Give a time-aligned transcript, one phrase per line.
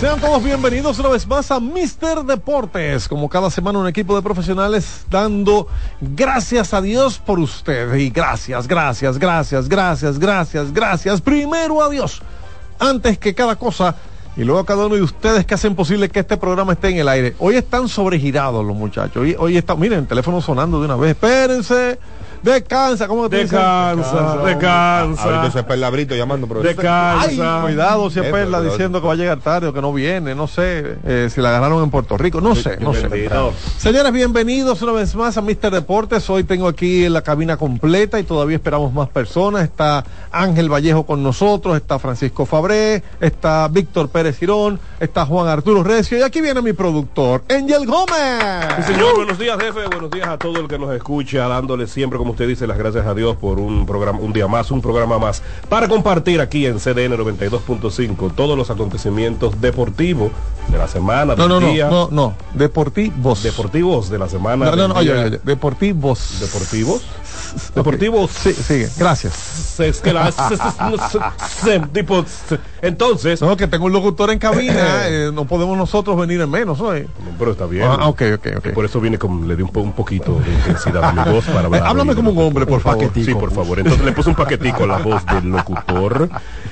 [0.00, 3.06] Sean todos bienvenidos una vez más a Mister Deportes.
[3.06, 5.66] Como cada semana un equipo de profesionales dando
[6.00, 7.94] gracias a Dios por usted.
[7.94, 11.20] Y gracias, gracias, gracias, gracias, gracias, gracias.
[11.20, 12.22] Primero a Dios.
[12.78, 13.96] Antes que cada cosa.
[14.36, 16.98] Y luego a cada uno de ustedes que hacen posible que este programa esté en
[16.98, 17.34] el aire.
[17.38, 19.16] Hoy están sobregirados los muchachos.
[19.16, 21.10] Hoy, hoy está, miren, el teléfono sonando de una vez.
[21.10, 21.98] Espérense.
[22.42, 25.22] Descansa, ¿cómo te Descansa, descansa.
[25.22, 27.60] Ahorita ese pelabrito llamando, pero Descansa.
[27.62, 30.46] Cuidado si es Perla diciendo que va a llegar tarde o que no viene, no
[30.46, 33.28] sé, eh, si la agarraron en Puerto Rico, no sé, no sé.
[33.76, 36.28] Señores, bienvenidos una vez más a Mister Deportes.
[36.30, 39.64] Hoy tengo aquí la cabina completa y todavía esperamos más personas.
[39.64, 45.82] Está Ángel Vallejo con nosotros, está Francisco Fabré, está Víctor Pérez Girón, está Juan Arturo
[45.82, 48.66] Recio y aquí viene mi productor, Angel Gómez.
[48.76, 49.86] Sí, señor, buenos días, jefe.
[49.88, 53.06] Buenos días a todo el que nos escucha, dándole siempre, como usted dice, las gracias
[53.06, 56.78] a Dios por un programa, un día más, un programa más, para compartir aquí en
[56.78, 60.30] CDN 92.5 todos los acontecimientos deportivos
[60.68, 63.42] de la semana, No, del no, no, día, no, no, Deportivos.
[63.42, 66.38] deportivos de la semana, No, no, no, oye, oye, Deportivos.
[66.40, 67.02] deportivos,
[67.74, 68.30] deportivos.
[68.30, 69.78] Sí, sigue, gracias.
[69.80, 70.10] Es que
[71.92, 72.24] tipo,
[72.82, 76.78] entonces, No, que tengo un locutor en cabina, eh, no podemos nosotros venir en menos,
[76.78, 76.94] ¿no?
[76.94, 77.06] Eh,
[77.38, 77.84] pero está bien.
[77.86, 78.68] Ah, ok, ok, ok.
[78.72, 81.66] Por eso viene con, le di un, un poquito de intensidad a mi voz para
[81.66, 81.82] hablar.
[81.82, 83.10] Eh, háblame como un hombre, por favor.
[83.14, 83.78] Sí, por favor.
[83.78, 86.28] Entonces le puse un paquetico a la voz del locutor.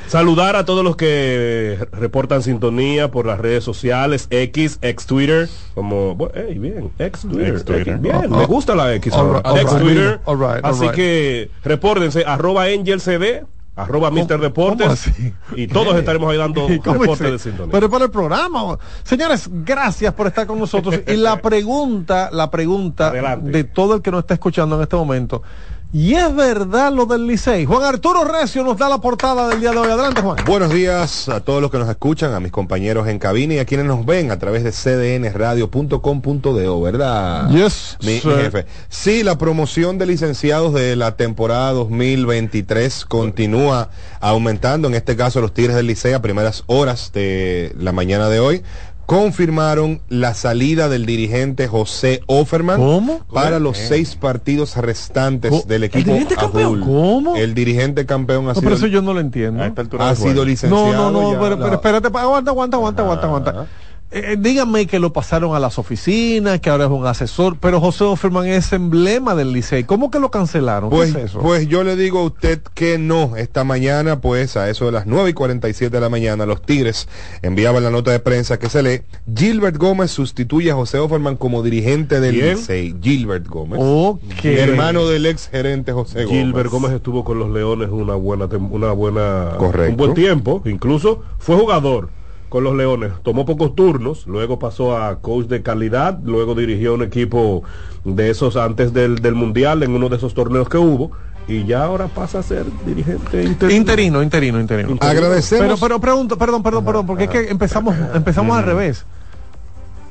[0.07, 6.15] Saludar a todos los que reportan sintonía por las redes sociales, X, ex Twitter, como,
[6.15, 7.89] bueno, hey, bien, ex Twitter, Ex Twitter.
[7.89, 8.47] X, bien, Oh, me oh.
[8.47, 9.39] gusta la X All ahora.
[9.39, 9.83] right, all ex right.
[9.83, 10.21] Twitter.
[10.25, 13.45] All right, Así que repórtense, arroba Angel CD,
[13.79, 15.11] arroba Mister Deportes,
[15.55, 17.33] y todos estaremos ahí dando ¿Y cómo reportes es?
[17.33, 17.73] de sintonía.
[17.73, 18.79] Pero para el programa.
[19.05, 21.01] Señores, gracias por estar con nosotros.
[21.07, 23.51] Y la pregunta, la pregunta Adelante.
[23.51, 25.43] de todo el que nos está escuchando en este momento.
[25.91, 27.65] ¿Y es verdad lo del Licey?
[27.65, 29.91] Juan Arturo Recio nos da la portada del día de hoy.
[29.91, 30.37] Adelante, Juan.
[30.45, 33.65] Buenos días a todos los que nos escuchan, a mis compañeros en cabina y a
[33.65, 37.49] quienes nos ven a través de cdnradio.com.do, ¿verdad?
[37.49, 38.67] Yes, mi, jefe.
[38.91, 43.89] Sí, la promoción de licenciados de la temporada 2023 continúa
[44.21, 44.89] aumentando.
[44.89, 48.63] En este caso, los Tigres del Licey a primeras horas de la mañana de hoy
[49.09, 53.21] confirmaron la salida del dirigente José Offerman ¿Cómo?
[53.33, 55.63] para los seis partidos restantes ¿Cómo?
[55.63, 56.83] del ¿El equipo dirigente campeón?
[56.83, 56.85] azul.
[56.85, 57.37] ¿Cómo?
[57.37, 59.65] El dirigente campeón ha No, sido pero eso yo no lo entiendo.
[59.99, 60.93] ha sido licenciado.
[60.93, 61.41] No, no, no, ya.
[61.41, 63.67] pero, pero espérate, aguanta, aguanta, aguanta, aguanta, aguanta.
[64.11, 68.05] Eh, díganme que lo pasaron a las oficinas, que ahora es un asesor, pero José
[68.05, 69.85] Offerman es emblema del Licey.
[69.85, 70.89] ¿Cómo que lo cancelaron?
[70.89, 71.41] ¿Qué Pues, es eso?
[71.41, 73.37] pues yo le digo a usted que no.
[73.37, 77.07] Esta mañana, pues a eso de las 9 y 47 de la mañana, los Tigres
[77.43, 79.03] enviaban la nota de prensa que se lee.
[79.37, 82.57] Gilbert Gómez sustituye a José Offerman como dirigente del ¿Quién?
[82.57, 82.97] Licey.
[83.03, 83.79] Gilbert Gómez.
[83.83, 84.43] Ok.
[84.45, 86.45] Hermano del ex gerente José Gómez.
[86.45, 89.91] Gilbert Gómez estuvo con los Leones una buena tem- una buena Correcto.
[89.91, 92.09] un buen tiempo, incluso fue jugador
[92.49, 97.03] con los Leones, tomó pocos turnos, luego pasó a coach de calidad, luego dirigió un
[97.03, 97.63] equipo
[98.05, 101.11] de esos antes del, del mundial en uno de esos torneos que hubo
[101.49, 103.77] y ya ahora pasa a ser dirigente interino.
[103.77, 104.97] Interino, interino, interino.
[105.01, 105.65] Agradecemos.
[105.65, 109.05] Pero, pero pregunto, perdón, perdón, perdón, porque es que empezamos, empezamos al revés.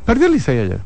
[0.05, 0.79] Perdió el Licey ayer.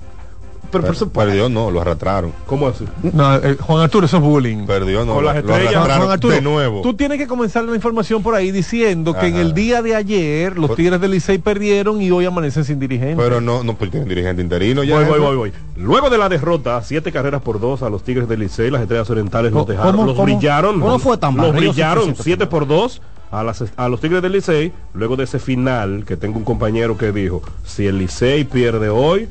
[0.72, 2.32] Pero, pero, Per- perdió, no, lo arrastraron.
[2.46, 2.86] ¿Cómo así?
[3.14, 4.66] No, eh, Juan Arturo, eso es bullying.
[4.66, 5.68] Perdió, no, Con las lo estrellas.
[5.76, 6.82] arrastraron Juan Arturo, de nuevo.
[6.82, 10.58] Tú tienes que comenzar la información por ahí diciendo que en el día de ayer
[10.58, 13.22] los Por- Tigres del Licey perdieron y hoy amanecen sin dirigente.
[13.22, 14.96] Pero no, no, porque tiene dirigente interino ya.
[14.96, 15.54] Voy, voy, voy, voy.
[15.76, 19.10] Luego de la derrota, siete carreras por dos a los Tigres del Licey, las estrellas
[19.10, 20.80] orientales los ¿Cómo- dejaron, los cómo- brillaron.
[20.80, 23.02] cómo fue tan Los brillaron 7 siete por dos
[23.32, 24.72] a, las, a los Tigres del Licey.
[24.94, 29.28] Luego de ese final, que tengo un compañero que dijo, si el Licey pierde hoy,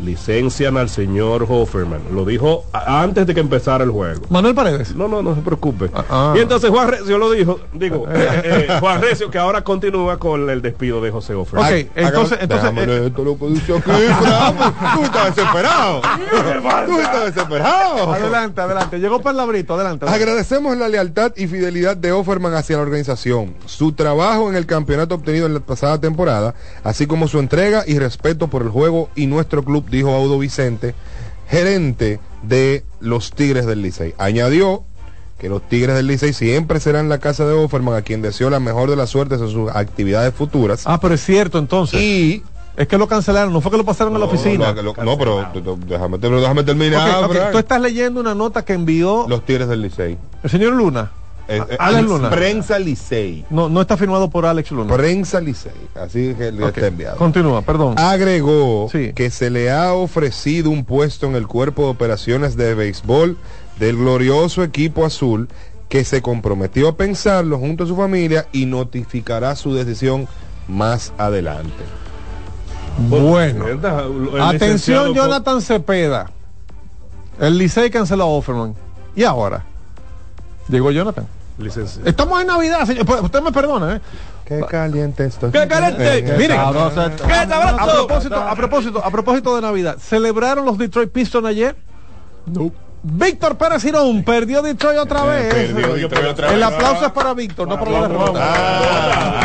[0.00, 2.00] licencian al señor Hoferman.
[2.12, 4.22] Lo dijo antes de que empezara el juego.
[4.30, 4.94] Manuel Paredes.
[4.94, 5.90] No, no, no se preocupe.
[5.94, 6.34] Ah, ah.
[6.36, 10.48] Y entonces Juan Recio lo dijo, digo, eh, eh, Juan Recio que ahora continúa con
[10.48, 11.72] el despido de José Offerman.
[11.72, 13.90] Ok, entonces, entonces, eh, esto, dice aquí,
[14.22, 14.56] Fran.
[14.94, 16.00] Tú estás desesperado.
[16.86, 18.12] Tú estás desesperado.
[18.12, 18.98] adelante, adelante.
[18.98, 20.04] Llegó Perlabrito, adelante.
[20.04, 20.24] adelante.
[20.24, 25.14] Agradecemos la lealtad y fidelidad de Offerman hacia la organización, su trabajo en el campeonato
[25.14, 26.54] obtenido en la pasada temporada,
[26.84, 30.94] así como su entrega y respeto por el juego y nuestro club, dijo Audo Vicente,
[31.48, 34.14] gerente de los Tigres del Licey.
[34.18, 34.84] Añadió
[35.38, 38.60] que los Tigres del Licey siempre serán la casa de Offerman, a quien deseó la
[38.60, 40.82] mejor de las suertes en sus actividades futuras.
[40.86, 42.00] Ah, pero es cierto entonces.
[42.00, 42.42] y
[42.76, 44.72] Es que lo cancelaron, no fue que lo pasaron a la oficina.
[45.04, 45.46] No, pero
[45.88, 47.50] déjame, déjame terminar.
[47.50, 50.16] Tú estás leyendo una nota que envió Los Tigres del Licey.
[50.42, 51.10] el señor Luna.
[51.48, 52.30] Eh, eh, Alex Luna.
[52.30, 53.44] Prensa Licey.
[53.50, 54.94] No, no está firmado por Alex Luna.
[54.94, 55.72] Prensa Licey.
[55.94, 57.16] Así que le está enviado.
[57.16, 57.94] Continúa, perdón.
[57.98, 59.12] Agregó Sí.
[59.14, 63.36] que se le ha ofrecido un puesto en el cuerpo de operaciones de béisbol
[63.78, 65.48] del glorioso equipo azul
[65.88, 70.26] que se comprometió a pensarlo junto a su familia y notificará su decisión
[70.68, 71.82] más adelante.
[73.08, 73.64] Bueno.
[74.40, 76.30] Atención, Jonathan Cepeda.
[77.40, 78.74] El Licey canceló a Offerman.
[79.16, 79.64] ¿Y ahora?
[80.72, 81.26] Llegó Jonathan.
[81.58, 82.08] Licenciado.
[82.08, 83.04] Estamos en Navidad, señor.
[83.04, 84.00] Pues, Usted me perdona, ¿eh?
[84.46, 85.50] Qué caliente esto.
[85.52, 86.34] ¡Qué caliente!
[86.38, 87.00] Miren, sabroso.
[87.02, 91.76] a propósito, a propósito, a propósito de Navidad, ¿celebraron los Detroit Pistons ayer?
[92.46, 92.72] No.
[93.04, 95.52] Víctor Pérez Girón perdió Detroit otra vez.
[95.52, 96.64] perdió Detroit otra El vez.
[96.64, 98.40] aplauso es para Víctor, no para la derrota.
[98.42, 99.42] Ah,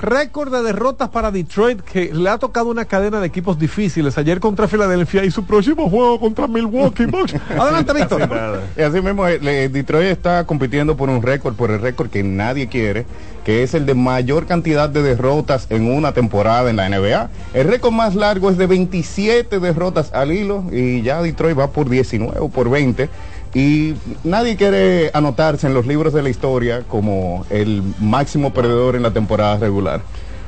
[0.00, 4.16] Récord de derrotas para Detroit que le ha tocado una cadena de equipos difíciles.
[4.16, 7.34] Ayer contra Filadelfia y su próximo juego contra Milwaukee Bucks.
[7.58, 8.28] Adelante, Víctor.
[8.76, 12.68] Y así mismo, eh, Detroit está compitiendo por un récord, por el récord que nadie
[12.68, 13.06] quiere,
[13.44, 17.30] que es el de mayor cantidad de derrotas en una temporada en la NBA.
[17.54, 21.88] El récord más largo es de 27 derrotas al hilo y ya Detroit va por
[21.88, 23.08] 19 o por 20.
[23.54, 23.94] Y
[24.24, 29.12] nadie quiere anotarse en los libros de la historia como el máximo perdedor en la
[29.12, 30.02] temporada regular.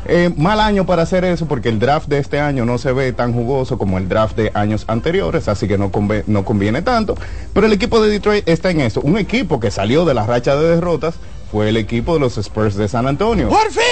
[0.06, 3.12] Eh, mal año para hacer eso porque el draft de este año no se ve
[3.12, 7.16] tan jugoso como el draft de años anteriores, así que no, conve- no conviene tanto.
[7.52, 9.00] Pero el equipo de Detroit está en eso.
[9.02, 11.14] Un equipo que salió de la racha de derrotas
[11.50, 13.48] fue el equipo de los Spurs de San Antonio.
[13.48, 13.82] ¡Por fin!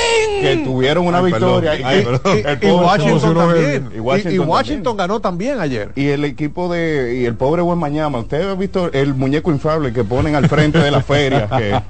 [0.41, 1.73] Que tuvieron una Ay, victoria.
[1.73, 1.81] perdón.
[1.81, 2.39] y- Ay, y- perdón.
[2.39, 3.91] el Y pobre- Washington también.
[3.97, 4.97] Y Washington, y Washington también.
[4.97, 5.91] ganó también ayer.
[5.97, 9.93] Y el equipo de, y el pobre buen Mañana, usted ha visto el muñeco inflable
[9.93, 11.81] que ponen al frente de la feria, que,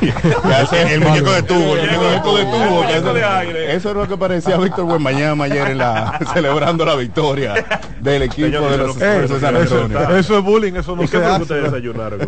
[0.00, 3.74] que hace El muñeco de tubo, el muñeco de tubo, que muñeco hace- de aire.
[3.76, 7.54] eso es lo que parecía Víctor Buenmañana ayer en la, celebrando la victoria
[8.00, 10.16] del equipo Señor, de los Spurs de San Antonio.
[10.16, 11.54] eso es bullying, eso no ¿Y qué se hace.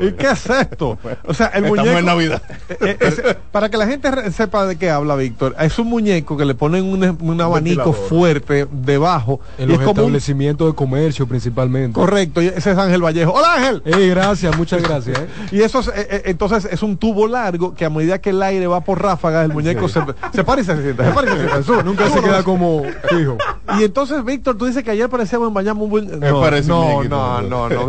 [0.01, 0.99] ¿Y qué es esto?
[1.27, 1.97] O sea, el Estamos muñeco.
[2.29, 2.43] Navidad.
[2.69, 6.45] Eh, eh, para que la gente sepa de qué habla Víctor, es un muñeco que
[6.45, 8.09] le ponen un, un abanico ventilador.
[8.09, 9.41] fuerte debajo.
[9.59, 11.95] En y los es como un- establecimientos de comercio principalmente.
[11.99, 13.33] correcto, y ese es Ángel Vallejo.
[13.33, 13.83] ¡Hola Ángel!
[13.85, 15.19] Ey, gracias, muchas gracias.
[15.19, 15.27] ¿eh?
[15.53, 18.43] Y eso es, eh, eh, entonces es un tubo largo que a medida que el
[18.43, 20.01] aire va por ráfagas, el muñeco se,
[20.35, 21.05] se para y se sienta.
[21.05, 21.63] Se para y se sienta.
[21.63, 21.83] Sube.
[21.83, 23.37] Nunca se queda como fijo.
[23.79, 26.21] Y entonces, Víctor, tú dices que ayer parecía buen Bayamo un buen.
[26.21, 27.89] No, parece un no, no, no, no.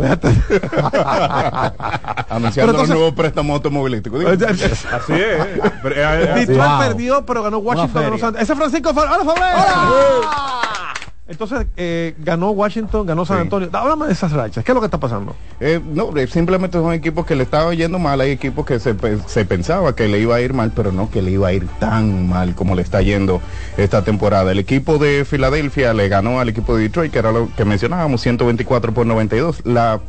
[2.28, 4.18] Anunciando Pero los entonces- nuevos préstamos automovilísticos.
[4.20, 4.29] Digo,
[4.92, 5.18] Así es.
[5.18, 6.78] Eh, eh, Detroit Wow.
[6.80, 8.18] perdió, pero ganó Washington.
[8.18, 10.26] San- Ese es Francisco ¡Hola!
[11.28, 13.42] Entonces, eh, ganó Washington, ganó San Sí.
[13.42, 13.68] Antonio.
[13.72, 14.64] Háblame de esas rachas.
[14.64, 15.36] ¿Qué es lo que está pasando?
[15.60, 18.20] Eh, no, eh, simplemente son equipos que le estaba yendo mal.
[18.20, 18.96] Hay equipos que se,
[19.26, 21.68] se pensaba que le iba a ir mal, pero no que le iba a ir
[21.78, 23.40] tan mal como le está yendo
[23.76, 24.50] esta temporada.
[24.50, 28.20] El equipo de Filadelfia le ganó al equipo de Detroit, que era lo que mencionábamos,
[28.22, 29.60] 124 por 92.
[29.64, 30.00] La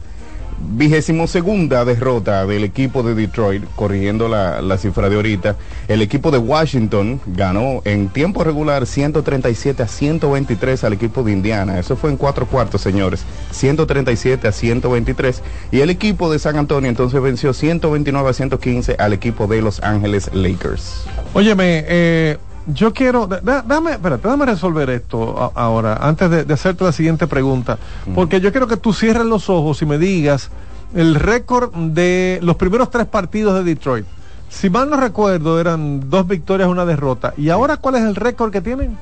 [0.70, 5.56] vigésimo segunda derrota del equipo de Detroit, corrigiendo la, la cifra de ahorita.
[5.88, 11.80] El equipo de Washington ganó en tiempo regular 137 a 123 al equipo de Indiana.
[11.80, 13.24] Eso fue en cuatro cuartos, señores.
[13.52, 15.42] 137 a 123.
[15.72, 19.82] Y el equipo de San Antonio entonces venció 129 a 115 al equipo de Los
[19.84, 21.06] Ángeles Lakers.
[21.34, 22.38] Óyeme, eh,
[22.68, 26.84] yo quiero, da- da- dame, espérate, dame resolver esto a- ahora, antes de, de hacerte
[26.84, 27.78] la siguiente pregunta,
[28.16, 30.50] porque yo quiero que tú cierres los ojos y me digas
[30.94, 34.06] el récord de los primeros tres partidos de Detroit.
[34.50, 37.34] Si mal no recuerdo, eran dos victorias, una derrota.
[37.38, 38.98] ¿Y ahora cuál es el récord que tienen?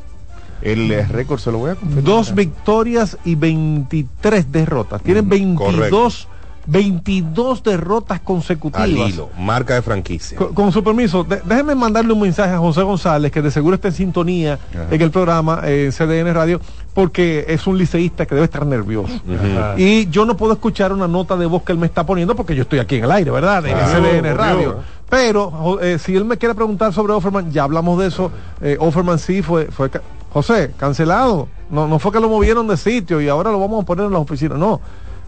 [0.61, 2.03] El eh, récord se lo voy a confirmar.
[2.03, 5.01] Dos victorias y 23 derrotas.
[5.01, 6.38] Tienen Mm, 22, correcto.
[6.71, 8.83] 22 derrotas consecutivas.
[8.83, 10.37] Al hilo, marca de franquicia.
[10.37, 13.75] Con, con su permiso, de- déjeme mandarle un mensaje a José González, que de seguro
[13.75, 14.87] está en sintonía Ajá.
[14.91, 16.61] en el programa eh, en CDN Radio,
[16.93, 19.13] porque es un liceísta que debe estar nervioso.
[19.13, 19.75] Ajá.
[19.79, 22.55] Y yo no puedo escuchar una nota de voz que él me está poniendo porque
[22.55, 23.65] yo estoy aquí en el aire, ¿verdad?
[23.65, 24.35] En Claro, CDN.
[24.37, 24.75] Radio.
[25.09, 28.31] Pero eh, si él me quiere preguntar sobre Offerman, ya hablamos de eso.
[28.61, 29.89] Eh, Offerman sí fue, fue
[30.31, 31.47] José, cancelado.
[31.71, 34.11] No, no fue que lo movieron de sitio y ahora lo vamos a poner en
[34.13, 34.59] las oficinas.
[34.59, 34.79] No.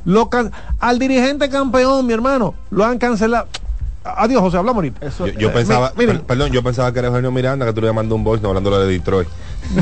[0.05, 0.29] Lo
[0.79, 3.47] al dirigente campeón, mi hermano, lo han cancelado.
[4.03, 5.07] Adiós, José, hablamos ahorita.
[5.37, 7.81] Yo, Eh, pensaba, mi- miren, per- perdón, yo pensaba que era Eugenio Miranda, que tú
[7.81, 9.27] le mandado un voice no hablando de Detroit.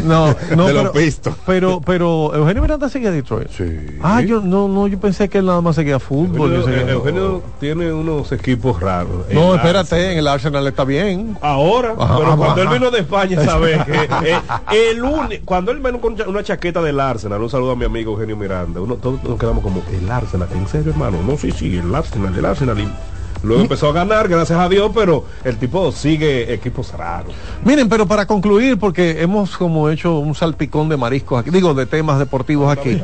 [0.04, 3.48] No, no, de los pero, pero, pero Eugenio Miranda seguía a Detroit.
[3.50, 3.64] Sí.
[4.04, 6.52] Ah, yo no, no, yo pensé que él nada más seguía fútbol.
[6.52, 9.26] yo Eugenio, seguía- eh, Eugenio tiene unos equipos raros.
[9.32, 10.12] no, El espérate, Arsenal.
[10.12, 11.38] en el Arsenal está bien.
[11.42, 12.78] Ahora, Ajá, pero ajá, cuando él ajá.
[12.78, 13.94] vino de España, sabes que
[14.26, 17.86] eh, el único, cuando él vino con una chaqueta del Arsenal, un saludo a mi
[17.86, 21.20] amigo Eugenio Miranda, uno, todos nos quedamos como, el Arsenal, ¿en serio, hermano?
[21.26, 22.78] No, sí, sí, el Arsenal, el Arsenal.
[22.80, 22.90] Y
[23.44, 27.34] luego empezó a ganar, gracias a Dios, pero el tipo sigue equipos raros.
[27.64, 31.86] Miren, pero para concluir, porque hemos como hecho un salpicón de mariscos aquí, digo, de
[31.86, 33.02] temas deportivos aquí.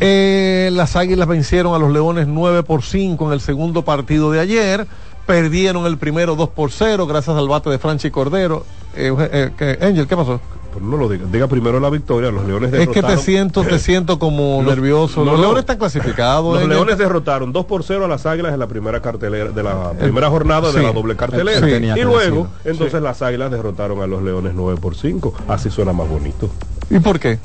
[0.00, 4.40] Eh, las Águilas vencieron a los Leones 9 por 5 en el segundo partido de
[4.40, 4.86] ayer.
[5.26, 8.64] Perdieron el primero 2 por 0 gracias al bate de Franchi Cordero.
[8.96, 10.40] Eh, eh, ¿qué- Angel, ¿qué pasó?
[10.72, 12.30] Pero no lo diga, diga primero la victoria.
[12.30, 15.24] Los Leones Es que te derrotaron- siento, te siento como Los- nervioso.
[15.24, 16.54] Los leones están clasificados.
[16.54, 16.68] Los ¿eh?
[16.68, 20.28] Leones derrotaron 2 por 0 a las Águilas en la primera cartelera de la primera
[20.30, 21.66] jornada de la doble cartelera.
[21.66, 22.00] Sí.
[22.00, 25.34] Y luego, entonces las Águilas derrotaron a los Leones 9 por 5.
[25.48, 26.48] Así suena más bonito.
[26.90, 27.38] ¿Y por qué?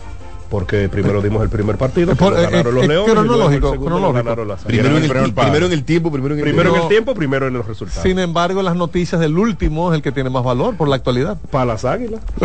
[0.54, 3.16] Porque primero dimos el primer partido, que Por- lo ganaron eh, los eh, Leones, el
[3.16, 4.64] cronológico, ganaron las.
[4.64, 7.16] Primero en, el, Primero en el tiempo, primero en el Primero en Pero- el tiempo,
[7.16, 8.04] primero en los resultados.
[8.04, 10.96] Sin embargo, en las noticias del último es el que tiene más valor por la
[10.98, 11.40] actualidad.
[11.50, 12.22] Para las Águilas.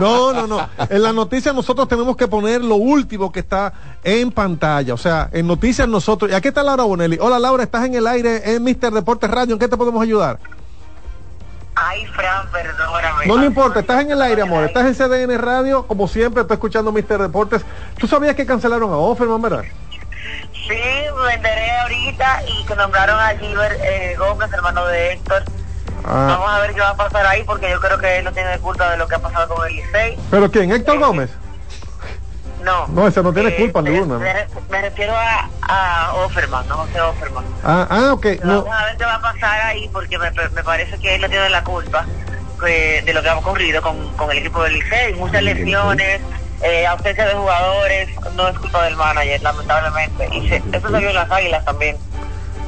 [0.00, 0.66] No, no, no.
[0.88, 3.72] En las noticias nosotros tenemos que poner lo último que está
[4.04, 4.94] en pantalla.
[4.94, 6.30] O sea, en noticias nosotros.
[6.30, 7.18] Y aquí está Laura Bonelli.
[7.20, 9.54] Hola Laura, estás en el aire en Mister Deportes Radio.
[9.54, 10.38] ¿En qué te podemos ayudar?
[11.82, 13.26] Ay, Fran, perdóname.
[13.26, 14.64] No me importa, estás en el aire, amor.
[14.64, 17.62] Estás en CDN Radio, como siempre, estoy escuchando Mister Deportes.
[17.98, 19.64] ¿Tú sabías que cancelaron a Offerman, verdad?
[20.52, 20.78] Sí,
[21.26, 25.42] me enteré ahorita y que nombraron a Giver eh, Gómez, hermano de Héctor.
[26.04, 28.32] Ah, Vamos a ver qué va a pasar ahí porque yo creo que él no
[28.32, 30.18] tiene culpa de lo que ha pasado con el Licey.
[30.30, 30.70] ¿Pero quién?
[30.72, 31.30] ¿Héctor Gómez?
[32.62, 32.86] No.
[32.88, 34.18] No, ese no tiene Eh, culpa ninguna.
[34.18, 34.34] Me,
[34.70, 37.44] me refiero a, a Offerman, no José Offerman.
[37.64, 38.26] Ah, ah ok.
[38.44, 38.62] No.
[38.64, 41.28] Vamos a ver qué va a pasar ahí porque me, me parece que él no
[41.28, 42.04] tiene la culpa
[42.66, 45.14] eh, de lo que ha ocurrido con, con el equipo del Licey.
[45.14, 46.20] Muchas lesiones,
[46.62, 50.28] eh, ausencia de jugadores, no es culpa del manager, lamentablemente.
[50.32, 51.96] Y se- eso se vio en las águilas también.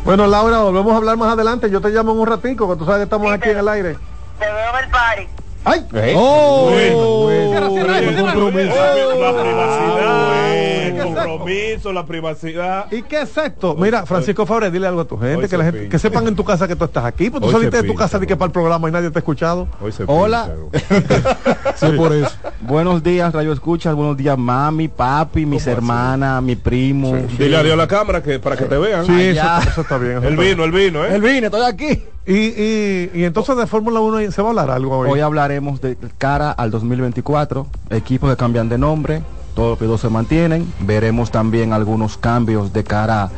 [0.05, 1.71] Bueno, Laura, volvemos a hablar más adelante.
[1.71, 3.69] Yo te llamo en un ratico, que tú sabes que estamos Sí, aquí en el
[3.69, 3.97] aire.
[4.39, 5.29] Te veo en el party.
[5.65, 5.87] ¡Ay!
[5.95, 6.71] Eh, ¡Oh!
[6.73, 8.33] Bueno, Cierra, cierra, cierra.
[8.35, 8.75] compromiso.
[8.75, 10.55] La privacidad,
[10.87, 11.15] el Bueno.
[11.15, 12.87] compromiso, la privacidad.
[12.93, 13.77] ¿Y qué es esto?
[13.77, 16.45] Mira, Francisco Fabre, dile algo a tu gente, que, la gente que sepan en tu
[16.45, 18.53] casa que tú estás aquí, porque tú saliste de tu casa ni que para el
[18.53, 19.69] programa y nadie te ha escuchado.
[19.81, 20.51] Hoy se Hola.
[21.77, 22.31] Sí, por eso.
[22.61, 23.95] Buenos días, Radio Escuchas.
[23.95, 27.17] Buenos días, mami, papi, mis hermanas, mi primo.
[27.39, 29.07] Dile adiós a la cámara que, para que te vean.
[29.07, 30.23] Sí, eso, está bien.
[30.23, 31.15] El vino, el vino, ¿eh?
[31.15, 32.05] El vine, estoy aquí.
[32.27, 35.11] Y, y, entonces de Fórmula 1 se va a hablar algo hoy.
[35.11, 39.23] Hoy hablaremos de cara al 2024, equipos que cambian de nombre,
[39.55, 40.73] todos los se mantienen.
[40.81, 43.31] Veremos también algunos cambios de cara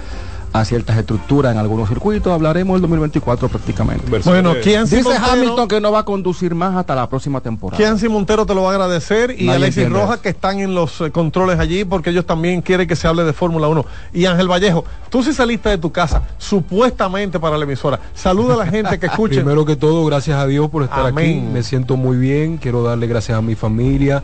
[0.55, 2.33] a ciertas estructuras en algunos circuitos.
[2.33, 4.21] Hablaremos del 2024 prácticamente.
[4.25, 7.77] Bueno, Kianci Dice Montero, Hamilton que no va a conducir más hasta la próxima temporada.
[7.77, 11.01] Kianci Montero te lo va a agradecer y Nadie Alexis Rojas que están en los
[11.01, 13.85] eh, controles allí porque ellos también quieren que se hable de Fórmula 1.
[14.13, 17.99] Y Ángel Vallejo, tú sí saliste de tu casa supuestamente para la emisora.
[18.15, 19.35] Saluda a la gente que escuche.
[19.35, 21.39] Primero que todo, gracias a Dios por estar Amén.
[21.39, 21.53] aquí.
[21.53, 22.59] Me siento muy bien.
[22.59, 24.23] Quiero darle gracias a mi familia,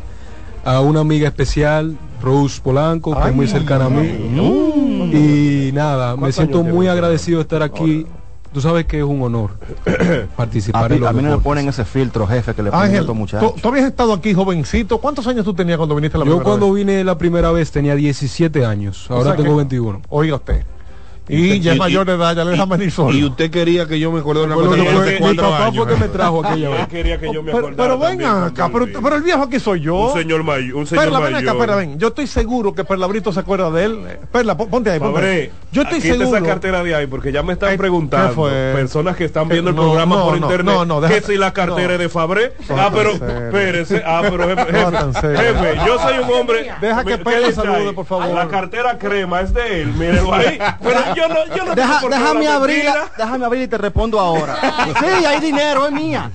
[0.64, 3.31] a una amiga especial, Rose Polanco, que Ay.
[3.31, 4.07] es muy cercana a mí.
[5.12, 8.07] Y nada, me ¿Cuántos siento muy agradecido de estar aquí.
[8.52, 9.52] Tú sabes que es un honor
[10.37, 12.71] participar A mí, en los a mí no me ponen ese filtro, jefe, que le
[12.71, 13.55] ponen a Ángel, estos tú, muchachos.
[13.62, 14.99] tú habías estado aquí jovencito.
[14.99, 16.85] ¿Cuántos años tú tenías cuando viniste la Yo primera cuando vez?
[16.85, 20.02] vine la primera vez tenía 17 años, O ahora sea tengo que- 21.
[20.09, 20.64] Oiga usted.
[21.30, 23.16] Y ya es y- mayor de edad, ya le deja venir solo.
[23.16, 25.34] Y usted quería que yo me acuerde de una Bueno, cosa que que hace mi
[25.37, 25.76] papá años.
[25.84, 26.88] fue que me trajo aquella vez.
[26.88, 29.60] quería que yo me pero, acordara pero vengan cuando acá, pero, pero el viejo aquí
[29.60, 29.94] soy yo.
[29.96, 31.56] Un señor mayor, un señor Perla, ven acá.
[31.58, 31.99] Perla, ven.
[31.99, 33.99] Yo estoy seguro que Perla Brito se acuerda de él.
[34.08, 34.99] Eh, Perla, pon- ponte ahí.
[34.99, 35.50] ponte ahí.
[35.72, 36.37] Yo estoy quita seguro.
[36.37, 38.50] esa cartera de ahí porque ya me están ¿qué preguntando fue?
[38.75, 39.54] personas que están ¿Qué?
[39.54, 41.87] viendo el No, programa no, por no, internet no, no, deja- que si la cartera
[41.88, 41.92] no.
[41.94, 47.04] es de Fabre ah pero espérese ah pero jefe, jefe, yo soy un hombre Deja
[47.04, 48.28] que ¿qué Perla salude, por favor.
[48.34, 52.48] la cartera crema es de él mírelo ahí pero yo no yo no Deja- déjame
[52.48, 53.10] mentira.
[53.16, 54.56] déjame abrir y te respondo ahora.
[55.00, 56.30] sí, hay dinero, es mía.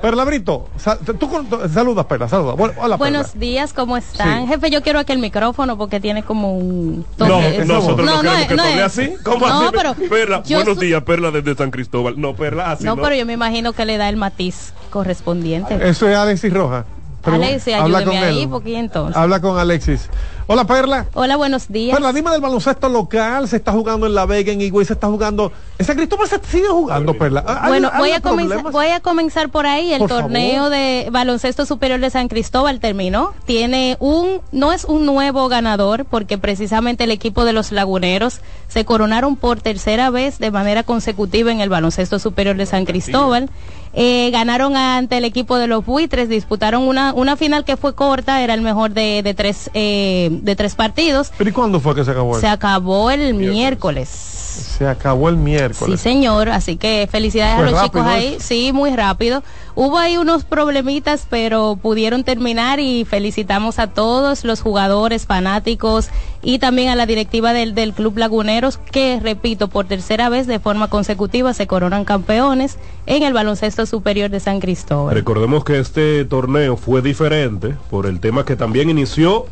[0.00, 2.54] Perla Brito, sa- tú con- saludas, Perla, saluda.
[2.54, 3.40] Bueno, hola, Buenos Perla.
[3.40, 4.42] días, ¿cómo están?
[4.42, 4.48] Sí.
[4.48, 7.64] Jefe, yo quiero aquel micrófono porque tiene como un no, toque.
[7.66, 8.82] nosotros no, queremos es- que no toque es.
[8.82, 9.14] así.
[9.24, 9.76] ¿Cómo No, así?
[9.76, 12.20] pero Perla, buenos su- días, Perla desde San Cristóbal.
[12.20, 12.96] No, Perla, así no.
[12.96, 15.78] No, pero yo me imagino que le da el matiz correspondiente.
[15.88, 16.84] Eso es Alexis Roja.
[17.22, 18.48] Alexis, con ahí, él.
[18.48, 19.14] porque entonces.
[19.16, 20.08] Habla con Alexis.
[20.52, 21.06] Hola, Perla.
[21.14, 21.94] Hola, buenos días.
[21.94, 23.46] Perla, dime del baloncesto local.
[23.46, 25.52] Se está jugando en La Vega, en Higüey, se está jugando.
[25.78, 27.44] En San Cristóbal se sigue jugando, Perla.
[27.46, 29.92] ¿Hay- Bueno, hay voy a, comenzar, voy a comenzar por ahí.
[29.92, 30.70] El Por torneo favor.
[30.70, 33.32] de baloncesto superior de San Cristóbal terminó.
[33.44, 38.84] Tiene un, no es un nuevo ganador, porque precisamente el equipo de los laguneros se
[38.84, 43.48] coronaron por tercera vez de manera consecutiva en el baloncesto superior de San Cristóbal.
[43.92, 48.40] Eh, ganaron ante el equipo de los buitres, disputaron una, una final que fue corta,
[48.40, 51.32] era el mejor de, de tres, eh, de tres partidos.
[51.38, 52.38] ¿Pero y cuándo fue que se acabó?
[52.38, 54.08] Se acabó el miércoles.
[54.08, 56.00] Se acabó el Sí, miércoles.
[56.00, 58.46] señor, así que felicidades Fue a los rápido chicos ahí, eso.
[58.48, 59.42] sí, muy rápido.
[59.76, 66.08] Hubo ahí unos problemitas, pero pudieron terminar y felicitamos a todos los jugadores, fanáticos
[66.42, 70.58] y también a la directiva del, del Club Laguneros, que, repito, por tercera vez de
[70.58, 75.14] forma consecutiva se coronan campeones en el baloncesto superior de San Cristóbal.
[75.14, 79.46] Recordemos que este torneo fue diferente por el tema que también inició,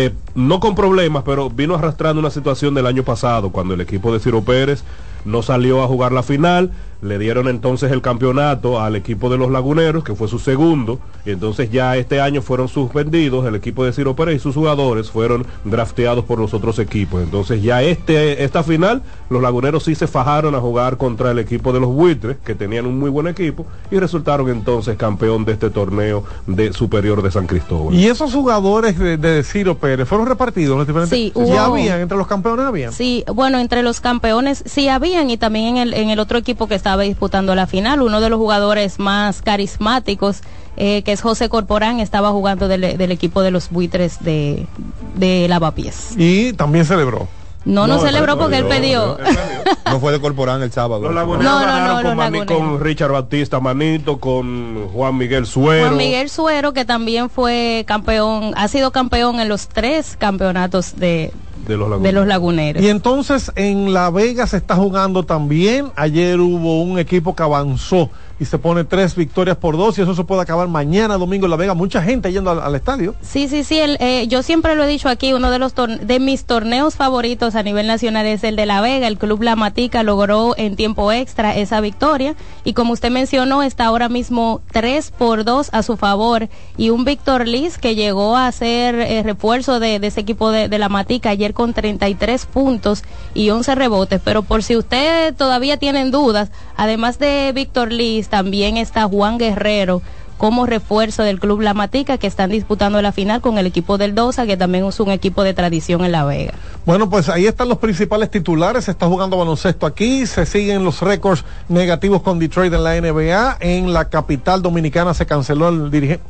[0.00, 4.12] eh, no con problemas, pero vino arrastrando una situación del año pasado, cuando el equipo
[4.12, 4.84] de Ciro Pérez
[5.24, 9.50] no salió a jugar la final, le dieron entonces el campeonato al equipo de los
[9.50, 13.92] Laguneros, que fue su segundo, y entonces ya este año fueron suspendidos, el equipo de
[13.92, 17.22] Ciro Pérez y sus jugadores fueron drafteados por los otros equipos.
[17.22, 21.72] Entonces ya este, esta final, los Laguneros sí se fajaron a jugar contra el equipo
[21.72, 25.70] de los Buitres, que tenían un muy buen equipo, y resultaron entonces campeón de este
[25.70, 27.94] torneo de superior de San Cristóbal.
[27.94, 31.16] Y esos jugadores de, de Ciro Pérez fueron repartidos en los diferentes.
[31.16, 32.92] Sí, ya hubo- habían, entre los campeones habían.
[32.92, 36.66] Sí, bueno, entre los campeones sí habían y también en el, en el otro equipo
[36.66, 40.40] que estaba disputando la final, uno de los jugadores más carismáticos,
[40.78, 44.66] eh, que es José Corporán, estaba jugando del, del equipo de los buitres de,
[45.14, 46.14] de Lavapiés.
[46.16, 47.28] Y también celebró.
[47.66, 49.18] No, no, No, celebró no, porque él no, pidió.
[49.84, 51.02] No fue de Corporán el sábado.
[51.02, 55.44] Los Laguneros No, no, no, ganaron con, Mani- con Richard Batista Manito, con Juan Miguel
[55.44, 55.84] Suero.
[55.88, 61.32] Juan Miguel Suero, que también fue campeón, ha sido campeón en los tres campeonatos de,
[61.68, 62.14] de los de Laguneros.
[62.14, 62.82] los laguneros.
[62.82, 65.92] Y entonces en La Vega se está jugando también.
[65.94, 68.10] Ayer hubo un equipo que avanzó
[68.40, 71.50] y se pone tres victorias por dos y eso se puede acabar mañana domingo en
[71.50, 71.74] La Vega.
[71.74, 73.14] Mucha gente yendo al, estadio.
[73.20, 73.78] Sí, sí, sí.
[73.80, 77.62] eh, yo siempre lo he dicho aquí, uno de los de mis torneos favoritos a
[77.62, 79.08] nivel nacional es el de La Vega.
[79.08, 83.86] El Club La Matica logró en tiempo extra esa victoria y como usted mencionó está
[83.86, 88.50] ahora mismo 3 por 2 a su favor y un Víctor Liz que llegó a
[88.52, 93.02] ser eh, refuerzo de, de ese equipo de, de La Matica ayer con 33 puntos
[93.34, 94.20] y 11 rebotes.
[94.24, 100.02] Pero por si usted todavía tienen dudas, además de Víctor Liz también está Juan Guerrero
[100.36, 104.14] como refuerzo del Club La Matica que están disputando la final con el equipo del
[104.14, 106.52] Dosa, que también es un equipo de tradición en La Vega.
[106.86, 108.84] Bueno, pues ahí están los principales titulares.
[108.84, 110.26] Se está jugando baloncesto aquí.
[110.26, 113.56] Se siguen los récords negativos con Detroit en la NBA.
[113.58, 116.22] En la capital dominicana se canceló el dirigente.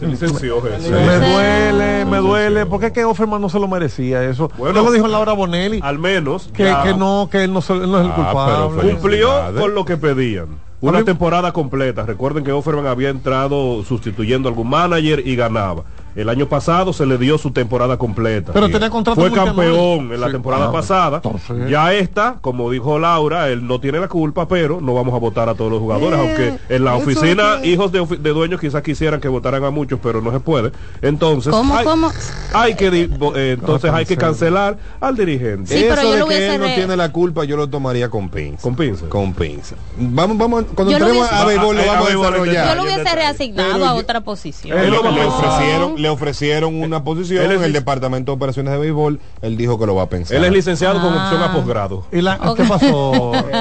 [0.00, 0.90] Se licenció Jesús.
[0.90, 4.50] Me duele, me duele, porque es que Offerman no se lo merecía eso.
[4.58, 7.88] Bueno, lo dijo Laura Bonelli, Al menos que, que no, que él no, se- él
[7.90, 8.90] no es el Ah, culpable.
[8.92, 10.46] cumplió con lo que pedían.
[10.80, 12.06] Una temporada completa.
[12.06, 15.82] Recuerden que Offerman había entrado sustituyendo a algún manager y ganaba.
[16.16, 18.52] El año pasado se le dio su temporada completa.
[18.52, 18.72] Pero Sí.
[18.72, 21.16] tenía contrato Fue campeón en la Sí, temporada ah, pasada.
[21.22, 25.18] entonces- Ya esta, como dijo Laura, él no tiene la culpa, pero no vamos a
[25.18, 26.18] votar a todos los jugadores.
[26.18, 29.70] Eh, aunque en la oficina, es que- hijos de, dueños quizás quisieran que votaran a
[29.70, 30.72] muchos, pero no se puede.
[31.02, 32.10] Entonces, ¿Cómo, hay, cómo?
[32.52, 34.28] hay que eh, entonces hay que cancela.
[34.72, 35.74] cancelar al dirigente.
[35.78, 38.62] Sí, pero Eso de que él no tiene la culpa, yo lo tomaría con pinza.
[38.62, 39.06] Con pinza.
[39.08, 39.76] Con pinza.
[39.98, 42.16] Vamos, vamos, cuando Yo lo entremos hubiese- a béisbol lo A- a- a vamos a
[42.16, 42.68] desarrollar.
[42.68, 43.14] Yo lo hubiese está.
[43.14, 44.90] reasignado a otra posición.
[44.90, 49.20] Lo ofrecieron, le ofrecieron una posición Él es en el departamento de operaciones de béisbol.
[49.42, 50.36] Él dijo que lo va a pensar.
[50.36, 51.24] Él es licenciado con Ah.
[51.24, 52.04] opción a posgrado.
[52.12, 52.56] ¿Y la, Ok.
[52.56, 53.32] qué pasó?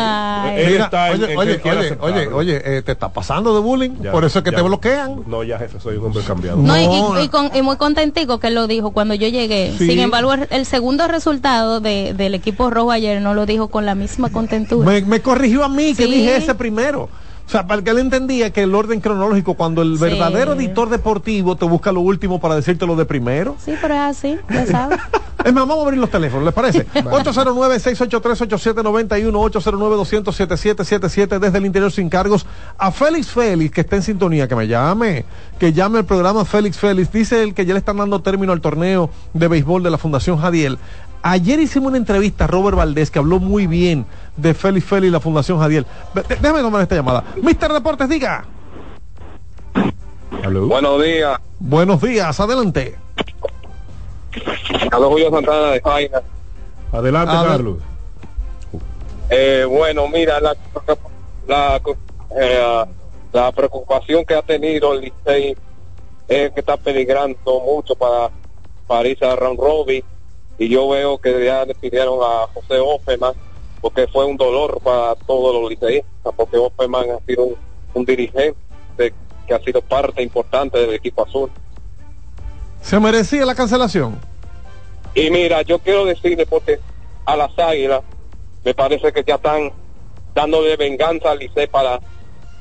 [0.55, 3.91] Él Mira, está oye, en oye, oye, oye, oye, eh, te está pasando de bullying,
[4.01, 4.57] Ya, por eso es que ya.
[4.57, 5.23] te bloquean.
[5.27, 6.57] No, ya jefe, soy un hombre cambiado.
[6.57, 7.19] No, y- No.
[7.19, 9.73] y, y con, y muy contentico que lo dijo cuando yo llegué.
[9.77, 9.87] Sí.
[9.87, 13.95] Sin embargo, el, segundo resultado de, del equipo rojo ayer no lo dijo con la
[13.95, 14.85] misma contentura.
[14.89, 17.09] Me, me corrigió a mí que dije ese primero.
[17.47, 20.01] O sea, para que él entendía que el orden cronológico, cuando el Sí.
[20.03, 23.55] verdadero editor deportivo te busca lo último para decirte lo de primero.
[23.63, 24.99] Sí, pero es así, ya sabes.
[25.45, 26.85] Es más, vamos a abrir los teléfonos, ¿les parece?
[26.93, 32.45] 809-683-8791, 809-200-7777 desde el interior sin cargos.
[32.77, 35.25] A Félix Félix, que está en sintonía, que me llame,
[35.59, 37.11] que llame al programa Félix Félix.
[37.11, 40.37] Dice él que ya le están dando término al torneo de béisbol de la Fundación
[40.37, 40.77] Jadiel.
[41.29, 44.05] Ayer hicimos una entrevista a Robert Valdés que habló muy bien
[44.37, 45.85] de Félix Félix y la Fundación Jadiel.
[46.29, 47.21] Déjame tomar esta llamada.
[47.43, 48.45] Mister Deportes, diga.
[50.45, 50.67] Aló.
[50.67, 52.95] Buenos días, Buenos días, adelante.
[54.89, 56.21] Carlos Julio Santana de Jaina.
[56.93, 57.51] Adelante, A ver.
[57.51, 57.77] Carlos.
[59.29, 60.55] Eh, bueno, mira, la,
[61.45, 61.81] la,
[62.39, 62.85] eh,
[63.33, 65.57] la preocupación que ha tenido el Licey
[66.29, 68.29] es que está peligrando mucho para,
[68.87, 70.01] para irse a round robin
[70.57, 73.33] y yo veo que ya despidieron a José Offerman
[73.81, 77.55] porque fue un dolor para todos los liceístas porque Offerman ha sido un,
[77.93, 78.55] un dirigente
[78.97, 81.49] que ha sido parte importante del equipo azul.
[82.81, 84.19] ¿Se merecía la cancelación?
[85.13, 86.79] Y mira, yo quiero decirle porque
[87.25, 88.01] a las águilas
[88.63, 89.71] me parece que ya están
[90.33, 91.99] dándole venganza al Licey para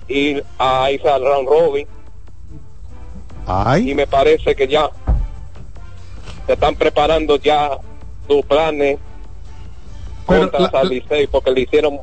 [0.08, 3.94] ir a al round robin y Ay.
[3.94, 4.90] me parece que ya
[6.46, 7.70] se están preparando ya
[8.28, 8.98] sus planes
[10.26, 11.98] Pero contra la- Licey porque le hicieron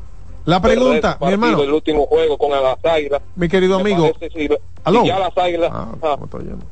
[0.45, 4.11] La pregunta, mi hermano, el último juego con las águilas mi querido amigo.
[4.19, 4.49] si
[4.85, 5.05] Aló.
[5.05, 6.17] ya las águilas Ah, ah.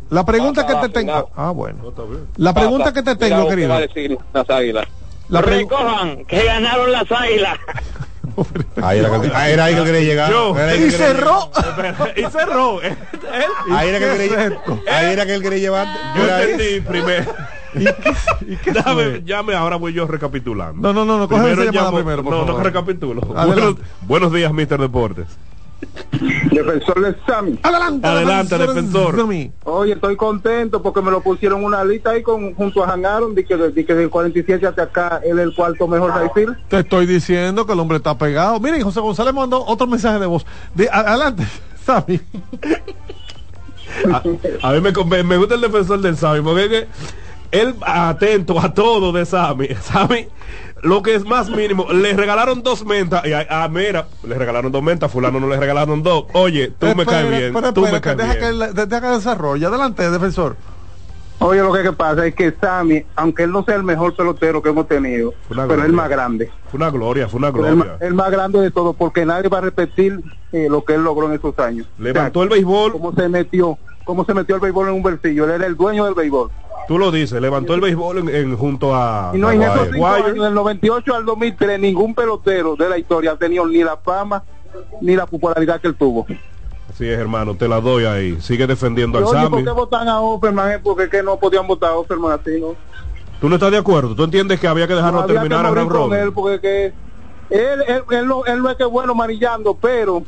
[0.10, 1.30] La pregunta que te tengo.
[1.36, 1.94] Ah, bueno.
[2.38, 3.70] La pregunta que te tengo, querido.
[3.70, 4.86] va a decir las águilas
[5.30, 7.58] La Recojan, que ganaron las águilas.
[8.82, 10.32] Ahí era que, ahí era ahí que quería llegar.
[10.32, 10.56] Yo.
[10.58, 11.52] Era ahí que Y quería cerró.
[11.58, 12.82] Espera, y cerró.
[12.82, 13.78] Él- llegar.
[13.78, 14.62] Ahí era que quería.
[14.90, 15.88] Ahí era que él quería llevar.
[16.16, 17.34] yo entendí primero.
[17.74, 18.14] ¿Y qué,
[18.54, 20.82] y qué Dame, llame, ahora voy yo recapitulando.
[20.82, 22.58] No, no, no, no, llamada llamo- primero, por No, favor.
[22.58, 23.22] no recapitulo.
[23.22, 24.80] Buenos, buenos días, Mr.
[24.80, 25.28] Deportes.
[26.52, 27.60] Defensor de Sammy.
[27.64, 29.16] Adelante, Adelante, defensor.
[29.18, 29.52] Sammy.
[29.64, 33.44] Oye, estoy contento porque me lo pusieron una lista ahí con, junto a Hangaron, de
[33.46, 36.58] que, de que del 47 hasta acá él es el cuarto mejor Rayfield.
[36.68, 38.60] Te estoy diciendo que el hombre está pegado.
[38.60, 40.46] Miren, José González mandó otro mensaje de voz.
[40.76, 41.48] De, adelante,
[41.86, 42.20] Sammy.
[44.14, 44.22] A,
[44.68, 46.88] a mí me, me gusta el defensor del Sami, porque es que
[47.52, 49.68] él atento a todo de Sami.
[49.82, 50.28] Sami,
[50.84, 53.26] lo que es más mínimo, le regalaron dos mentas.
[53.26, 56.26] Y a, a Mira, le regalaron dos mentas, fulano no le regalaron dos.
[56.34, 57.44] Oye, tú me caes bien.
[57.56, 58.40] espera, tú me caes deja bien.
[58.40, 59.66] que, él- deja que desarrolle.
[59.66, 60.56] Adelante, defensor.
[61.44, 64.62] Oye, lo que, que pasa es que Sammy, aunque él no sea el mejor pelotero
[64.62, 65.96] que hemos tenido, pero es el gloria.
[65.96, 66.52] más grande.
[66.70, 67.98] Fue una gloria, fue una El, gloria.
[68.00, 70.20] el más grande de todo, porque nadie va a repetir
[70.52, 71.88] eh, lo que él logró en esos años.
[71.98, 75.46] Levantó O el béisbol, cómo se metió, cómo se metió el béisbol en un bolsillo.
[75.46, 76.52] Él era el dueño del béisbol.
[76.88, 80.08] Tú lo dices, levantó el béisbol en, en- junto a Y no en esos cinco
[80.08, 84.44] años, del 98 al 2003, ningún pelotero de la historia ha tenido ni la fama
[85.02, 86.26] ni la popularidad que él tuvo.
[86.90, 88.42] Así es, hermano, te la doy ahí.
[88.42, 90.72] Sigue defendiendo al Oye, ¿por qué votan a Offerman?
[90.72, 92.76] Eh, Porque que no podían votar a Offerman así, ¿no?
[93.40, 94.14] ¿Tú no estás de acuerdo?
[94.16, 96.20] ¿Tú entiendes que había que dejarlo No había terminar que a con Robin?
[96.20, 96.86] él porque que
[97.50, 100.24] él, él, él no, él no es que es bueno manillando, pero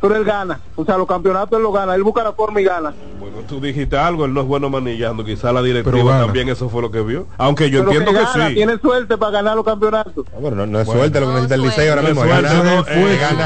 [0.00, 0.60] pero él gana.
[0.76, 1.94] O sea, los campeonatos él lo gana.
[1.94, 2.92] Él busca la forma y gana.
[3.18, 6.82] Bueno, tú dijiste algo, él no es bueno manillando, quizá la directiva también eso fue
[6.82, 7.26] lo que vio.
[7.38, 8.54] Aunque yo pero entiendo que, gana, sí.
[8.54, 10.24] tiene suerte para ganar los campeonatos.
[10.32, 11.00] Ah, bueno, no, no es Bueno.
[11.02, 11.62] suerte lo que No necesita el.
[11.62, 12.22] Licey ahora mismo.
[12.22, 12.64] suerte, ganar.
[12.64, 12.80] no,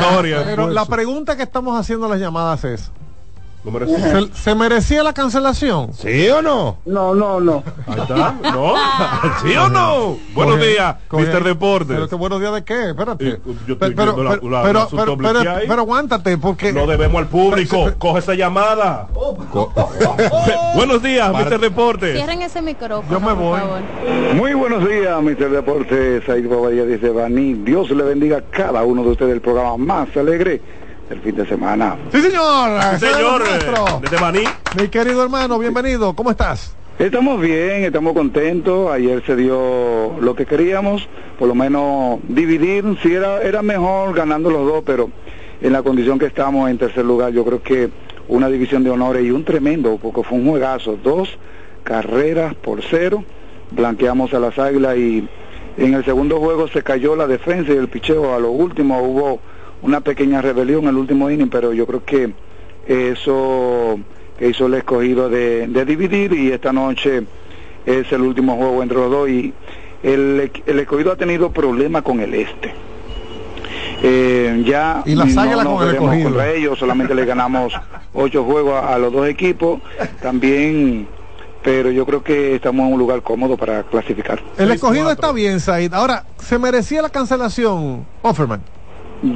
[0.08, 0.42] historia.
[0.44, 2.92] Pero la pregunta que estamos haciendo las llamadas es:
[3.64, 5.92] ¿se, se merecía la cancelación?
[5.94, 6.76] ¿Sí o no?
[6.84, 7.62] No, no, no.
[7.86, 8.34] Ahí está.
[8.42, 8.74] ¿No?
[9.42, 10.18] ¿Sí o no?
[10.34, 11.44] Buenos Coge- días, coge- Mr.
[11.44, 11.88] Deportes.
[11.96, 13.28] Pero que buenos días de qué, espérate.
[13.28, 17.22] Eh, yo estoy pero, la- pero, la- pero, pero, pero- pero aguántate, porque No debemos
[17.22, 17.84] al público.
[17.84, 19.08] Pero- Coge esa llamada.
[20.74, 21.58] Buenos días, Mr.
[21.60, 22.14] Deportes.
[22.16, 23.10] Cierren ese micrófono.
[23.10, 23.60] Yo me por voy.
[23.60, 23.80] favor.
[24.34, 25.50] Muy buenos días, Mr.
[25.50, 26.28] Deportes.
[26.28, 27.54] Ahí Bobadilla dice Baní.
[27.54, 30.60] Dios le bendiga a cada uno de ustedes el programa más alegre
[31.14, 31.96] del fin de semana.
[32.10, 32.82] Sí, señor.
[32.98, 34.44] Sí, señor, eh, desde Maní.
[34.76, 36.12] Mi querido hermano, bienvenido.
[36.14, 36.74] ¿Cómo estás?
[36.98, 38.90] Estamos bien, estamos contentos.
[38.90, 42.84] Ayer se dio lo que queríamos, por lo menos dividir.
[43.02, 45.10] Si era, era mejor ganando los dos, pero
[45.60, 47.90] en la condición que estamos en tercer lugar, yo creo que
[48.26, 50.98] una división de honores y un tremendo, porque fue un juegazo.
[51.02, 51.28] Dos
[51.84, 53.22] carreras por cero,
[53.70, 55.28] blanqueamos a las águilas y
[55.76, 58.34] en el segundo juego se cayó la defensa y el picheo.
[58.34, 59.40] A lo último hubo
[59.84, 62.32] una pequeña rebelión en el último inning, pero yo creo que
[62.86, 63.98] eso
[64.38, 67.22] que hizo el escogido de, de dividir y esta noche
[67.84, 69.52] es el último juego entre los dos y
[70.02, 72.72] el, el escogido ha tenido problemas con el este.
[74.02, 77.74] Eh, ya Y las no nos con el contra ellos, solamente le ganamos
[78.14, 79.80] ocho juegos a, a los dos equipos,
[80.22, 81.06] también,
[81.62, 84.42] pero yo creo que estamos en un lugar cómodo para clasificar.
[84.56, 85.92] El escogido está bien, Said.
[85.92, 88.62] Ahora, ¿se merecía la cancelación, Offerman?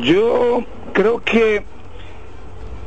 [0.03, 1.65] Yo creo que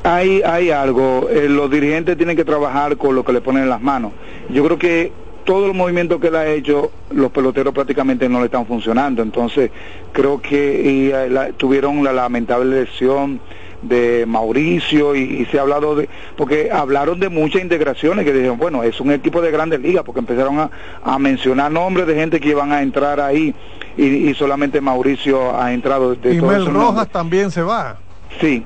[0.03, 3.69] hay, hay algo, eh, los dirigentes tienen que trabajar con lo que le ponen en
[3.69, 4.11] las manos.
[4.49, 5.11] Yo creo que
[5.43, 9.23] todos los movimientos que él ha hecho, los peloteros prácticamente no le están funcionando.
[9.23, 9.71] Entonces,
[10.11, 13.39] creo que y, eh, la- tuvieron la lamentable lesión
[13.82, 18.58] de Mauricio y, y se ha hablado de, porque hablaron de muchas integraciones que dijeron,
[18.58, 20.70] bueno, es un equipo de grandes ligas, porque empezaron a,
[21.04, 23.54] a mencionar nombres de gente que iban a entrar ahí
[23.98, 26.15] y, y solamente Mauricio ha entrado.
[26.15, 27.10] De y Mel Rojas nombres.
[27.10, 27.98] también se va.
[28.39, 28.63] Sí,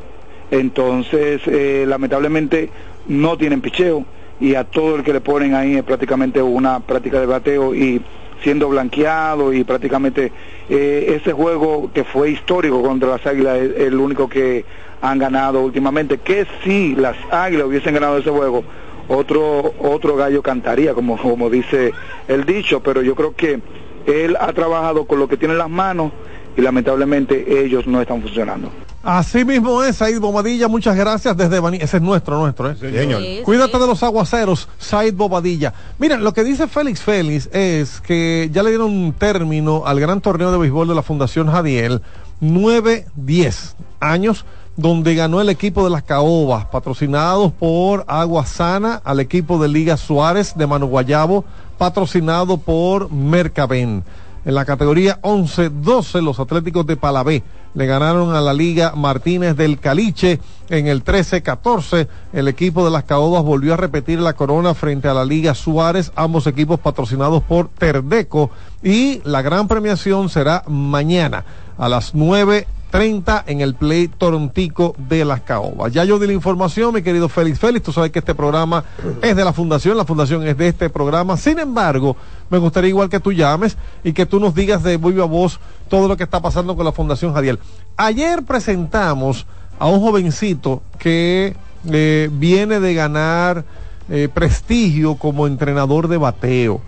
[0.51, 2.69] entonces eh, lamentablemente
[3.07, 4.05] no tienen picheo
[4.39, 8.01] y a todo el que le ponen ahí es prácticamente una práctica de bateo y
[8.45, 10.31] siendo blanqueado y prácticamente
[10.69, 14.63] eh, ese juego que fue histórico contra las Águilas es el único que
[15.01, 18.63] han ganado últimamente, que si las Águilas hubiesen ganado ese juego,
[19.07, 21.91] otro otro gallo cantaría, como, como dice
[22.27, 23.59] el dicho, pero yo creo que
[24.05, 26.11] él ha trabajado con lo que tiene en las manos
[26.57, 28.69] y lamentablemente ellos no están funcionando.
[29.03, 30.67] Así mismo es, Said Bobadilla.
[30.67, 31.77] Muchas gracias desde Baní.
[31.77, 32.75] Ese es nuestro, nuestro, ¿eh?
[32.75, 33.21] Señor.
[33.21, 33.79] Sí, Cuídate sí.
[33.79, 35.73] de los aguaceros, Said Bobadilla.
[35.99, 40.21] Miren, lo que dice Félix Félix es que ya le dieron un término al gran
[40.21, 42.01] torneo de béisbol de la Fundación Jadiel,
[42.41, 49.61] 9-10 años, donde ganó el equipo de las Caobas, patrocinados por Agua Sana, al equipo
[49.61, 51.45] de Liga Suárez de Manu Guayabo,
[51.77, 54.03] patrocinado por Mercaben.
[54.45, 57.41] En la categoría 11-12, los Atléticos de Palabé
[57.73, 60.39] le ganaron a la Liga Martínez del Caliche.
[60.69, 65.15] En el 13-14, el equipo de las Caobas volvió a repetir la corona frente a
[65.15, 68.51] la Liga Suárez, ambos equipos patrocinados por Terdeco.
[68.83, 71.43] Y la gran premiación será mañana
[71.79, 75.91] a las 9 30 en el Play Torontico de las Caobas.
[75.91, 78.85] Ya yo di la información, mi querido Félix Félix, tú sabes que este programa
[79.21, 81.35] es de la fundación, la fundación es de este programa.
[81.35, 82.15] Sin embargo,
[82.49, 86.07] me gustaría igual que tú llames y que tú nos digas de viva voz todo
[86.07, 87.59] lo que está pasando con la Fundación Jadiel.
[87.97, 89.45] Ayer presentamos
[89.77, 91.53] a un jovencito que
[91.91, 93.65] eh, viene de ganar
[94.09, 96.79] eh, prestigio como entrenador de bateo.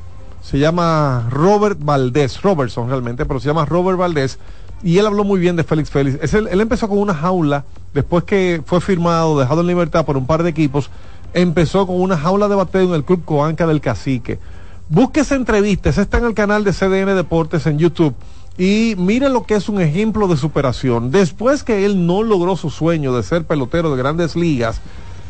[0.41, 4.39] Se llama Robert Valdés, Robertson realmente, pero se llama Robert Valdés.
[4.83, 6.19] Y él habló muy bien de Félix Félix.
[6.21, 10.27] Es él, empezó con una jaula, después que fue firmado, dejado en libertad por un
[10.27, 10.89] par de equipos,
[11.33, 14.39] empezó con una jaula de bateo en el Club Coanca del Cacique.
[14.89, 18.15] Busque esa entrevista, esa está en el canal de CDN Deportes en YouTube.
[18.57, 21.11] Y mire lo que es un ejemplo de superación.
[21.11, 24.81] Después que él no logró su sueño de ser pelotero de grandes ligas,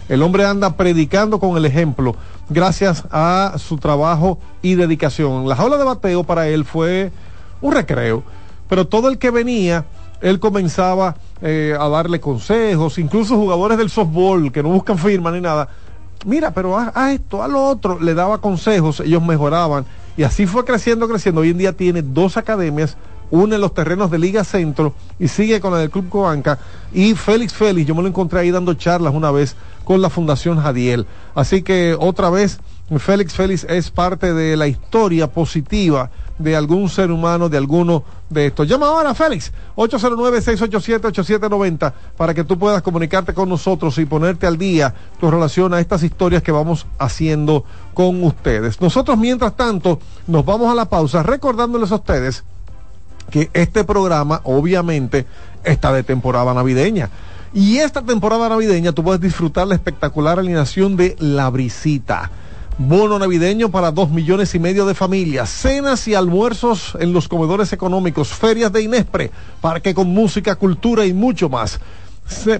[0.08, 2.16] el hombre anda predicando con el ejemplo
[2.50, 5.50] gracias a su trabajo y dedicación.
[5.50, 7.12] La jaula de bateo para él fue
[7.62, 8.24] un recreo,
[8.70, 9.86] pero todo el que venía,
[10.22, 15.42] él comenzaba eh, a darle consejos, incluso jugadores del softball que no buscan firma ni
[15.42, 15.70] nada.
[16.26, 19.86] Mira, pero haz esto, a lo otro, le daba consejos, ellos mejoraban
[20.18, 21.42] y así fue creciendo, creciendo.
[21.42, 22.98] Hoy en día tiene dos academias
[23.30, 26.58] une en los terrenos de Liga Centro y sigue con la del Club Cobanca.
[26.94, 30.60] Y Félix Félix, yo me lo encontré ahí dando charlas una vez con la Fundación
[30.60, 31.06] Jadiel.
[31.36, 32.60] Así que otra vez,
[32.98, 38.48] Félix Félix es parte de la historia positiva de algún ser humano, de alguno de
[38.48, 38.68] estos.
[38.68, 44.94] Llama ahora, Félix, 809-687-8790, para que tú puedas comunicarte con nosotros y ponerte al día
[45.20, 47.64] con relación a estas historias que vamos haciendo
[47.94, 48.82] con ustedes.
[48.82, 52.44] Nosotros, mientras tanto, nos vamos a la pausa recordándoles a ustedes
[53.30, 55.26] que este programa obviamente
[55.64, 57.10] está de temporada navideña.
[57.54, 62.30] Y esta temporada navideña tú puedes disfrutar la espectacular alineación de La Brisita.
[62.80, 67.74] Bono navideño para dos millones y medio de familias, cenas y almuerzos en los comedores
[67.74, 71.80] económicos, ferias de Inespre, parque con música, cultura y mucho más.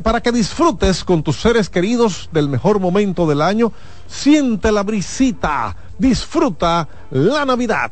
[0.02, 3.72] Para que disfrutes con tus seres queridos del mejor momento del año,
[4.08, 7.92] siente la brisita, disfruta la Navidad.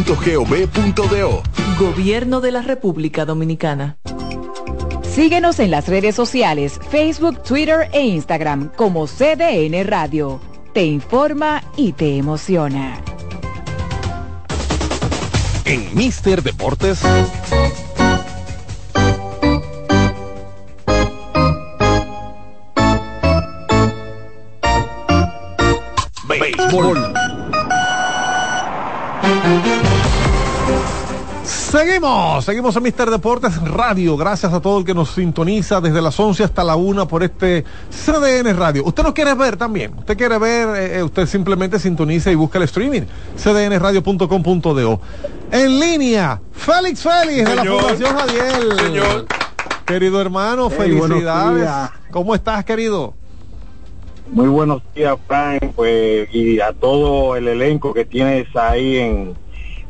[0.03, 1.43] presidencia.gov.do.
[1.79, 3.97] Gobierno de la República Dominicana.
[5.03, 10.39] Síguenos en las redes sociales, Facebook, Twitter e Instagram como CDN Radio.
[10.73, 13.01] Te informa y te emociona.
[15.65, 17.01] En Mister Deportes.
[26.27, 27.13] Béisbol.
[31.71, 34.17] Seguimos, seguimos en Mister Deportes Radio.
[34.17, 37.63] Gracias a todo el que nos sintoniza desde las 11 hasta la 1 por este
[37.89, 38.83] CDN Radio.
[38.83, 39.93] Usted nos quiere ver también.
[39.97, 43.03] Usted quiere ver, eh, eh, usted simplemente sintoniza y busca el streaming.
[43.37, 44.99] cdnradio.com.do.
[45.49, 47.63] En línea, Félix Félix de la.
[47.63, 48.77] Fundación Jadiel.
[48.77, 49.25] Señor.
[49.85, 51.69] Querido hermano, Hey, felicidades.
[52.11, 53.13] ¿Cómo estás, querido?
[54.27, 59.35] Muy buenos días, Frank, pues, y a todo el elenco que tienes ahí en,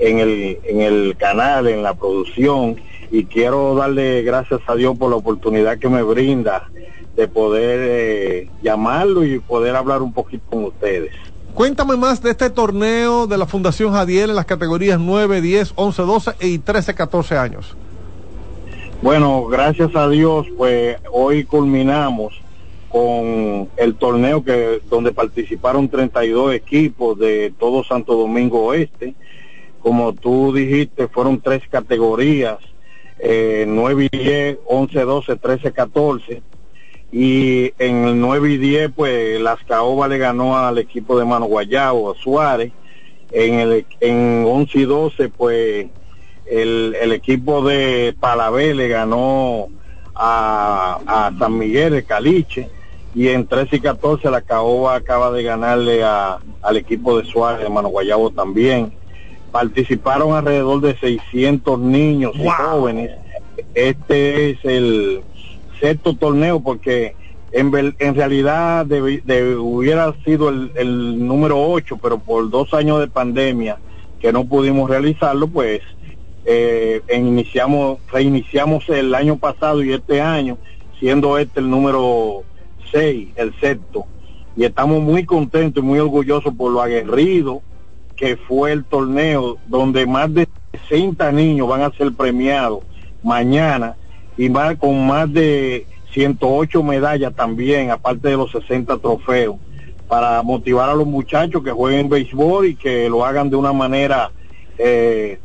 [0.02, 2.76] en, el, en el canal, en la producción.
[3.12, 6.70] Y quiero darle gracias a Dios por la oportunidad que me brinda
[7.16, 11.12] de poder eh, llamarlo y poder hablar un poquito con ustedes.
[11.54, 16.02] Cuéntame más de este torneo de la Fundación Jadiel en las categorías 9, 10, 11,
[16.02, 17.76] 12 y 13, 14 años.
[19.02, 22.40] Bueno, gracias a Dios, pues hoy culminamos
[22.90, 29.16] con el torneo que donde participaron 32 equipos de todo Santo Domingo Oeste.
[29.82, 32.58] Como tú dijiste, fueron tres categorías,
[33.20, 36.41] eh, 9 y 10, 11, 12, 13, 14.
[37.12, 41.46] Y en el 9 y 10, pues las Caoba le ganó al equipo de Mano
[41.46, 42.72] Guayabo, a Suárez.
[43.32, 45.88] En, el, en 11 y 12, pues
[46.46, 49.70] el, el equipo de Palabé le ganó
[50.15, 52.70] a, a San Miguel de Caliche
[53.13, 57.62] y en 13 y 14 la Caoba acaba de ganarle a, al equipo de Suárez
[57.62, 58.94] de Mano Guayabo también.
[59.52, 63.12] Participaron alrededor de 600 niños y jóvenes.
[63.76, 65.22] Este es el
[65.80, 67.16] sexto torneo porque
[67.52, 73.78] en, realidad de- hubiera sido el, el número 8, pero por dos años de pandemia
[74.22, 75.82] que no pudimos realizarlo, pues
[76.46, 80.58] eh, iniciamos, reiniciamos el año pasado y este año,
[81.00, 82.44] siendo este el número
[82.92, 84.06] 6, el sexto.
[84.56, 87.62] Y estamos muy contentos y muy orgullosos por lo aguerrido
[88.22, 90.48] que fue el torneo, donde más de
[90.88, 92.84] 60 niños van a ser premiados
[93.24, 93.96] mañana
[94.38, 99.56] y más, con más de 108 medallas también, aparte de los 60 trofeos,
[100.08, 104.30] para motivar a los muchachos que jueguen béisbol y que lo hagan de una manera
[104.78, 105.40] eh,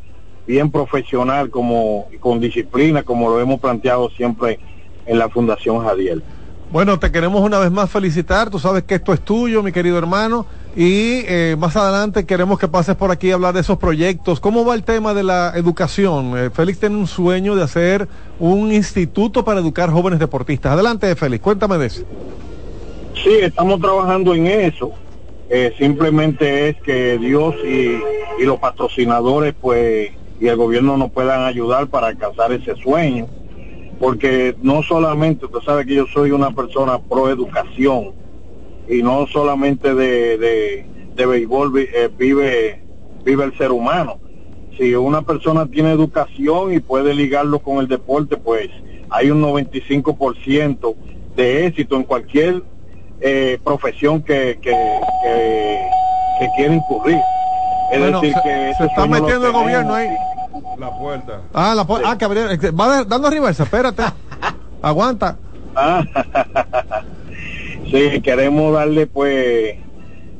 [0.46, 4.60] bien profesional como con disciplina como lo hemos planteado siempre
[5.06, 6.22] en la Fundación Jadiel.
[6.70, 8.50] Bueno, te queremos una vez más felicitar.
[8.50, 10.44] Tú sabes que esto es tuyo, mi querido hermano.
[10.76, 14.40] Y eh, más adelante queremos que pases por aquí a hablar de esos proyectos.
[14.40, 16.36] ¿Cómo va el tema de la educación?
[16.36, 18.06] Eh, Félix tiene un sueño de hacer
[18.38, 20.72] un instituto para educar jóvenes deportistas.
[20.72, 22.02] Adelante, Félix, cuéntame de eso.
[23.24, 24.92] Sí, estamos trabajando en eso.
[25.48, 27.98] Eh, simplemente es que Dios y,
[28.38, 33.28] y los patrocinadores, pues, y el gobierno nos puedan ayudar para alcanzar ese sueño.
[33.98, 38.25] Porque no solamente, usted sabe que yo soy una persona pro educación
[38.88, 42.82] y no solamente de, de, de béisbol vi- eh, vive,
[43.24, 44.18] vive el ser humano.
[44.76, 48.68] Si una persona tiene educación y puede ligarlo con el deporte, pues
[49.10, 50.94] hay un 95%
[51.34, 52.62] de éxito en cualquier
[53.20, 55.90] eh, profesión que, que, que,
[56.38, 57.24] que quiera incurrir.
[57.90, 60.16] Es Bueno, decir, se- que se está metiendo el gobierno ahí.
[60.78, 61.40] La puerta.
[61.54, 64.02] Ah, la pu- ah, que eh, va de- dando reversa, espérate.
[64.82, 65.38] Aguanta.
[65.74, 66.02] Ah,
[67.90, 69.76] sí, queremos darle pues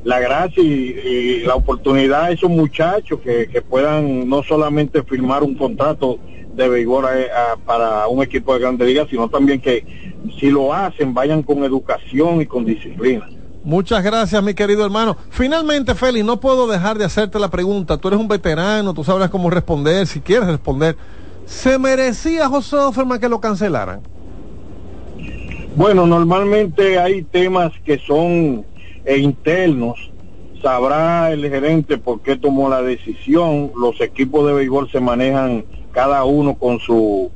[0.04, 6.18] la gracia y, la oportunidad a esos muchachos que, puedan no solamente firmar un contrato
[6.54, 9.84] de a- a- para un equipo de grande liga, sino también que
[10.38, 13.28] si lo hacen vayan con educación y con disciplina.
[13.62, 15.16] Muchas gracias, mi querido hermano.
[15.28, 17.98] Finalmente, Félix, no puedo dejar de hacerte la pregunta.
[17.98, 20.96] Tú eres un veterano, tú sabrás cómo responder, si quieres responder.
[21.46, 24.02] ¿Se merecía José Offerman que lo cancelaran?
[25.76, 28.64] Bueno, normalmente hay temas que son
[29.04, 30.10] eh, internos.
[30.62, 33.72] Sabrá el gerente por qué tomó la decisión.
[33.78, 37.30] Los equipos de béisbol se manejan cada uno con su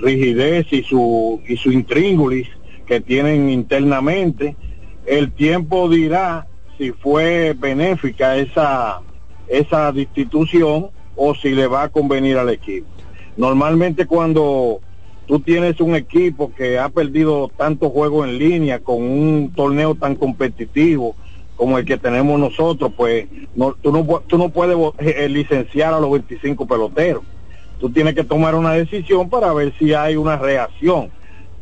[0.00, 2.48] rigidez y su y su intríngulis
[2.86, 4.56] que tienen internamente.
[5.04, 6.46] El tiempo dirá
[6.78, 9.02] si fue benéfica esa
[9.46, 12.86] esa destitución o si le va a convenir al equipo.
[13.36, 14.80] Normalmente cuando
[15.26, 20.14] tú tienes un equipo que ha perdido tantos juegos en línea con un torneo tan
[20.16, 21.16] competitivo
[21.56, 25.94] como el que tenemos nosotros, pues no, tú, no, tú no puedes vo- eh, licenciar
[25.94, 27.22] a los 25 peloteros.
[27.78, 31.10] Tú tienes que tomar una decisión para ver si hay una reacción.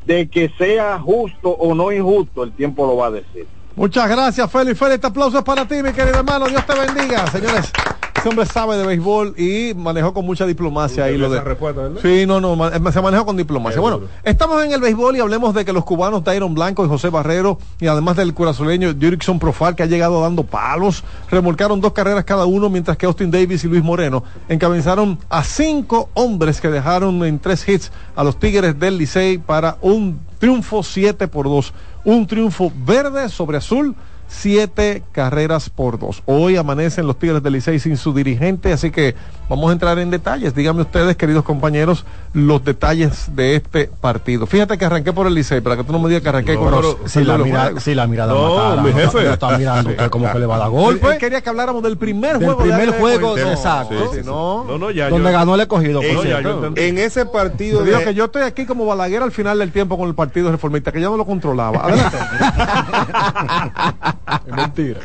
[0.07, 3.47] De que sea justo o no injusto, el tiempo lo va a decir.
[3.77, 4.79] Muchas gracias, Félix.
[4.79, 6.47] Félix, este aplauso es para ti, mi querido hermano.
[6.49, 7.73] Dios te bendiga, señores.
[8.15, 11.41] Ese hombre sabe de béisbol y manejó con mucha diplomacia ahí lo de.
[11.41, 11.91] Respuesta.
[12.01, 12.57] Sí, no, no,
[12.93, 13.81] se manejó con diplomacia.
[13.81, 17.09] Bueno, estamos en el béisbol y hablemos de que los cubanos Tyron Blanco y José
[17.09, 22.25] Barrero, y además del curazoleño Jurickson Profar, que ha llegado dando palos, remolcaron dos carreras
[22.25, 27.25] cada uno, mientras que Austin Davis y Luis Moreno encabezaron a cinco hombres que dejaron
[27.25, 31.73] en tres hits a los Tigres del Licey para un triunfo 7 por 2.
[32.05, 33.95] Un triunfo verde sobre azul.
[34.35, 36.23] Siete carreras por dos.
[36.25, 39.15] Hoy amanecen los Tigres del Licey sin su dirigente, así que
[39.49, 40.55] vamos a entrar en detalles.
[40.55, 44.47] Díganme ustedes, queridos compañeros, los detalles de este partido.
[44.47, 46.71] Fíjate que arranqué por el Licey, para que tú no me digas que arranqué con
[46.71, 49.23] los Si la, los mira, si la mirada No, mi no, jefe.
[49.23, 51.07] no está mirando usted como que le va a dar Él- golpe.
[51.13, 52.63] él quería que habláramos del primer Del juego.
[52.63, 54.13] primer de juego, exacto.
[54.13, 54.65] Sí, sí, no.
[54.65, 55.11] No, no, ya.
[55.11, 56.73] Donde yo- ganó el escogido, por Eh, no, ya, cierto.
[56.77, 59.99] En ese partido digo de- que yo estoy aquí como Balaguer al final del tiempo
[59.99, 61.85] con el partido reformista, que yo no lo controlaba.
[61.85, 62.17] Adelante.
[64.47, 65.01] Es mentira.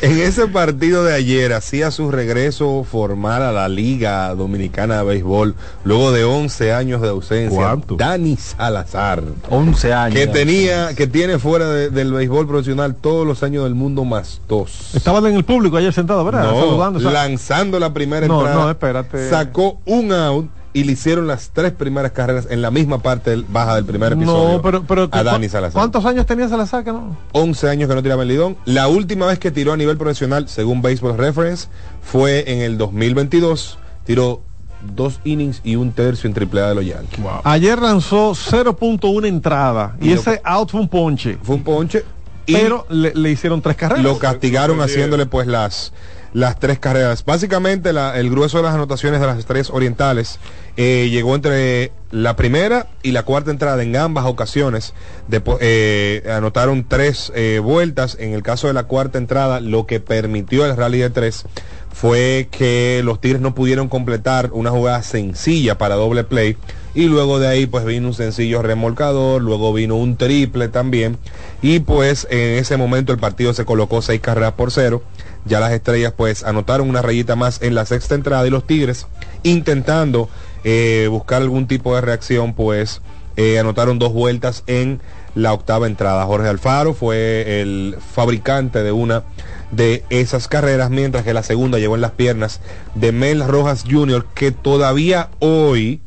[0.00, 5.54] En ese partido de ayer hacía su regreso formal a la Liga Dominicana de Béisbol
[5.84, 7.56] luego de 11 años de ausencia.
[7.58, 7.96] ¿Cuánto?
[7.96, 9.22] Dani Salazar.
[9.50, 10.18] 11 años.
[10.18, 14.40] Que tenía, que tiene fuera de- del béisbol profesional todos los años del mundo más
[14.48, 14.94] dos.
[14.94, 16.44] Estaban en el público ayer sentado, ¿verdad?
[16.44, 17.10] No, Saludando.
[17.10, 18.62] lanzando la primera No, entrada.
[18.64, 19.28] no, espérate.
[19.30, 23.44] Sacó un out y le hicieron las tres primeras carreras en la misma parte del-
[23.44, 25.72] baja del primer episodio No, pero, pero a Dani ¿cu- Salazar.
[25.80, 27.16] ¿cuántos años tenía Salazar que no?
[27.32, 28.56] 11 años que no tiraba el lidón.
[28.66, 31.68] La última vez que tiró a nivel profesional, según Baseball Reference,
[32.02, 33.78] fue en el 2022.
[34.04, 34.42] Tiró
[34.94, 37.24] dos innings y un tercio en AAA de los Yankees.
[37.44, 41.38] Ayer lanzó 0.1 entrada y, Y lo- ese out fue un ponche.
[41.42, 42.04] Fue un ponche.
[42.46, 44.04] y Pero le, le hicieron tres carreras.
[44.04, 45.92] lo castigaron haciéndole pues las
[46.34, 47.24] las tres carreras.
[47.24, 50.38] Básicamente la- el grueso de las anotaciones de las estrellas orientales
[50.76, 54.92] eh, llegó entre la primera y la cuarta entrada en ambas ocasiones.
[55.30, 58.16] Depo- eh, anotaron tres eh, vueltas.
[58.20, 61.44] En el caso de la cuarta entrada, lo que permitió el rally de tres
[61.92, 66.56] fue que los Tigres no pudieron completar una jugada sencilla para doble play.
[66.94, 71.18] Y luego de ahí pues vino un sencillo remolcador, luego vino un triple también.
[71.60, 75.02] Y pues en ese momento el partido se colocó seis carreras por cero.
[75.44, 79.06] Ya las estrellas pues anotaron una rayita más en la sexta entrada y los Tigres
[79.42, 80.28] intentando
[80.62, 83.02] eh, buscar algún tipo de reacción pues
[83.36, 85.00] eh, anotaron dos vueltas en
[85.34, 86.24] la octava entrada.
[86.24, 89.24] Jorge Alfaro fue el fabricante de una
[89.72, 92.60] de esas carreras, mientras que la segunda llegó en las piernas
[92.94, 96.00] de Mel Rojas Jr., que todavía hoy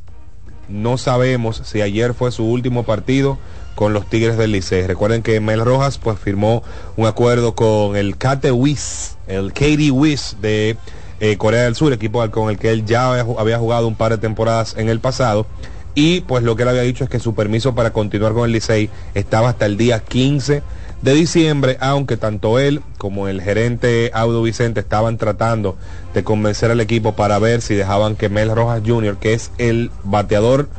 [0.69, 3.37] no sabemos si ayer fue su último partido
[3.75, 4.87] con los Tigres del Licey.
[4.87, 6.63] Recuerden que Mel Rojas pues firmó
[6.95, 10.77] un acuerdo con el Kate Wiz, el Katie Wiz de
[11.19, 14.17] eh, Corea del Sur, equipo con el que él ya había jugado un par de
[14.17, 15.45] temporadas en el pasado.
[15.93, 18.51] Y pues lo que él había dicho es que su permiso para continuar con el
[18.51, 20.61] Licey estaba hasta el día 15
[21.01, 25.77] de diciembre, aunque tanto él como el gerente Audo Vicente estaban tratando
[26.13, 29.91] de convencer al equipo para ver si dejaban que Mel Rojas Jr., que es el
[30.03, 30.69] bateador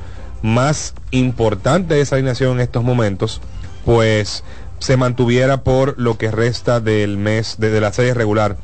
[0.43, 3.41] más importante de esa alineación en estos momentos,
[3.85, 4.45] pues
[4.79, 8.57] se mantuviera por lo que resta del mes, desde la serie regular,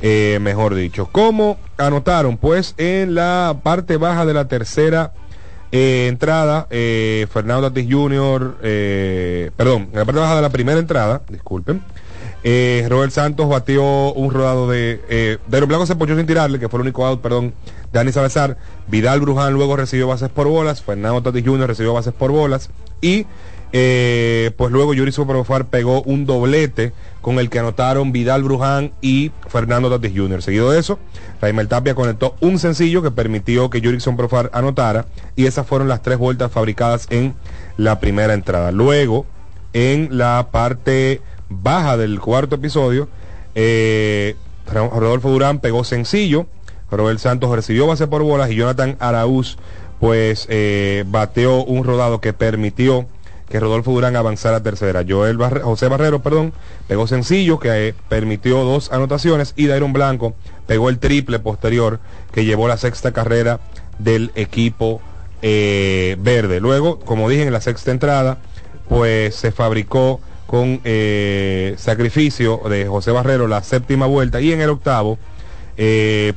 [0.00, 1.08] eh, mejor dicho.
[1.12, 2.36] ¿Cómo anotaron?
[2.36, 5.12] Pues en la parte baja de la tercera
[5.72, 10.78] eh, entrada, eh, Fernando Tatis Jr., eh, perdón, en la parte baja de la primera
[10.78, 11.82] entrada, disculpen,
[12.88, 15.00] Robert Santos batió un rodado de.
[15.08, 17.54] Eh, Dairo Blanco se ponchó sin tirarle, que fue el único out, perdón,
[17.92, 18.56] Dani Salazar.
[18.88, 20.82] Vidal Bruján luego recibió bases por bolas.
[20.82, 21.68] Fernando Tatis Jr.
[21.68, 22.70] recibió bases por bolas.
[23.00, 23.26] Y
[23.72, 26.92] eh, pues luego Yuri Superofar pegó un doblete
[27.22, 30.42] con el que anotaron Vidal Bruján y Fernando Tatis Jr.
[30.42, 30.98] Seguido de eso,
[31.40, 35.06] Raimel Tapia conectó un sencillo que permitió que Yurickson Profar anotara.
[35.36, 37.34] Y esas fueron las tres vueltas fabricadas en
[37.76, 38.72] la primera entrada.
[38.72, 39.24] Luego,
[39.72, 43.08] en la parte baja del cuarto episodio,
[43.54, 46.46] eh, Rodolfo Durán pegó sencillo,
[46.90, 49.56] Robert Santos recibió base por bolas y Jonathan Araúz
[49.98, 53.06] pues eh, bateó un rodado que permitió
[53.52, 55.04] que Rodolfo Durán avanzara a tercera.
[55.06, 56.54] Joel Barre- José Barrero, perdón,
[56.88, 60.34] pegó sencillo que eh, permitió dos anotaciones y Dairon Blanco
[60.66, 62.00] pegó el triple posterior
[62.32, 63.60] que llevó la sexta carrera
[63.98, 65.02] del equipo
[65.42, 66.60] eh, verde.
[66.60, 68.38] Luego, como dije en la sexta entrada,
[68.88, 74.70] pues se fabricó con eh, sacrificio de José Barrero la séptima vuelta y en el
[74.70, 75.18] octavo,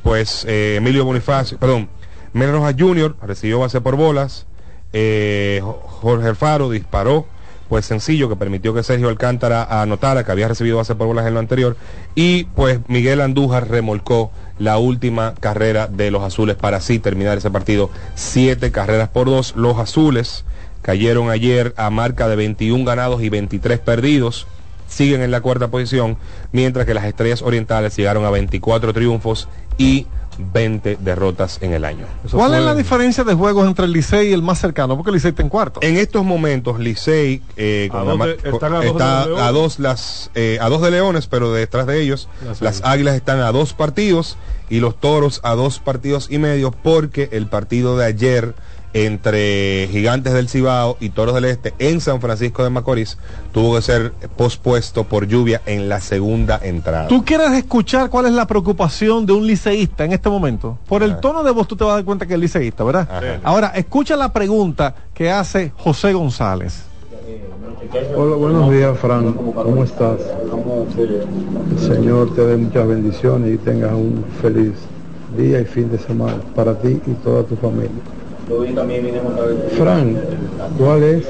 [0.02, 1.88] pues Emilio Bonifacio, perdón,
[2.34, 3.16] Mel Rojas Jr.
[3.22, 4.44] recibió base por bolas,
[4.98, 7.26] eh, Jo- Jorge Alfaro disparó,
[7.68, 11.34] pues sencillo que permitió que Sergio Alcántara anotara que había recibido base por bolas en
[11.34, 11.76] lo anterior.
[12.14, 17.50] Y pues Miguel Andújar remolcó la última carrera de los azules para así terminar ese
[17.50, 17.90] partido.
[18.14, 19.54] Siete carreras por dos.
[19.56, 20.44] Los azules
[20.80, 24.46] cayeron ayer a marca de 21 ganados y 23 perdidos.
[24.88, 26.16] Siguen en la cuarta posición,
[26.52, 30.06] mientras que las Estrellas Orientales llegaron a 24 triunfos y
[30.38, 32.06] 20 derrotas en el año.
[32.30, 34.96] ¿Cuál es la diferencia de juegos entre el Licey y el más cercano?
[34.96, 35.80] Porque el Licey está en cuarto.
[35.82, 39.22] En estos momentos, Licey eh, con ¿A la dónde ma- están a dos de está
[39.46, 43.14] a dos las eh, a dos de Leones, pero detrás de ellos Las las, Águilas
[43.16, 44.36] están a dos partidos
[44.68, 48.54] y los Toros a dos partidos y medio porque el partido de ayer
[49.04, 53.18] entre Gigantes del Cibao y Toros del Este en San Francisco de Macorís
[53.52, 57.06] tuvo que ser pospuesto por lluvia en la segunda entrada.
[57.06, 60.78] ¿Tú quieres escuchar cuál es la preocupación de un liceísta en este momento?
[60.88, 63.06] Por el tono de voz tú te vas a dar cuenta que es liceísta, ¿verdad?
[63.10, 63.40] Ajá.
[63.44, 66.84] Ahora, escucha la pregunta que hace José González.
[68.16, 69.30] Hola, buenos días, Fran.
[69.34, 70.20] ¿Cómo estás?
[70.98, 74.72] El Señor te dé muchas bendiciones y tengas un feliz
[75.36, 77.90] día y fin de semana para ti y toda tu familia.
[79.76, 80.16] Fran,
[80.78, 81.26] ¿cuál es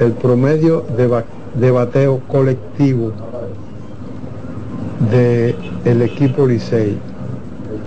[0.00, 1.24] el, promedio de, ba-
[1.54, 3.12] de bateo colectivo
[5.10, 6.98] del el equipo Licey?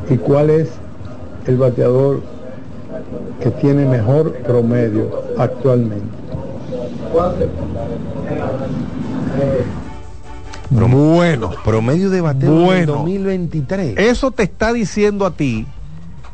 [0.10, 0.72] ¿Y cuál es
[1.46, 2.22] el bateador
[3.42, 6.06] que tiene mejor promedio actualmente?
[10.72, 11.52] Bueno.
[11.64, 12.94] Promedio de bateo en Bueno.
[12.94, 13.98] 2023.
[13.98, 15.66] Eso te está diciendo a ti,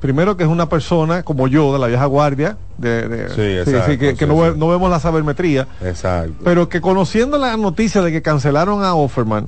[0.01, 3.41] primero que es una persona como yo, de la vieja guardia, de, de- Sí,
[3.71, 4.59] exacto, que, que sí, no, ve- sí.
[4.59, 6.33] no vemos la sabermetría, Exacto.
[6.43, 9.45] pero que conociendo la noticia de que cancelaron a Offerman,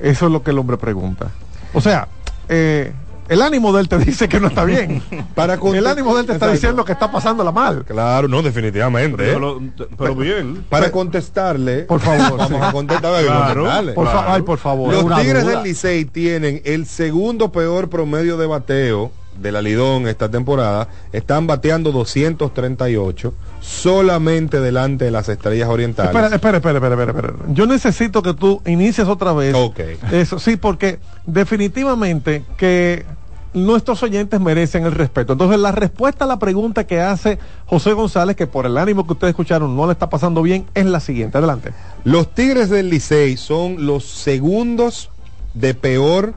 [0.00, 1.26] eso es lo que el hombre pregunta.
[1.74, 2.08] O sea,
[2.48, 2.92] eh,
[3.28, 5.02] el ánimo de él te dice que no está bien.
[5.34, 6.52] Para el ánimo de él te está Exacto.
[6.52, 7.84] diciendo que está pasándola mal.
[7.84, 9.16] Claro, no, definitivamente.
[9.18, 9.70] Pero, ¿eh?
[9.76, 10.64] lo- pero bien.
[10.68, 12.54] Para contestarle, por favor, vamos sí.
[12.68, 13.14] a contestar.
[13.14, 13.92] hay que Claro, contestarle.
[13.92, 14.92] Por fa- ay, por favor.
[14.92, 15.54] Los Tigres duda.
[15.56, 20.88] del Licey tienen el segundo peor promedio de bateo de la Lidón esta temporada.
[21.12, 26.10] Están bateando 238, solamente delante de las Estrellas Orientales.
[26.10, 27.54] Espera, espera, espera, espera, espera, espera.
[27.54, 29.54] Yo necesito que tú inicies otra vez.
[29.54, 29.80] Ok.
[30.12, 33.04] Eso, sí, porque definitivamente que
[33.52, 35.32] nuestros oyentes merecen el respeto.
[35.32, 39.14] Entonces, la respuesta a la pregunta que hace José González, que por el ánimo que
[39.14, 41.38] ustedes escucharon no le está pasando bien, es la siguiente.
[41.38, 41.72] Adelante.
[42.04, 45.10] Los Tigres del Licey son los segundos
[45.54, 46.34] de peor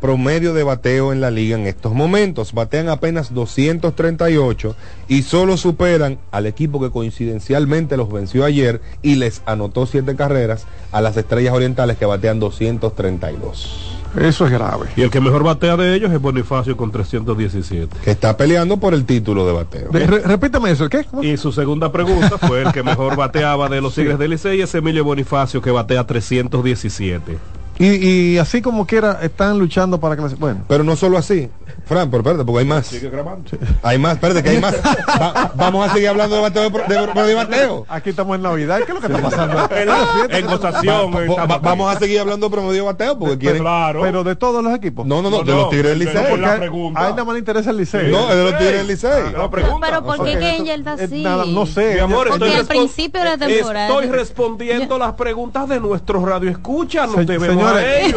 [0.00, 2.52] promedio de bateo en la liga en estos momentos.
[2.52, 4.74] Batean apenas 238
[5.08, 10.66] y solo superan al equipo que coincidencialmente los venció ayer y les anotó siete carreras
[10.92, 13.94] a las Estrellas Orientales que batean 232.
[14.18, 14.86] Eso es grave.
[14.96, 17.94] Y el que mejor batea de ellos es Bonifacio con 317.
[18.02, 19.90] Que está peleando por el título de bateo.
[19.90, 21.04] De- re- repítame eso, ¿qué?
[21.22, 24.74] Y su segunda pregunta fue el que mejor bateaba de los Tigres del Licey, es
[24.74, 27.36] Emilio Bonifacio que batea 317.
[27.78, 27.86] Y,
[28.34, 30.22] y así como quiera, están luchando para que...
[30.22, 30.64] las- Bueno.
[30.66, 31.48] Pero no solo así.
[31.86, 32.86] Fran, pero espérate, porque hay más.
[32.86, 33.50] Sigue grabando.
[33.82, 34.74] Hay más, espérate, que hay más.
[34.74, 36.70] Va- vamos a seguir hablando de bateo.
[36.70, 36.78] De,
[37.22, 37.86] de- de bateo.
[37.88, 38.78] Aquí estamos en Navidad.
[38.78, 39.68] ¿Qué es lo que está pasando?
[40.30, 41.14] En gozación.
[41.14, 43.62] Va- va- va- vamos a seguir hablando de promedio de bateo porque quieren.
[43.62, 44.02] Claro.
[44.02, 45.06] Pero de todos los equipos.
[45.06, 46.44] No, no, no, No, de no, los Tigres del de- Licey.
[46.44, 47.00] a- pregunta.
[47.00, 48.02] a él nada más le interesa el liceo.
[48.10, 49.32] No, es de los Tigres del Licey.
[49.36, 49.86] La pregunta.
[49.88, 51.22] Pero ¿por qué Angel está Eh, así?
[51.22, 51.94] nada, no sé.
[51.94, 56.22] Mi amor, Porque estoy al principio de la temporada- Estoy respondiendo las preguntas de nuestros
[56.24, 57.10] radioescuchas.
[57.10, 58.14] Se- Nos debemos señores,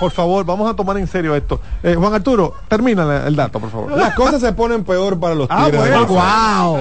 [0.00, 1.60] por favor, vamos a tomar en serio esto.
[1.82, 3.92] Eh, Juan Arturo, termina el dato, por favor.
[3.96, 6.78] Las cosas se ponen peor para los Ah, bueno, wow.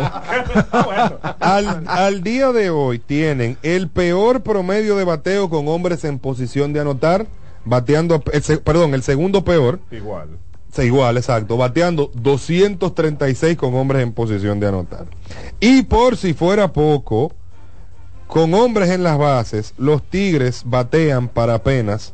[1.39, 6.74] Al, al día de hoy tienen el peor promedio de bateo con hombres en posición
[6.74, 7.28] de anotar,
[7.65, 10.30] bateando, el se- perdón, el segundo peor, Igual.
[10.74, 15.05] Sí, igual, exacto, bateando 236 con hombres en posición de anotar.
[15.59, 17.32] Y por si fuera poco,
[18.28, 22.13] con hombres en las bases, los Tigres batean para apenas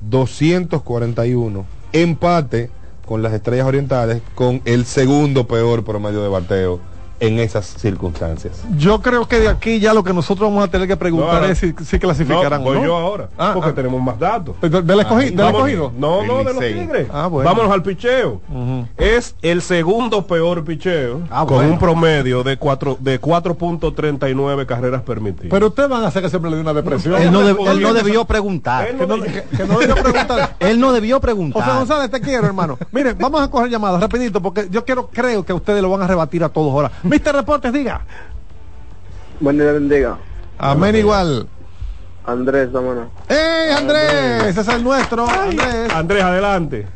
[0.00, 2.70] 241, empate
[3.06, 6.89] con las Estrellas Orientales con el segundo peor promedio de bateo
[7.20, 8.62] en esas circunstancias.
[8.76, 11.48] Yo creo que de aquí ya lo que nosotros vamos a tener que preguntar No,
[11.48, 12.86] es si, si clasificarán No, o voy no.
[12.86, 13.28] yo ahora.
[13.38, 13.74] Ah, porque ah.
[13.74, 14.56] tenemos más datos.
[14.60, 15.92] ¿De- ¿Del escogi- del Vamos- escogido?
[15.96, 16.58] No, no, de los.
[16.58, 17.08] Tigres.
[17.12, 17.48] Ah, bueno.
[17.48, 18.40] Vámonos al picheo.
[18.96, 21.72] Es el segundo peor picheo Ah, con bueno.
[21.74, 25.48] un promedio de cuatro de 4.39 carreras permitidas.
[25.50, 27.20] Pero ustedes van a hacer que siempre le dé una depresión.
[27.20, 28.88] Él no, de- él no debió preguntar.
[28.88, 30.56] Él no, que- que no debió preguntar.
[30.58, 31.20] Él no debió.
[31.20, 32.78] González, te quiero, hermano.
[32.92, 36.06] Miren, vamos a coger llamadas rapidito porque yo quiero, creo que ustedes lo van a
[36.06, 36.90] rebatir a todos ahora.
[37.10, 38.02] Mister Reportes, diga.
[39.40, 40.16] Buen día, bendiga.
[40.58, 41.48] Amén igual.
[42.24, 43.08] Andrés, vámonos.
[43.28, 44.44] ¡Ey, Andrés!
[44.44, 45.92] Ese es el nuestro, Andrés.
[45.92, 46.86] Andrés, adelante.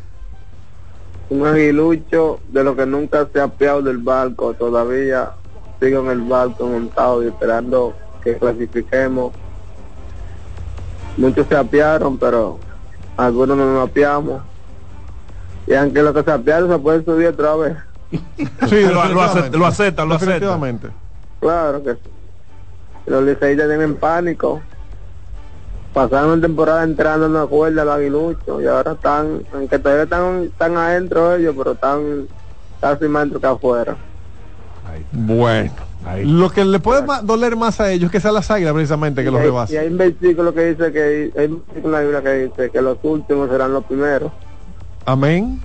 [1.30, 4.54] Un aguilucho de lo que nunca se ha apeado del barco.
[4.54, 5.32] Todavía
[5.80, 7.92] sigo en el barco montado y esperando
[8.22, 9.32] que clasifiquemos.
[11.16, 12.60] Muchos se apiaron, pero
[13.16, 14.42] algunos no nos apiamos.
[15.66, 17.76] Y aunque lo que se apiaron se puede subir otra vez.
[18.68, 20.34] Sí, lo, lo acepta, lo acepta, lo acepta.
[20.34, 20.88] definitivamente.
[21.40, 22.00] Claro que sí.
[23.06, 24.62] Los liceístas tienen pánico.
[25.92, 30.42] Pasaron una temporada entrando en la cuerda al aguilucho y ahora están, aunque todavía están,
[30.44, 32.26] están adentro ellos, pero están
[32.80, 33.96] casi más dentro que afuera.
[35.12, 35.72] Bueno.
[36.24, 39.22] Lo que le puede ma- doler más a ellos es que sea las águilas precisamente
[39.22, 41.92] que y, los hay, y hay un versículo que dice que hay un versículo en
[41.92, 44.30] la Biblia que dice que los últimos serán los primeros.
[45.06, 45.60] Amén.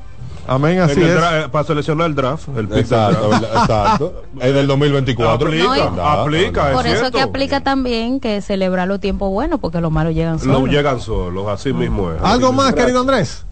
[0.49, 1.09] Amén, así es.
[1.09, 2.47] eh, para seleccionar el draft.
[2.49, 3.43] El pick del Exacto, draft.
[3.55, 4.23] exacto.
[4.41, 5.47] Es del 2024.
[5.47, 7.17] Aplica, No, y- aplica, Por es eso cierto.
[7.17, 10.69] que aplica también que celebrar los tiempos buenos, porque los malos llegan No solos.
[10.69, 12.21] llegan solos, así mismo es.
[12.23, 13.45] ¿Algo más, querido Andrés?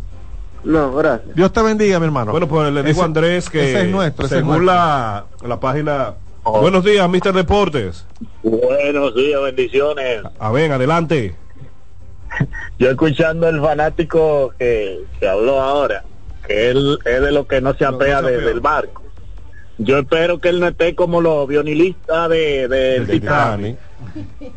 [0.64, 1.36] No, gracias.
[1.36, 2.32] Dios te bendiga, mi hermano.
[2.32, 4.66] Bueno, pues le digo Ese- a Andrés que ese es nuestro, es según nuestro.
[4.66, 6.14] la, la página...
[6.44, 7.34] Buenos días, Mr.
[7.34, 8.06] Deportes.
[8.42, 10.22] Buenos días, bendiciones.
[10.40, 11.36] A ver, adelante.
[12.80, 16.04] Yo escuchando el fanático que, que habló ahora,
[16.48, 19.04] que él es de los que no se apea de- del barco.
[19.80, 23.78] Yo espero que él no esté como los vionilistas de, de El Titanic,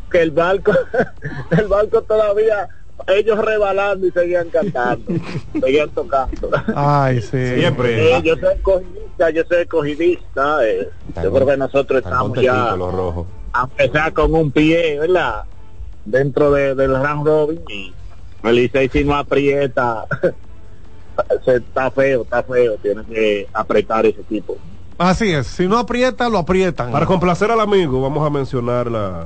[0.09, 0.71] que el barco,
[1.51, 2.67] el barco todavía,
[3.07, 5.05] ellos rebalando y seguían cantando,
[5.61, 6.49] seguían tocando.
[6.75, 7.55] Ay, sí.
[7.55, 8.15] Siempre.
[8.17, 10.67] Eh, yo soy escogidista, yo soy escogidista.
[10.67, 10.89] eh,
[11.23, 15.43] yo creo que nosotros estamos contentitos ya los a empezar con un pie, ¿verdad?
[16.05, 17.93] Dentro de, del round robin y
[18.43, 20.05] el Licey si no aprieta,
[21.45, 24.57] está feo, está feo, tiene que apretar ese equipo.
[25.01, 25.47] Así es.
[25.47, 26.91] Si no aprieta, lo aprietan.
[26.91, 29.25] Para complacer al amigo, vamos a mencionar la,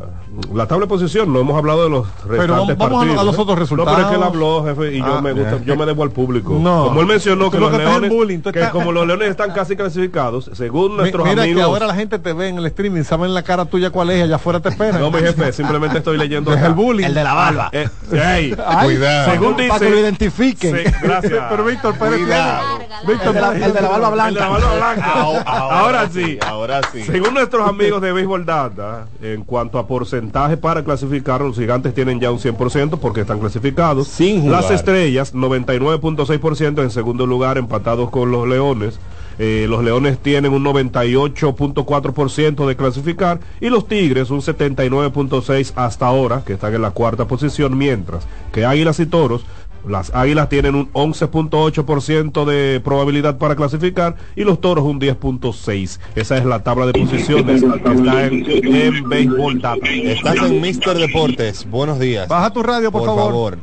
[0.53, 1.31] la tabla de posición.
[1.33, 3.19] No hemos hablado de los restantes vamos- vamos a- partidos.
[3.19, 3.41] a los ¿eh?
[3.41, 3.91] otros resultados.
[3.91, 5.21] No, pero es que él habló, jefe, y yo Ah.
[5.21, 6.57] me gusta, yo me debo al público.
[6.59, 6.85] No.
[6.85, 10.49] Como él mencionó que los que leones, bullying, que como los leones están casi clasificados,
[10.53, 11.59] según Mi- nuestros Mira amigos.
[11.59, 14.23] que ahora la gente te ve en el streaming, saben la cara tuya cuál es,
[14.23, 15.01] allá afuera te esperan.
[15.01, 16.53] No, mi jefe, simplemente estoy leyendo.
[16.53, 17.05] Es el bullying.
[17.05, 17.69] El de la barba.
[17.71, 18.55] Eh, Ay,
[18.85, 19.31] Cuidado.
[19.31, 19.99] según Para que lo dice.
[20.01, 20.75] identifiquen.
[20.77, 21.43] Sí, gracias.
[21.49, 22.77] Pero Víctor Pérez Cuidado.
[22.77, 25.64] tiene- Víctor El de la- el de la barba El de la barba blanca.
[25.71, 26.37] Ahora sí.
[26.45, 27.03] Ahora sí.
[27.03, 32.19] Según nuestros amigos de Béisbol Data, en cuanto a porcentaje para clasificar, los gigantes tienen
[32.19, 34.07] ya un 100% porque están clasificados.
[34.07, 34.61] Sin jugar.
[34.61, 38.99] Las estrellas, 99.6% en segundo lugar, empatados con los leones.
[39.37, 46.43] Eh, los leones tienen un 98.4% de clasificar y los tigres un 79.6% hasta ahora,
[46.45, 49.45] que están en la cuarta posición, mientras que águilas y toros
[49.87, 55.99] las águilas tienen un 11.8% de probabilidad para clasificar y los toros un 10.6%.
[56.15, 59.85] Esa es la tabla de posiciones que está en, en Béisbol Data.
[59.87, 61.69] Estás en Mister Deportes.
[61.69, 62.27] Buenos días.
[62.27, 63.25] Baja tu radio, por, Por favor.
[63.31, 63.57] favor.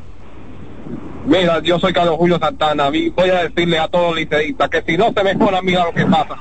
[1.27, 2.89] Mira, yo soy Carlos Julio Santana.
[2.91, 6.05] Voy a decirle a todos los liceístas que si no se mejora, mira lo que
[6.05, 6.37] pasa.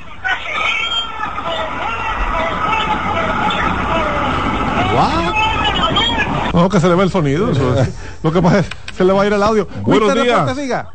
[6.62, 7.50] No, que se le ve el sonido.
[7.52, 7.90] eso es.
[8.22, 9.68] Lo que pasa es se le va a ir el audio.
[9.82, 10.56] Buenos Mister días.
[10.58, 10.90] Diga.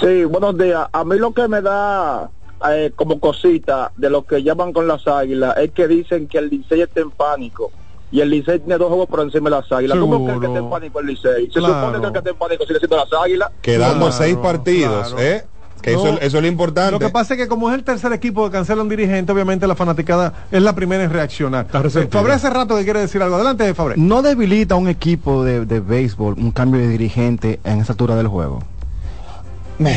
[0.00, 0.86] Sí, buenos días.
[0.92, 2.30] A mí lo que me da
[2.70, 6.48] eh, como cosita de lo que llaman con las águilas es que dicen que el
[6.48, 7.70] Licey está en pánico.
[8.10, 9.98] Y el Licey tiene dos juegos por encima de las águilas.
[9.98, 11.46] ¿Cómo que el que está en pánico el Licey?
[11.46, 11.74] Se Claro.
[11.74, 13.50] supone que el que está en pánico sigue siendo las águilas.
[13.60, 15.22] Quedando Claro, seis partidos, claro.
[15.22, 15.44] ¿eh?
[15.82, 16.06] Que No.
[16.06, 16.92] eso, eso es lo importante.
[16.92, 19.66] Lo que pasa es que como es el tercer equipo que cancela un dirigente, obviamente
[19.66, 21.66] la fanaticada es la primera en reaccionar.
[21.72, 22.18] Resentida.
[22.20, 23.34] Fabre hace rato que quiere decir algo.
[23.36, 23.96] Adelante, Fabre.
[23.98, 28.14] ¿No debilita a un equipo de, de béisbol un cambio de dirigente en esa altura
[28.16, 28.60] del juego?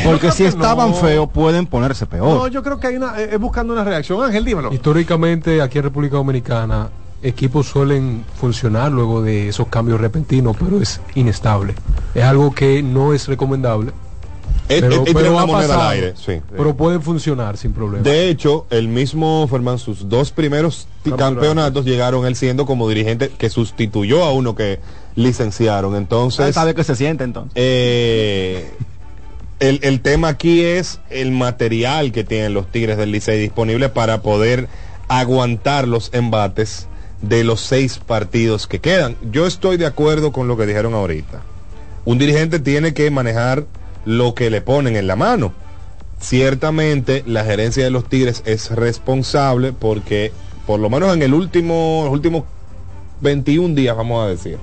[0.04, 0.96] Porque si estaban no.
[0.96, 2.50] feos pueden ponerse No, peor.
[2.50, 4.20] yo creo que hay una, eh, es buscando una reacción.
[4.24, 4.72] Ángel, dímelo.
[4.72, 6.88] Históricamente aquí en República Dominicana
[7.22, 11.74] equipos suelen funcionar luego de esos cambios repentinos, pero es inestable.
[12.14, 13.92] Es algo que no es recomendable.
[14.68, 16.40] Pero, una al aire, sí.
[16.56, 18.02] Pero pueden funcionar sin problema.
[18.02, 23.48] De hecho, el mismo Ferman, sus dos primeros campeonatos llegaron él siendo como dirigente que
[23.48, 24.80] sustituyó a uno que
[25.14, 25.92] licenciaron.
[25.94, 27.52] Él Entonces, sabe que se siente entonces.
[27.54, 28.70] eh,
[29.60, 34.20] el, el tema aquí es el material que tienen los Tigres del Licey disponible para
[34.20, 34.68] poder
[35.08, 36.88] aguantar los embates
[37.22, 39.16] de los seis partidos que quedan.
[39.30, 41.42] Yo estoy de acuerdo con lo que dijeron ahorita.
[42.04, 43.64] Un dirigente tiene que manejar
[44.06, 45.52] lo que le ponen en la mano.
[46.18, 50.32] Ciertamente la gerencia de los Tigres es responsable porque
[50.66, 52.44] por lo menos en el último, los últimos
[53.20, 54.58] 21 días, vamos a decir,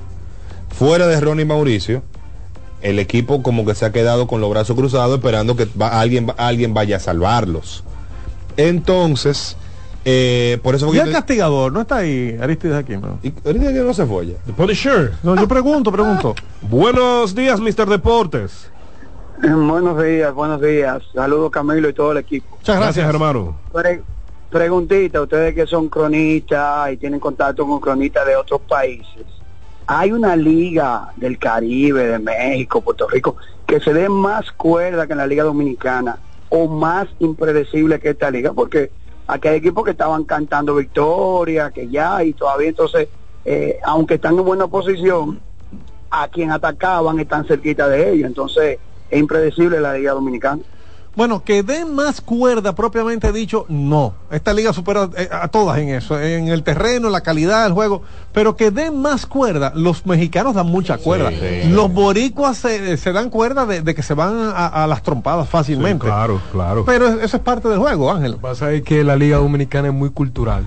[0.76, 2.02] fuera de Ronnie Mauricio,
[2.82, 6.28] el equipo como que se ha quedado con los brazos cruzados esperando que va- alguien,
[6.38, 7.84] alguien vaya a salvarlos.
[8.58, 9.56] Entonces,
[10.06, 13.20] eh, por eso Y el castigador, no está ahí, Aristides aquí, ¿no?
[13.24, 14.34] y no se fue ya.
[14.46, 15.14] The Punisher.
[15.24, 16.36] No, yo pregunto, pregunto.
[16.62, 17.88] Buenos días, Mr.
[17.90, 18.70] Deportes.
[19.42, 21.02] Buenos días, buenos días.
[21.14, 22.56] Saludos Camilo y todo el equipo.
[22.58, 23.10] Muchas Gracias, gracias.
[23.10, 23.58] hermano.
[23.72, 24.04] Pre-
[24.50, 29.26] preguntita, ustedes que son cronistas y tienen contacto con cronistas de otros países.
[29.88, 35.14] Hay una liga del Caribe, de México, Puerto Rico, que se dé más cuerda que
[35.14, 36.18] en la Liga Dominicana
[36.50, 38.92] o más impredecible que esta liga, porque
[39.28, 43.10] aquí hay equipos que estaban cantando victoria, que ya, y todavía entonces
[43.46, 45.40] eh, aunque están en buena posición,
[46.12, 48.28] a quien atacaban están cerquita de ellos.
[48.28, 48.78] Entonces,
[49.14, 50.62] es impredecible la Liga Dominicana.
[51.16, 54.16] Bueno, que den más cuerda propiamente dicho, no.
[54.32, 58.02] Esta liga supera eh, a todas en eso, en el terreno, la calidad del juego,
[58.34, 59.72] pero que den más cuerda.
[59.76, 61.30] Los mexicanos dan mucha cuerda.
[61.30, 61.70] sí.
[61.70, 65.48] Los boricuas se, se dan cuerda de, de que se van a, a las trompadas
[65.48, 66.04] fácilmente.
[66.04, 66.84] claro, claro.
[66.84, 68.32] Pero eso es parte del juego, Ángel.
[68.32, 70.64] Lo que pasa es que la Liga Dominicana es muy cultural.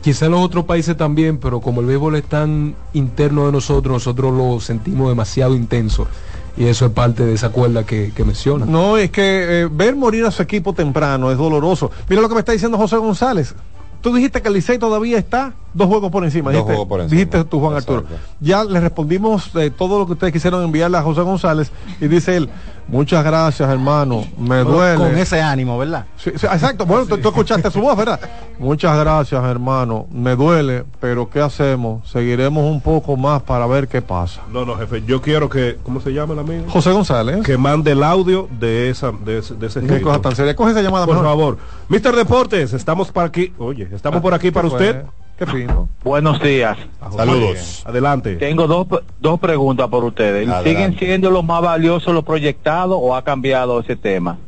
[0.00, 3.92] Quizá en los otros países también, pero como el béisbol es tan interno de nosotros,
[3.92, 6.08] nosotros lo sentimos demasiado intenso.
[6.56, 8.66] Y eso es parte de esa cuerda que, que menciona.
[8.66, 11.90] No, es que eh, ver morir a su equipo temprano es doloroso.
[12.08, 13.54] Mira lo que me está diciendo José González.
[14.02, 16.50] Tú dijiste que el Licey todavía está dos juegos por encima.
[16.50, 17.18] Dos dijiste, juegos por encima.
[17.18, 18.04] dijiste tú, Juan Arturo.
[18.40, 22.36] Ya le respondimos eh, todo lo que ustedes quisieron enviarle a José González y dice
[22.36, 22.50] él,
[22.88, 24.96] muchas gracias hermano, me duele.
[24.98, 26.06] Con ese ánimo, ¿verdad?
[26.16, 28.20] Sí, sí, exacto, bueno, tú, tú escuchaste su voz, ¿verdad?
[28.58, 30.06] Muchas gracias, hermano.
[30.12, 32.08] Me duele, pero ¿qué hacemos?
[32.08, 34.42] Seguiremos un poco más para ver qué pasa.
[34.52, 36.64] No, no, jefe, yo quiero que, ¿cómo se llama el amigo?
[36.68, 37.44] José González.
[37.44, 40.54] Que mande el audio de esa, de, ese- de ese Qué cosa tan seria.
[40.54, 41.28] Coge esa llamada, Por mejor.
[41.30, 41.58] favor.
[41.88, 43.52] Mister Deportes, estamos por aquí.
[43.58, 45.04] Oye, estamos por aquí ¿Qué para fue?
[45.44, 45.52] Usted.
[45.52, 45.88] Qué fino.
[46.04, 46.76] Buenos días.
[47.16, 47.82] Saludos.
[47.86, 48.36] Adelante.
[48.36, 48.86] Tengo dos,
[49.20, 50.48] dos preguntas por ustedes.
[50.48, 50.70] Adelante.
[50.70, 54.38] ¿Siguen siendo los más valiosos los proyectados o ha cambiado ese tema?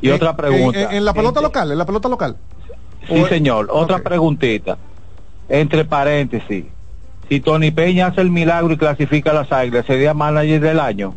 [0.00, 0.80] Y En- otra pregunta.
[0.90, 2.36] En, en la pelota local, en la pelota local.
[3.08, 3.68] Sí, O- señor.
[3.70, 4.78] Otra preguntita.
[5.48, 6.64] Entre paréntesis.
[7.28, 11.14] Si Tony Peña hace el milagro y clasifica a las águilas, ¿sería manager del año?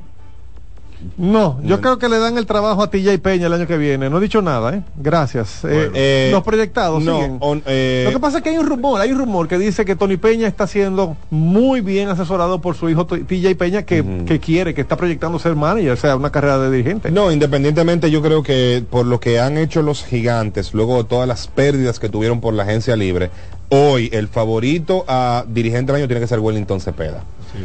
[1.17, 4.09] No, yo creo que le dan el trabajo a TJ Peña el año que viene.
[4.09, 4.81] No he dicho nada, ¿eh?
[4.95, 5.63] Gracias.
[5.63, 7.37] Eh, Eh, los proyectados no, siguen.
[7.39, 9.85] on- eh, Lo que pasa es que hay un rumor, hay un rumor que dice
[9.85, 14.39] que Tony Peña está siendo muy bien asesorado por su hijo TJ Peña, que, que
[14.39, 17.11] quiere, que está proyectando ser manager, o sea, una carrera de dirigente.
[17.11, 21.27] No, independientemente yo creo que por lo que han hecho los gigantes, luego de todas
[21.27, 23.29] las pérdidas que tuvieron por la agencia libre,
[23.69, 27.23] hoy el favorito a dirigente del año tiene que ser Wellington Cepeda.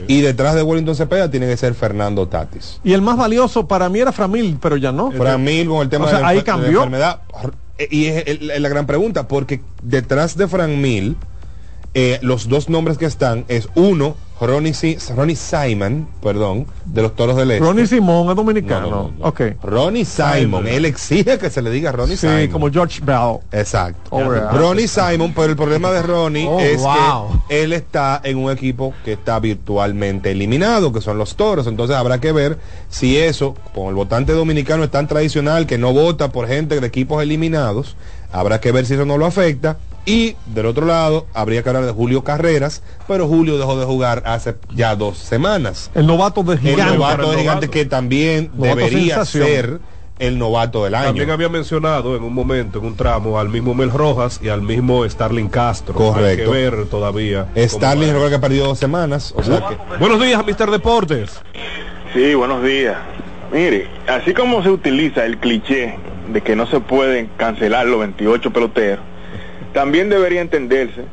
[0.09, 2.81] Y detrás de Wellington Cepeda tiene que ser Fernando Tatis.
[2.85, 5.11] Y el más valioso para mí era Framil, pero ya no.
[5.13, 6.79] Fran Mil con el tema O sea, de, la ahí enfer- de la cambió.
[6.79, 7.21] enfermedad.
[7.79, 11.17] Eh, Y es el- el- la gran pregunta, porque detrás de Fran Mil,
[11.95, 14.17] eh, los dos nombres que están es uno,
[14.47, 14.75] Ronnie,
[15.17, 17.65] Ronnie Simon, perdón, de los Toros del Este.
[17.65, 18.81] Ronnie Simón es dominicano.
[18.83, 19.27] No, no, no, no.
[19.27, 19.41] Ok.
[19.63, 22.49] Ronnie Simon, él exige que se le diga Ronnie Sí, Simon.
[22.49, 23.39] como George Bell.
[23.53, 24.01] Exacto.
[24.11, 24.23] Oh.
[24.23, 27.41] Ronnie Simon, pero el problema de Ronnie Oh, es wow.
[27.49, 31.67] que él está en un equipo que está virtualmente eliminado, que son los toros.
[31.67, 35.93] Entonces habrá que ver si eso, con el votante dominicano es tan tradicional que no
[35.93, 37.97] vota por gente de equipos eliminados,
[38.33, 39.77] habrá que ver si eso no lo afecta.
[40.05, 44.23] Y del otro lado, habría que hablar de Julio Carreras, pero Julio dejó de jugar
[44.27, 45.91] hace ya dos semanas.
[45.95, 46.95] El novato de El gigante.
[46.97, 49.47] novato de gigante que también Novato debería sensación.
[49.47, 49.81] ser
[50.19, 51.07] el novato del año.
[51.07, 54.63] También había mencionado en un momento, en un tramo, al mismo Mel Rojas y al
[54.63, 55.95] mismo Starling Castro.
[55.99, 56.51] Hay Correcto.
[56.53, 57.47] que ver todavía.
[57.57, 59.33] Starling recuerda que ha perdido dos semanas.
[59.37, 61.41] O sea que Buenos días, Mister Deportes.
[62.13, 62.97] Sí, buenos días.
[63.53, 65.97] Mire, así como se utiliza el cliché
[66.33, 69.05] de que no se pueden cancelar los 28 peloteros,
[69.73, 71.05] también debería entenderse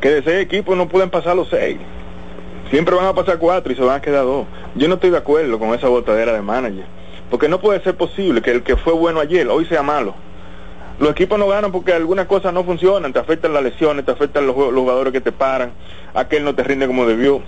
[0.00, 1.78] que de seis equipos no pueden pasar los seis.
[2.70, 4.46] Siempre van a pasar cuatro y se van a quedar dos.
[4.74, 6.84] Yo no estoy de acuerdo con esa botadera de manager,
[7.30, 10.14] porque no puede ser posible que el que fue bueno ayer hoy sea malo.
[10.98, 14.46] Los equipos no ganan porque algunas cosas no funcionan, te afectan las lesiones, te afectan
[14.46, 15.72] los, los jugadores que te paran,
[16.14, 17.42] aquel no te rinde como debió.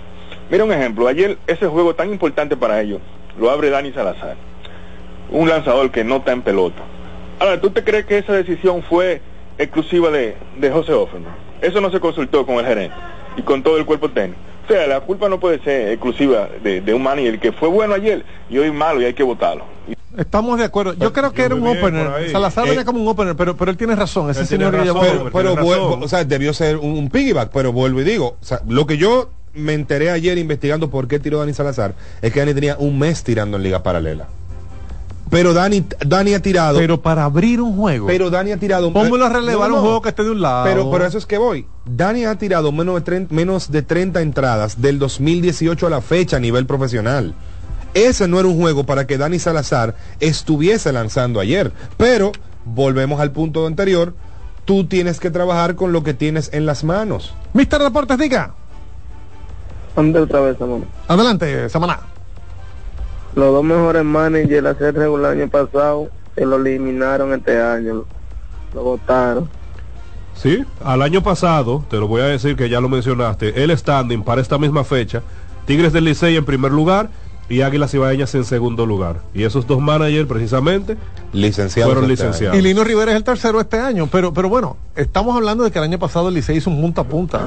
[0.49, 3.01] Mira un ejemplo, ayer ese juego tan importante para ellos
[3.39, 4.35] lo abre Dani Salazar,
[5.31, 6.81] un lanzador que no está en pelota.
[7.39, 9.21] Ahora, ¿tú te crees que esa decisión fue
[9.57, 11.35] exclusiva de, de José Offerman?
[11.61, 12.95] Eso no se consultó con el gerente
[13.37, 14.39] y con todo el cuerpo técnico.
[14.65, 17.93] O sea, la culpa no puede ser exclusiva de, de un manager que fue bueno
[17.93, 19.63] ayer y hoy malo y hay que votarlo.
[20.17, 20.93] Estamos de acuerdo.
[20.95, 22.29] Yo creo que era un opener.
[22.31, 24.29] Salazar Eh, venía como un opener, pero, pero él tiene razón.
[24.29, 27.71] Ese Él señor razón, pero, pero vuelvo- o sea, debió ser un, un piggyback, pero
[27.71, 31.39] vuelvo y digo, o sea, lo que yo me enteré ayer investigando por qué tiró
[31.39, 34.27] Dani Salazar es que Dani tenía un mes tirando en liga paralela.
[35.29, 36.79] Pero Dani, Dani ha tirado.
[36.79, 38.07] Pero para abrir un juego.
[38.07, 38.91] Pero Dani ha tirado.
[38.93, 39.81] Pónmelo a relevar no, no.
[39.81, 40.65] un juego que esté de un lado.
[40.65, 41.65] Pero, pero eso es que voy.
[41.85, 46.37] Dani ha tirado menos de, 30, menos de 30 entradas del 2018 a la fecha
[46.37, 47.33] a nivel profesional.
[47.93, 51.71] Ese no era un juego para que Dani Salazar estuviese lanzando ayer.
[51.97, 52.31] Pero,
[52.65, 54.13] volvemos al punto anterior,
[54.65, 57.33] tú tienes que trabajar con lo que tienes en las manos.
[57.53, 58.53] Mister Deportes, diga.
[59.95, 60.81] ¿Dónde otra vez, amor?
[61.07, 62.16] Adelante, Samaná.
[63.37, 68.03] Los dos mejores managers la serie regular año pasado se lo eliminaron este año.
[68.73, 69.47] Lo votaron.
[70.33, 74.23] Sí, al año pasado, te lo voy a decir que ya lo mencionaste, el standing
[74.23, 75.21] para esta misma fecha,
[75.67, 77.09] Tigres del Licey en primer lugar
[77.49, 79.21] y Águilas Ibaeñas en segundo lugar.
[79.33, 80.97] Y esos dos managers precisamente
[81.33, 82.57] Licenciados fueron este licenciados.
[82.57, 85.77] Y Lino Rivera es el tercero este año, pero, pero bueno, estamos hablando de que
[85.77, 87.41] el año pasado el Licey hizo un punta a punta.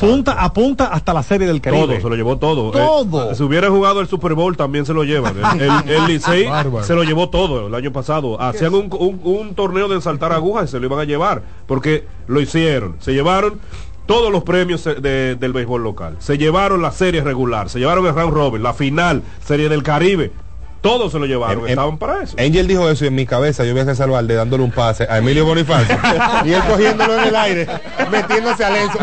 [0.00, 1.86] Punta a punta hasta la serie del Caribe.
[1.86, 2.70] Todo, se lo llevó todo.
[2.70, 3.30] Todo.
[3.30, 5.36] Eh, si hubiera jugado el Super Bowl también se lo llevan.
[5.38, 6.48] El, el- el Licey
[6.82, 8.40] se lo llevó todo el año pasado.
[8.40, 11.42] Hacían un, un- un torneo de saltar agujas y se lo iban a llevar.
[11.66, 12.96] Porque lo hicieron.
[13.00, 13.60] Se llevaron
[14.06, 16.16] todos los premios de- del béisbol local.
[16.20, 17.68] Se llevaron la serie regular.
[17.68, 20.32] Se llevaron el round robin, la final, serie del Caribe.
[20.80, 21.58] Todos se lo llevaron.
[21.60, 22.36] Em- em- Estaban para eso.
[22.38, 25.04] Angel dijo eso y en mi cabeza yo vi a César Valde dándole un pase
[25.10, 25.98] a Emilio Bonifacio
[26.44, 27.66] y él cogiéndolo en el aire,
[28.10, 28.98] metiéndose a Lenzo.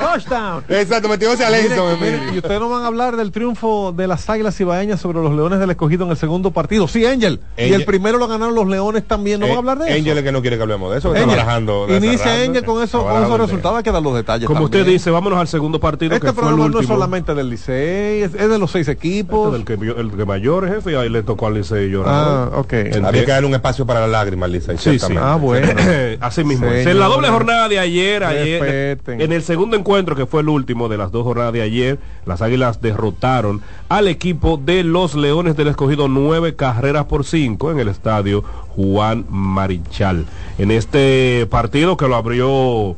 [0.00, 0.64] Touchdown.
[0.68, 1.84] Exacto, metiéndose a Lenzo.
[1.86, 2.18] Miren, Emilio.
[2.20, 5.34] miren, y ustedes no van a hablar del triunfo de las Águilas Ibaeñas sobre los
[5.34, 6.88] Leones del Escogido en el segundo partido.
[6.88, 7.40] Sí, Angel.
[7.56, 9.40] Y Angel- el primero lo ganaron los Leones también.
[9.40, 9.98] No van a hablar de eso.
[9.98, 11.86] Angel es que no quiere que hablemos de eso, que está Angel, barajando.
[11.88, 12.44] está Inicia cerrando.
[12.50, 13.46] Angel con, eso, con esos barajando.
[13.46, 13.76] resultados.
[13.78, 14.46] Hay que dar los detalles.
[14.46, 17.34] Como usted dice, vámonos al segundo partido Este que fue el programa no es solamente
[17.34, 19.54] del Licey, es, es de los seis equipos.
[19.54, 22.14] Este del que, el que mayor jefe y ahí le tocó al Licey llorar.
[22.14, 22.72] Ah, ok.
[23.04, 24.76] Había que darle un espacio para la lágrima, Lisa.
[24.76, 25.14] Sí, sí.
[25.18, 25.68] Ah, bueno.
[26.20, 26.66] Así mismo.
[26.66, 26.86] Señores.
[26.86, 26.92] es.
[26.92, 29.20] En la doble jornada de ayer, ayer Respeten.
[29.20, 32.42] en el segundo encuentro que fue el último de las dos jornadas de ayer, las
[32.42, 37.88] Águilas derrotaron al equipo de los Leones del Escogido nueve carreras por cinco en el
[37.88, 38.42] estadio
[38.76, 40.26] Juan Marichal.
[40.58, 42.96] En este partido que lo abrió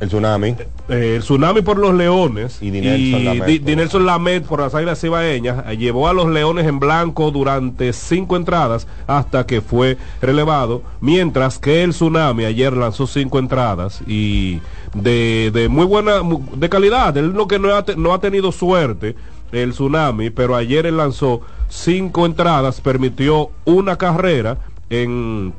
[0.00, 0.54] El tsunami.
[0.88, 3.46] eh, el tsunami por los Leones Y Dinelson Lamet.
[3.46, 7.92] Di- Dinelson Lamet por las Águilas Cibaeñas eh, llevó a los Leones en blanco durante
[7.92, 14.60] cinco entradas hasta que fue relevado, mientras que el tsunami ayer lanzó cinco entradas y
[14.94, 16.20] de, de muy buena
[16.54, 17.16] de calidad.
[17.16, 19.16] Él lo que no ha, no ha tenido suerte
[19.50, 24.58] el tsunami, pero ayer él lanzó cinco entradas, permitió una carrera
[24.90, 25.52] en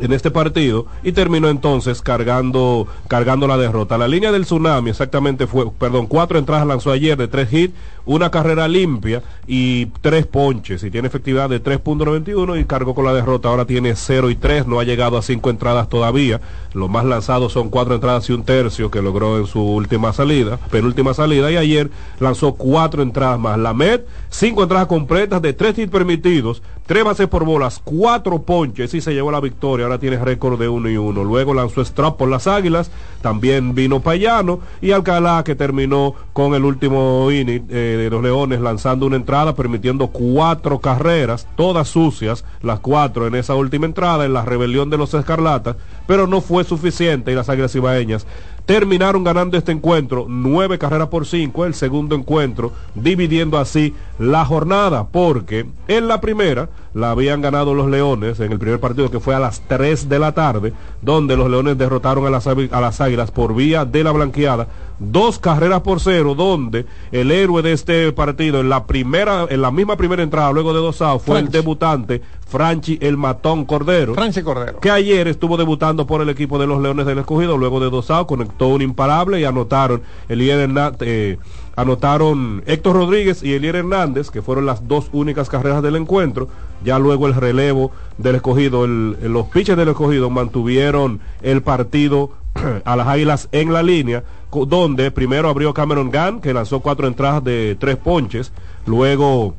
[0.00, 3.98] en este partido y terminó entonces cargando cargando la derrota.
[3.98, 7.74] La línea del tsunami exactamente fue, perdón, cuatro entradas lanzó ayer de tres hits,
[8.06, 13.12] una carrera limpia y tres ponches y tiene efectividad de 3.91 y cargó con la
[13.12, 13.48] derrota.
[13.48, 16.40] Ahora tiene 0 y 3, no ha llegado a cinco entradas todavía.
[16.72, 20.58] Lo más lanzado son cuatro entradas y un tercio que logró en su última salida,
[20.70, 21.90] penúltima salida y ayer
[22.20, 23.58] lanzó cuatro entradas más.
[23.58, 28.94] La Met, cinco entradas completas de tres hits permitidos, tres bases por bolas, cuatro ponches
[28.94, 29.86] y se llevó la victoria.
[29.86, 31.24] Ahora tiene récord de uno y uno.
[31.24, 32.90] Luego lanzó Strap por las Águilas,
[33.22, 38.60] también vino Payano y Alcalá que terminó con el último inning eh, de los Leones
[38.60, 44.32] lanzando una entrada permitiendo cuatro carreras, todas sucias, las cuatro en esa última entrada en
[44.32, 45.76] la rebelión de los Escarlatas,
[46.06, 48.26] pero no fue suficiente y las Águilas Ibaeñas
[48.66, 55.08] terminaron ganando este encuentro nueve carreras por cinco, el segundo encuentro, dividiendo así la jornada,
[55.08, 59.34] porque en la primera la habían ganado los Leones en el primer partido que fue
[59.34, 63.30] a las 3 de la tarde, donde los Leones derrotaron a las, a las Águilas
[63.30, 68.60] por vía de la blanqueada, dos carreras por cero, donde el héroe de este partido
[68.60, 72.22] en la primera, en la misma primera entrada, luego de dos outs, fue el debutante
[72.46, 74.78] Franchi el Matón Cordero Franchi Cordero.
[74.78, 78.10] que ayer estuvo debutando por el equipo de los Leones del Escogido, luego de dos
[78.10, 81.38] outs, conectó un imparable y anotaron Elier Hernández, eh,
[81.76, 86.48] anotaron Héctor Rodríguez y Elier Hernández, que fueron las dos únicas carreras del encuentro.
[86.82, 92.30] Ya luego el relevo del escogido, el- los pitchers del escogido mantuvieron el partido
[92.84, 94.24] a las águilas en la línea,
[94.66, 98.52] donde primero abrió Cameron Gunn, que lanzó cuatro entradas de tres ponches,
[98.86, 99.54] luego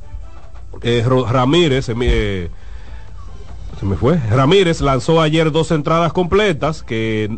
[0.81, 2.49] eh, Ramírez, eh,
[3.79, 4.17] se me fue.
[4.29, 7.37] Ramírez lanzó ayer dos entradas completas que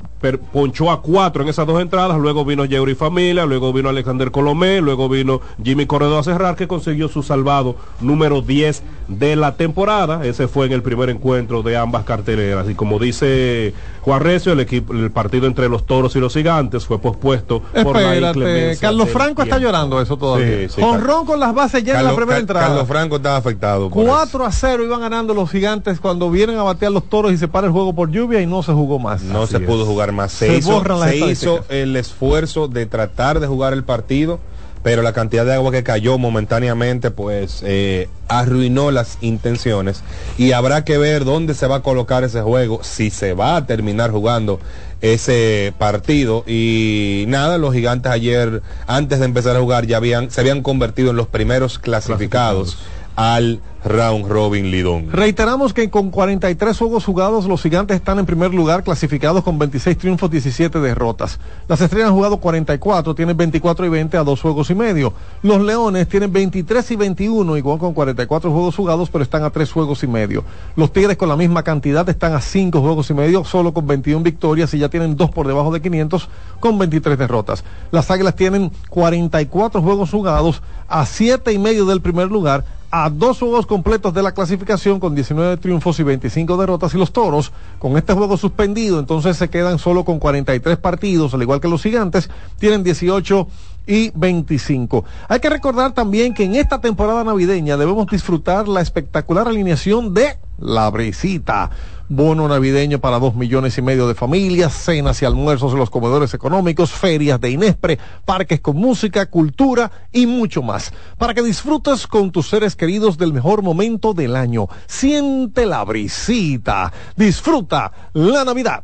[0.54, 2.18] ponchó a cuatro en esas dos entradas.
[2.18, 6.68] Luego vino Yeuri Familia, luego vino Alexander Colomé, luego vino Jimmy Corredor a cerrar que
[6.68, 10.26] consiguió su salvado número 10 de la temporada.
[10.26, 12.70] Ese fue en el primer encuentro de ambas carteleras.
[12.70, 16.86] Y como dice Juan Recio, el, equipo, el partido entre los toros y los gigantes
[16.86, 20.70] fue pospuesto por la Espérate, inclemencia Carlos Franco está llorando eso todavía.
[20.70, 22.68] Sí, sí, Honrón con las bases ya en la primera entrada.
[22.68, 23.90] Carlos Franco estaba afectado.
[23.90, 24.12] por eso.
[24.12, 27.48] 4 a 0 iban ganando los gigantes cuando vienen a batear los toros y se
[27.48, 29.22] para el juego por lluvia y no se jugó más.
[29.22, 29.64] No Así se es.
[29.64, 30.32] pudo jugar más.
[30.32, 34.40] Se, Se hizo, borran las se hizo el esfuerzo de tratar de jugar el partido,
[34.84, 40.04] pero la cantidad de agua que cayó momentáneamente, pues eh, arruinó las intenciones.
[40.38, 43.66] Y habrá que ver dónde se va a colocar ese juego, si se va a
[43.66, 44.60] terminar jugando
[45.02, 46.44] ese partido.
[46.48, 51.12] Y nada, los gigantes ayer, antes de empezar a jugar, ya habían, se habían convertido
[51.12, 52.78] en los primeros clasificados,
[53.16, 55.12] al round robin Lidón.
[55.12, 59.98] Reiteramos que con 43 juegos jugados, los gigantes están en primer lugar, clasificados con 26
[59.98, 61.40] triunfos, 17 derrotas.
[61.68, 65.14] Las estrellas han jugado 44, tienen 24 y 20 a dos juegos y medio.
[65.42, 69.72] Los leones tienen 23 y 21, igual con 44 juegos jugados, pero están a tres
[69.72, 70.44] juegos y medio.
[70.76, 74.24] Los tigres con la misma cantidad están a cinco juegos y medio, solo con 21
[74.24, 77.64] victorias y ya tienen dos por debajo de 500 con 23 derrotas.
[77.92, 83.40] Las águilas tienen 44 juegos jugados a siete y medio del primer lugar, a dos
[83.40, 86.94] juegos completos de la clasificación con 19 triunfos y 25 derrotas.
[86.94, 91.42] Y los toros con este juego suspendido entonces se quedan solo con 43 partidos al
[91.42, 93.48] igual que los gigantes tienen 18
[93.86, 95.04] y 25.
[95.28, 100.38] Hay que recordar también que en esta temporada navideña debemos disfrutar la espectacular alineación de
[100.58, 101.70] La Brisita.
[102.12, 106.34] Bono navideño para dos millones y medio de familias, cenas y almuerzos en los comedores
[106.34, 110.92] económicos, ferias de Inespre, parques con música, cultura y mucho más.
[111.20, 114.68] Para que disfrutes con tus seres queridos del mejor momento del año.
[114.88, 116.92] Siente la brisita.
[117.16, 118.84] Disfruta la Navidad.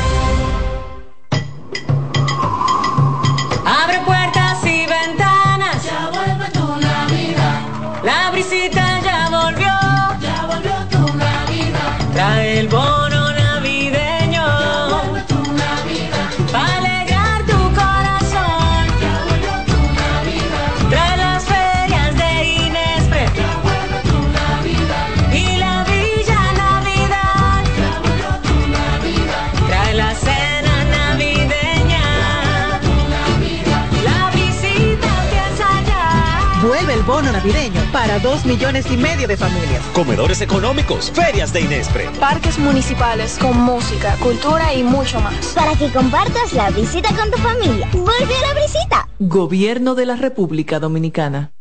[38.01, 39.83] Para dos millones y medio de familias.
[39.93, 42.09] Comedores económicos, ferias de Inespre.
[42.19, 45.53] Parques municipales con música, cultura y mucho más.
[45.53, 47.87] Para que compartas la visita con tu familia.
[47.91, 49.07] Vuelve a la visita.
[49.19, 51.51] Gobierno de la República Dominicana.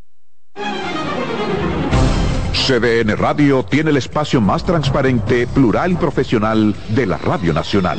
[2.55, 7.99] CDN Radio tiene el espacio más transparente, plural y profesional de la Radio Nacional.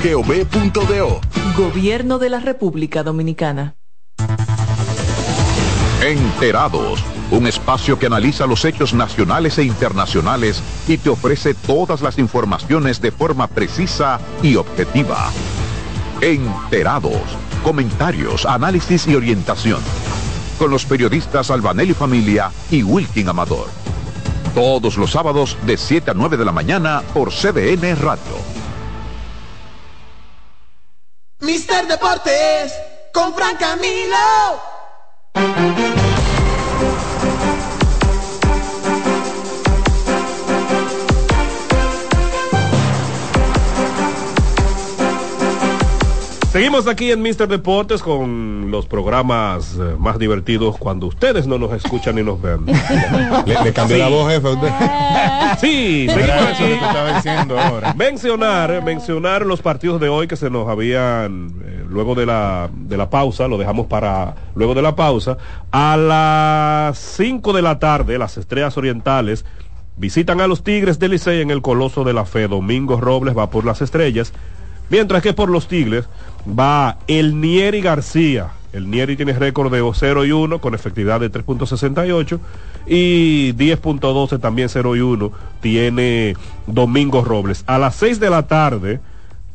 [0.01, 1.21] presidencia.gov.do.
[1.55, 3.75] Gobierno de la República Dominicana.
[6.03, 12.17] Enterados, un espacio que analiza los hechos nacionales e internacionales y te ofrece todas las
[12.17, 15.29] informaciones de forma precisa y objetiva.
[16.21, 17.21] Enterados,
[17.63, 19.81] comentarios, análisis y orientación.
[20.57, 23.67] Con los periodistas Albanelli Familia y Wilkin Amador.
[24.55, 28.60] Todos los sábados de 7 a 9 de la mañana por CDN Radio.
[31.41, 32.71] Mister Deportes
[33.11, 34.61] con Fran Camilo.
[46.51, 51.71] Seguimos aquí en Mister Deportes con los programas eh, más divertidos cuando ustedes no nos
[51.71, 52.65] escuchan ni nos ven.
[53.45, 54.01] Le, le cambié Sí.
[54.03, 54.69] la voz, jefe, a usted.
[55.61, 57.29] Sí, seguimos eso lo que estaba aquí.
[57.29, 57.93] diciendo ahora.
[57.93, 62.97] Mencionar, mencionar los partidos de hoy que se nos habían, eh, luego de la, de
[62.97, 65.37] la pausa, lo dejamos para luego de la pausa.
[65.71, 69.45] A las 5 de la tarde, las Estrellas Orientales
[69.95, 72.49] visitan a los Tigres del Licey en el Coloso de la Fe.
[72.49, 74.33] Domingo Robles va por las Estrellas.
[74.91, 76.05] Mientras que por los Tigres
[76.47, 78.49] va el Nieri García.
[78.73, 82.39] El Nieri tiene récord de 0 y 1 con efectividad de 3.68
[82.87, 85.31] y 10.12 también 0 y 1
[85.61, 86.35] tiene
[86.67, 87.63] Domingo Robles.
[87.67, 88.99] A las 6 de la tarde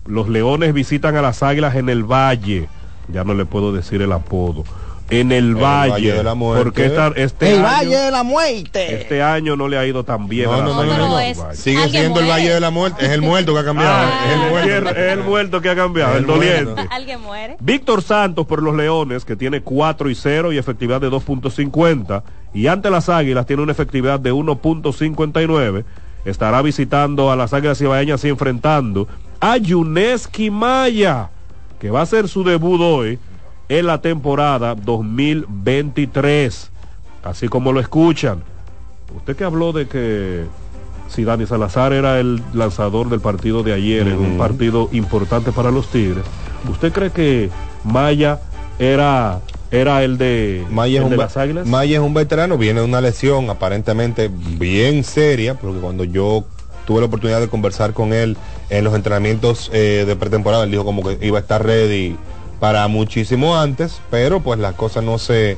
[0.06, 2.68] los Leones visitan a las Águilas en el Valle.
[3.08, 4.64] Ya no le puedo decir el apodo.
[5.08, 6.64] En el, Valle, Valle de la Muerte.
[6.64, 8.94] porque esta- este el año, Valle de la Muerte.
[9.00, 11.08] este año no le ha ido tan bien No, a la no, no, Águilas no,
[11.08, 11.16] no.
[11.18, 11.56] del es- Valle.
[11.56, 12.28] Sigue siendo el.
[12.28, 13.04] Valle de la Muerte.
[13.06, 13.94] Es el muerto que ha cambiado.
[13.94, 14.68] Ah, es el muerto.
[14.82, 16.86] muerto, el muerto que ha cambiado, el, doliente.
[16.90, 17.56] Alguien muere.
[17.60, 22.22] Víctor Santos por los Leones, que tiene 4 y 0 y efectividad de 2.50.
[22.52, 25.84] Y ante las Águilas tiene una efectividad de 1.59.
[26.24, 29.06] Estará visitando a las Águilas Ibaeñas y enfrentando
[29.40, 31.28] a Yuneski Maya,
[31.78, 33.18] que va a hacer su debut hoy
[33.68, 36.70] en la temporada 2023.
[37.22, 38.42] Así como lo escuchan.
[39.16, 40.44] Usted que habló de que
[41.08, 45.70] si Dani Salazar era el lanzador del partido de ayer en un partido importante para
[45.70, 46.24] los Tigres,
[46.70, 47.50] ¿usted cree que
[47.84, 48.40] Maya
[48.78, 49.40] era,
[49.70, 51.66] era el de, Maya el es, de un, las Águilas?
[51.66, 56.44] Maya es un veterano, viene de una lesión aparentemente bien seria, porque cuando yo
[56.86, 58.36] tuve la oportunidad de conversar con él
[58.70, 62.16] en los entrenamientos eh, de pretemporada, él dijo como que iba a estar ready
[62.60, 65.56] para muchísimo antes, pero pues las cosas no se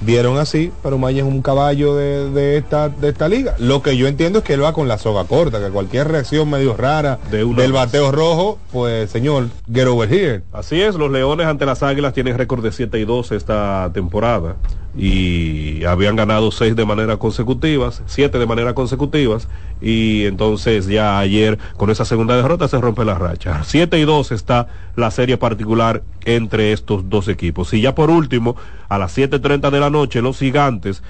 [0.00, 3.54] dieron así, pero Maya es un caballo de, de esta, de esta liga.
[3.58, 6.48] Lo que yo entiendo es que él va con la soga corta, que cualquier reacción
[6.48, 7.82] medio rara De una del vez.
[7.82, 10.42] bateo rojo, pues señor, get over here.
[10.52, 14.56] Así es, los Leones ante las Águilas tienen récord de 7 y 2 esta temporada
[14.96, 19.48] y habían ganado 6 de manera consecutivas, 7 de manera consecutivas
[19.80, 23.62] y entonces ya ayer con esa segunda derrota se rompe la racha.
[23.64, 27.72] 7 y 2 está la serie particular entre estos dos equipos.
[27.72, 28.56] Y ya por último,
[28.88, 31.02] a las 7.30 de la noche los gigantes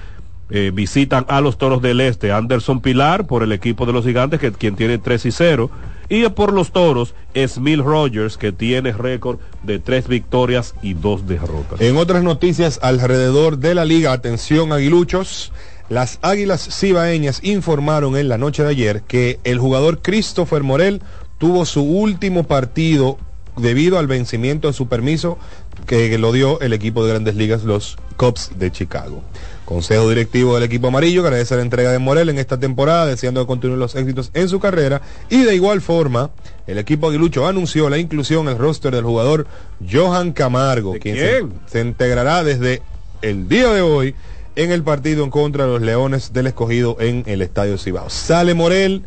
[0.53, 4.39] eh, visitan a los Toros del Este, Anderson Pilar por el equipo de los Gigantes,
[4.39, 5.71] que quien tiene 3 y 0,
[6.11, 11.79] y por los Toros, Smil Rogers, que tiene récord de 3 victorias y 2 derrotas.
[11.79, 15.53] En otras noticias alrededor de la liga, atención aguiluchos,
[15.87, 21.01] las Águilas Cibaeñas informaron en la noche de ayer que el jugador Christopher Morel
[21.37, 23.17] tuvo su último partido
[23.55, 25.37] debido al vencimiento de su permiso
[25.85, 29.23] que lo dio el equipo de grandes ligas, los Cubs de Chicago.
[29.71, 33.47] Consejo directivo del equipo amarillo agradece la entrega de Morel en esta temporada, deseando que
[33.47, 35.01] continúen los éxitos en su carrera.
[35.29, 36.31] Y de igual forma,
[36.67, 39.47] el equipo aguilucho anunció la inclusión en el roster del jugador
[39.89, 42.81] Johan Camargo, quien se- se integrará desde
[43.21, 44.13] el día de hoy
[44.57, 48.09] en el partido en contra de los Leones del Escogido en el Estadio Cibao.
[48.09, 49.03] Sale Morel,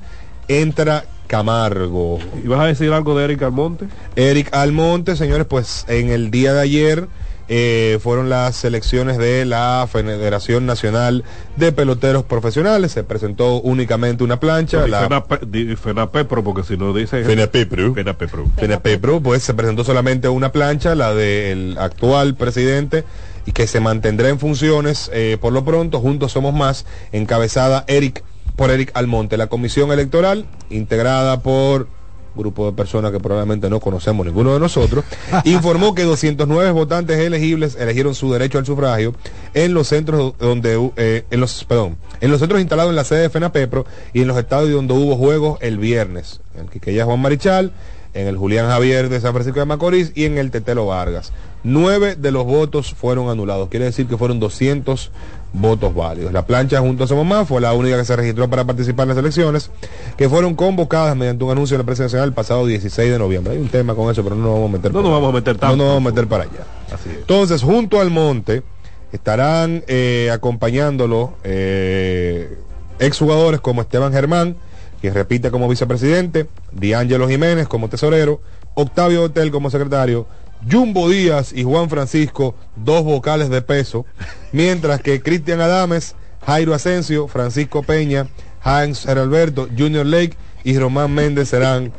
[0.48, 2.20] entra Camargo.
[2.42, 3.84] ¿Y vas a decir algo de Eric Almonte?
[4.16, 7.06] Eric Almonte, señores, pues en el día de ayer
[7.48, 11.24] eh, fueron las selecciones de la Federación Nacional
[11.56, 12.92] de Peloteros Profesionales.
[12.92, 14.86] Se presentó únicamente una plancha.
[14.86, 15.24] La
[15.76, 17.24] Fenapepro, porque si no dice...
[17.24, 17.94] Fenapepro.
[17.94, 18.46] Fenapepro.
[18.56, 23.04] FENAPEPRO, pues se presentó solamente una plancha, la del actual presidente,
[23.46, 28.24] y que se mantendrá en funciones eh, por lo pronto, juntos somos más, encabezada Eric
[28.56, 29.36] por Eric Almonte.
[29.36, 31.88] La comisión electoral, integrada por
[32.36, 35.04] grupo de personas que probablemente no conocemos ninguno de nosotros,
[35.44, 39.14] informó que 209 votantes elegibles elegieron su derecho al sufragio
[39.54, 43.22] en los centros donde eh, en los perdón, en los centros instalados en la sede
[43.22, 47.20] de FENAPEPRO y en los estadios donde hubo juegos el viernes, en el Quiqueya Juan
[47.20, 47.72] Marichal,
[48.14, 51.32] en el Julián Javier de San Francisco de Macorís y en el Tetelo Vargas.
[51.64, 55.10] Nueve de los votos fueron anulados, quiere decir que fueron 200
[55.54, 56.32] votos válidos.
[56.32, 59.10] La plancha junto a Somos Más fue la única que se registró para participar en
[59.10, 59.70] las elecciones,
[60.16, 63.54] que fueron convocadas mediante un anuncio de la prensa nacional el pasado 16 de noviembre.
[63.54, 65.32] Hay un tema con eso, pero no nos vamos a meter No nos vamos a
[65.32, 65.76] meter tanto.
[65.76, 66.66] No nos vamos a meter para allá.
[66.92, 67.18] Así es.
[67.18, 68.62] Entonces, junto al monte,
[69.12, 72.58] estarán eh, acompañándolo eh,
[72.98, 74.56] exjugadores como Esteban Germán,
[75.00, 78.40] quien repite como vicepresidente, Diángelo Jiménez como tesorero,
[78.74, 80.26] Octavio Hotel como secretario,
[80.70, 84.06] Jumbo Díaz y Juan Francisco, dos vocales de peso,
[84.52, 86.14] mientras que Cristian Adames,
[86.46, 88.28] Jairo Asensio, Francisco Peña,
[88.62, 91.92] Hans Heralberto, Junior Lake y Román Méndez serán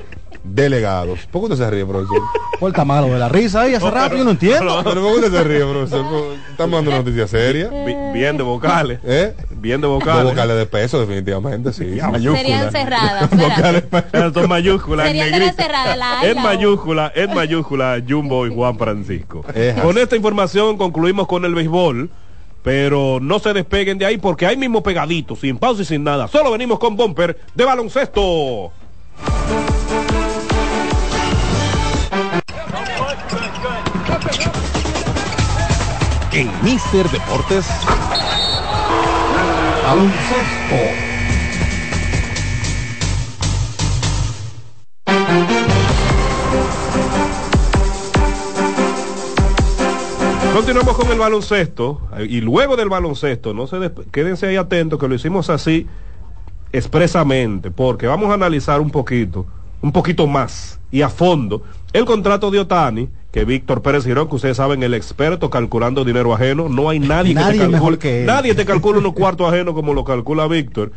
[0.54, 1.20] delegados.
[1.32, 2.20] ¿Por qué usted se ríe, profesor?
[2.60, 4.82] Por el malo de la risa ahí hace rato, yo no entiendo.
[4.86, 6.06] Pero ¿por qué usted se ríe, profesor?
[6.50, 7.70] Estamos dando noticias serias.
[7.86, 9.00] Bi- Bien de vocales.
[9.04, 9.34] ¿Eh?
[9.52, 10.24] Bien de vocales.
[10.24, 11.84] vocales de peso, definitivamente, sí.
[11.84, 13.30] Serían cerradas.
[14.14, 15.08] Esas son mayúsculas.
[15.08, 19.44] en Serían de las cerradas, la En mayúscula, en mayúscula, Jumbo y Juan Francisco.
[19.82, 22.10] Con esta información concluimos con el béisbol.
[22.64, 26.28] Pero no se despeguen de ahí porque ahí mismo pegadito, sin pausa y sin nada.
[26.28, 28.72] Solo venimos con bumper de baloncesto.
[36.36, 37.66] En Mister Deportes.
[39.86, 40.76] Baloncesto.
[50.54, 53.78] Continuamos con el baloncesto eh, y luego del baloncesto, no se
[54.12, 55.88] quédense ahí atentos que lo hicimos así
[56.74, 59.46] expresamente, porque vamos a analizar un poquito
[59.82, 60.80] un poquito más.
[60.92, 64.94] Y a fondo el contrato de Otani, que Víctor Pérez Girón, que ustedes saben, el
[64.94, 69.00] experto calculando dinero ajeno, no hay nadie, Nadie que te calcule, que nadie te calcula
[69.00, 70.92] unos cuartos ajenos como lo calcula Víctor.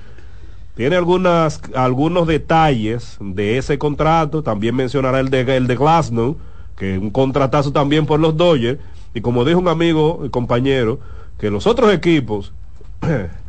[0.74, 6.36] Tiene algunas, algunos detalles de ese contrato, también mencionará el de, el de Glasnow,
[6.76, 8.80] que es un contratazo también por los Dodgers,
[9.14, 11.00] y como dijo un amigo y compañero,
[11.38, 12.52] que los otros equipos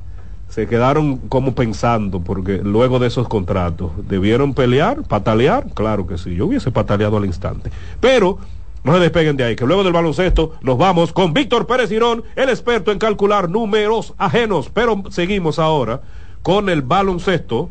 [0.49, 5.67] se quedaron como pensando, porque luego de esos contratos, ¿debieron pelear, patalear?
[5.73, 7.69] Claro que sí, yo hubiese pataleado al instante.
[7.99, 8.39] Pero
[8.83, 12.23] no se despeguen de ahí, que luego del baloncesto nos vamos con Víctor Pérez Girón,
[12.35, 14.69] el experto en calcular números ajenos.
[14.73, 16.01] Pero seguimos ahora
[16.41, 17.69] con el baloncesto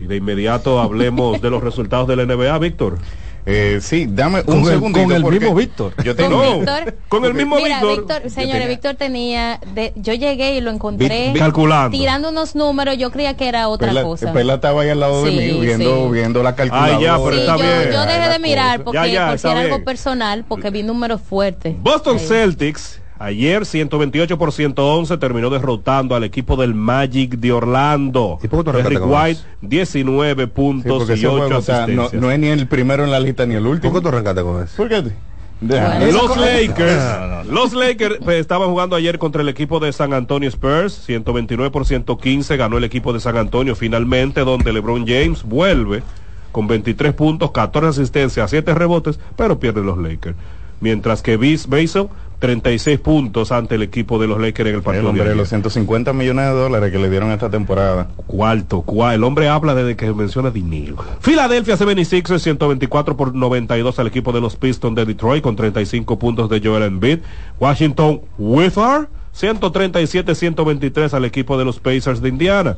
[0.00, 2.98] y de inmediato hablemos de los resultados de la NBA, Víctor.
[3.46, 5.02] Eh, sí, dame Con un el- segundito.
[5.06, 5.92] con el porque mismo Víctor.
[6.02, 6.58] Yo Con tengo.
[6.60, 6.94] Víctor.
[7.08, 7.98] con el mismo Mira, Víctor.
[7.98, 11.90] Víctor, señores, tenía- Víctor tenía, de, yo llegué y lo encontré Vi- calculando.
[11.96, 14.32] tirando unos números, yo creía que era otra Perla, cosa.
[14.32, 16.12] Perla estaba ahí al lado Sí, de mí viendo, sí.
[16.12, 16.96] viendo la calculadora.
[16.96, 17.92] Ay, ya, pero Sí, está yo, bien.
[17.92, 19.84] yo dejé de mirar porque Ya, ya, por si está era algo bien.
[19.84, 21.74] personal, porque vi números fuertes.
[21.78, 22.26] Boston Ahí.
[22.26, 28.38] Celtics ayer 128 por 111 terminó derrotando al equipo del Magic de Orlando.
[28.42, 31.62] ¿Y por qué tú arrancaste Derrick White 19 Sí, puntos y ese 8 juego, o
[31.62, 33.94] sea, no, es ni el primero en la lista ni el ¿Por último.
[33.94, 34.76] qué tú arrancaste con eso?
[34.76, 35.02] ¿Por qué?
[35.60, 35.98] Deja.
[35.98, 36.12] Bueno.
[36.12, 37.52] Los Lakers, No, no, no.
[37.52, 41.86] los Lakers pues, estaban jugando ayer contra el equipo de San Antonio Spurs, 129 por
[41.86, 46.02] 115 ganó el equipo de San Antonio finalmente, donde LeBron James vuelve
[46.52, 50.36] con 23 puntos, 14 asistencias, 7 rebotes, pero pierde los Lakers.
[50.80, 52.08] Mientras que Bis Basel,
[52.44, 55.02] 36 puntos ante el equipo de los Lakers en el El partido.
[55.04, 58.08] de hombre de los 150 millones de dólares que le dieron esta temporada.
[58.26, 60.96] Cuarto, cua- el hombre habla desde que menciona dinero.
[61.20, 66.50] Filadelfia 76 124 por 92 al equipo de los Pistons de Detroit con 35 puntos
[66.50, 67.20] de Joel Embiid.
[67.58, 72.76] Washington Wizards 137 123 al equipo de los Pacers de Indiana.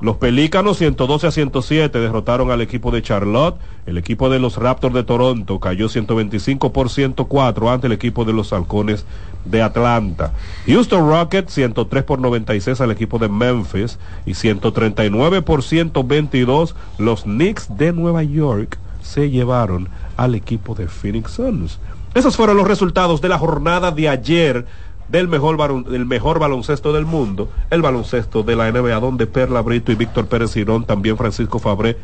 [0.00, 3.56] Los Pelícanos 112 a 107 derrotaron al equipo de Charlotte.
[3.84, 8.32] El equipo de los Raptors de Toronto cayó 125 por 104 ante el equipo de
[8.32, 9.04] los Halcones
[9.44, 10.32] de Atlanta.
[10.66, 17.76] Houston Rockets 103 por 96 al equipo de Memphis y 139 por 122 los Knicks
[17.76, 21.78] de Nueva York se llevaron al equipo de Phoenix Suns.
[22.14, 24.66] Esos fueron los resultados de la jornada de ayer
[25.10, 29.90] del mejor, del mejor baloncesto del mundo, el baloncesto de la NBA, donde Perla Brito
[29.92, 31.96] y Víctor Pérez Girón, también Francisco Fabré,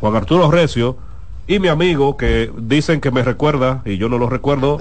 [0.00, 0.96] Juan Arturo Recio
[1.48, 4.78] y mi amigo que dicen que me recuerda, y yo no lo recuerdo,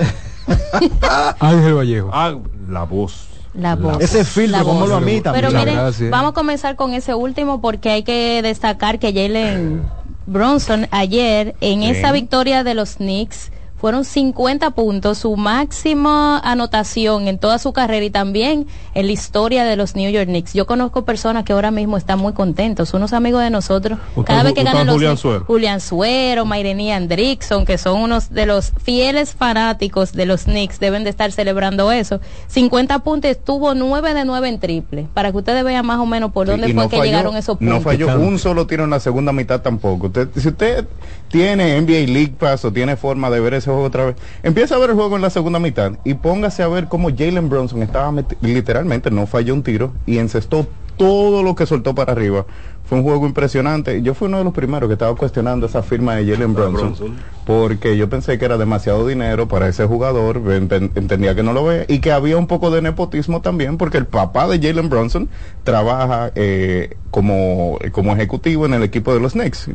[1.39, 2.09] Ángel Vallejo.
[2.13, 2.35] ah,
[2.69, 3.27] la voz.
[3.53, 4.01] La voz.
[4.01, 4.89] Ese filtro, La como voz.
[4.89, 5.33] lo a mí también.
[5.45, 6.09] Pero Muchas miren, gracias.
[6.11, 9.81] vamos a comenzar con ese último porque hay que destacar que Jalen
[10.25, 17.37] Bronson ayer en esa victoria de los Knicks fueron 50 puntos, su máxima anotación en
[17.37, 20.53] toda su carrera y también en la historia de los New York Knicks.
[20.53, 23.99] Yo conozco personas que ahora mismo están muy contentos, unos amigos de nosotros.
[24.25, 25.45] Cada vez que ganan los Julián Knicks, Suero.
[25.45, 31.03] Julián Suero, Mairení Andrickson, que son unos de los fieles fanáticos de los Knicks, deben
[31.03, 32.21] de estar celebrando eso.
[32.47, 36.31] 50 puntos, estuvo 9 de 9 en triple, para que ustedes vean más o menos
[36.31, 37.75] por dónde Y fue no que falló- llegaron esos puntos.
[37.75, 38.21] No falló Claro.
[38.21, 40.07] un solo tiro en la segunda mitad tampoco.
[40.07, 40.85] Usted, si usted
[41.29, 44.79] tiene NBA League Pass o tiene forma de ver ese juego otra vez, empieza a
[44.79, 48.13] ver el juego en la segunda mitad y póngase a ver cómo Jalen Bronson estaba
[48.41, 50.67] literalmente no falló un tiro y encestó
[50.97, 52.45] todo lo que soltó para arriba.
[52.87, 54.03] Fue un juego impresionante.
[54.03, 57.15] Yo fui uno de los primeros que estaba cuestionando esa firma de Jalen Bronson, Bronson.
[57.43, 61.63] porque yo pensé que era demasiado dinero para ese jugador, enten- entendía que no lo
[61.63, 65.29] ve y que había un poco de nepotismo también, porque el papá de Jalen Bronson
[65.63, 69.67] trabaja eh, como, como ejecutivo en el equipo de los Knicks.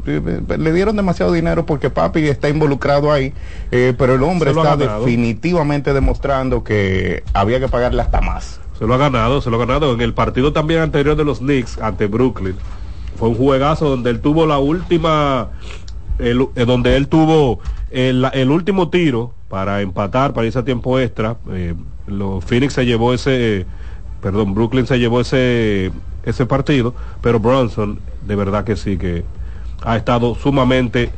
[0.57, 3.35] Le dieron demasiado dinero porque papi está involucrado ahí,
[3.73, 8.61] eh, pero el hombre está definitivamente demostrando que había que pagarle hasta más.
[8.81, 9.93] Se lo ha ganado, se lo ha ganado.
[9.93, 12.57] En el partido también anterior de los Knicks ante Brooklyn.
[13.16, 15.51] Fue un juegazo donde él tuvo la última,
[16.19, 20.98] el- eh, donde él tuvo el, el último tiro para empatar, para irse a tiempo
[20.98, 21.36] extra.
[21.52, 21.74] Eh,
[22.07, 23.66] los Phoenix se llevó ese,
[24.23, 25.93] perdón, Brooklyn se llevó ese,
[26.24, 29.24] ese partido, pero Bronson, de verdad que sí que
[29.85, 31.11] ha estado sumamente,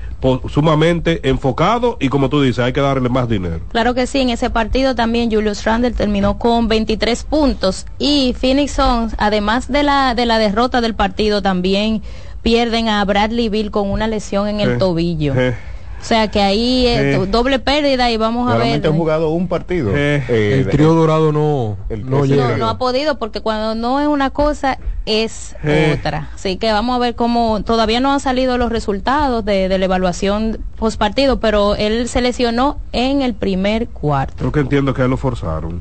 [0.48, 3.60] sumamente enfocado y como tú dices, hay que darle más dinero.
[3.70, 8.72] Claro que sí, en ese partido también Julius Randle terminó con 23 puntos y Phoenix
[8.72, 12.02] Suns, además de la de la derrota del partido, también
[12.43, 15.34] pierden a Bradley Bill con una lesión en el Eh, tobillo.
[15.36, 15.56] eh.
[16.03, 17.27] O sea que ahí eh, Eh.
[17.29, 18.62] doble pérdida y vamos a ver.
[18.62, 19.93] Solamente han jugado un partido.
[19.95, 22.27] Eh, Eh, El trío dorado no, el- no.
[22.27, 25.97] No, no ha podido porque cuando no es una cosa es Eh.
[25.99, 26.31] otra.
[26.35, 29.85] Así que vamos a ver cómo todavía no han salido los resultados de, de la
[29.85, 34.35] evaluación post partido, pero él se lesionó en el primer cuarto.
[34.39, 35.81] Creo que entiendo que lo forzaron.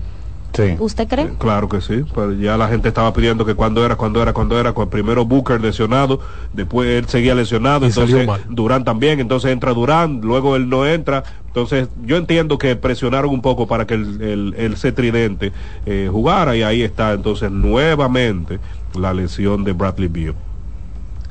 [0.80, 1.30] ¿Usted cree?
[1.40, 4.60] Claro que sí, pero ya la gente estaba pidiendo que cuando era, cuando era, cuando
[4.60, 6.20] era, cuando primero Booker lesionado,
[6.52, 8.28] después él seguía lesionado, Y entonces.
[8.50, 13.42] Durán también, entonces entra Durán, luego él no entra, entonces yo entiendo que presionaron un
[13.42, 15.54] poco para que el, el, el C tridente
[15.86, 18.60] eh, jugara y ahí está entonces nuevamente
[19.00, 20.36] la lesión de Bradley Beal.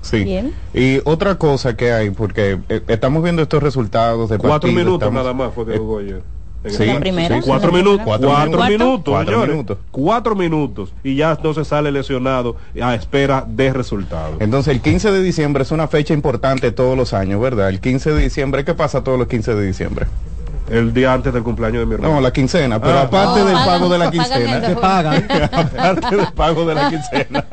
[0.03, 0.25] Sí.
[0.25, 0.55] Bien.
[0.73, 4.95] Y otra cosa que hay, porque eh, estamos viendo estos resultados de Cuatro partido, minutos
[5.09, 6.23] estamos- nada más fue que eh, jugó ayer.
[6.63, 7.41] En Sí, el- La primera.
[7.41, 9.55] sí, Cuatro minutos, cuatro, Cuatro minutos, Cuatro señores.
[9.55, 9.79] minutos.
[9.91, 14.37] Cuatro minutos y ya entonces sale lesionado a espera de resultados.
[14.41, 17.71] Entonces el 15 de diciembre es una fecha importante todos los años, ¿verdad?
[17.71, 20.07] El 15 de diciembre, ¿qué pasa todos los 15 de diciembre?
[20.71, 22.15] El día antes del cumpleaños de mi hermano.
[22.15, 23.03] No, la quincena, pero Ah.
[23.03, 24.75] aparte Oh, del pago de la quincena.
[24.81, 25.27] pagan.
[25.53, 27.45] aparte del pago de la quincena.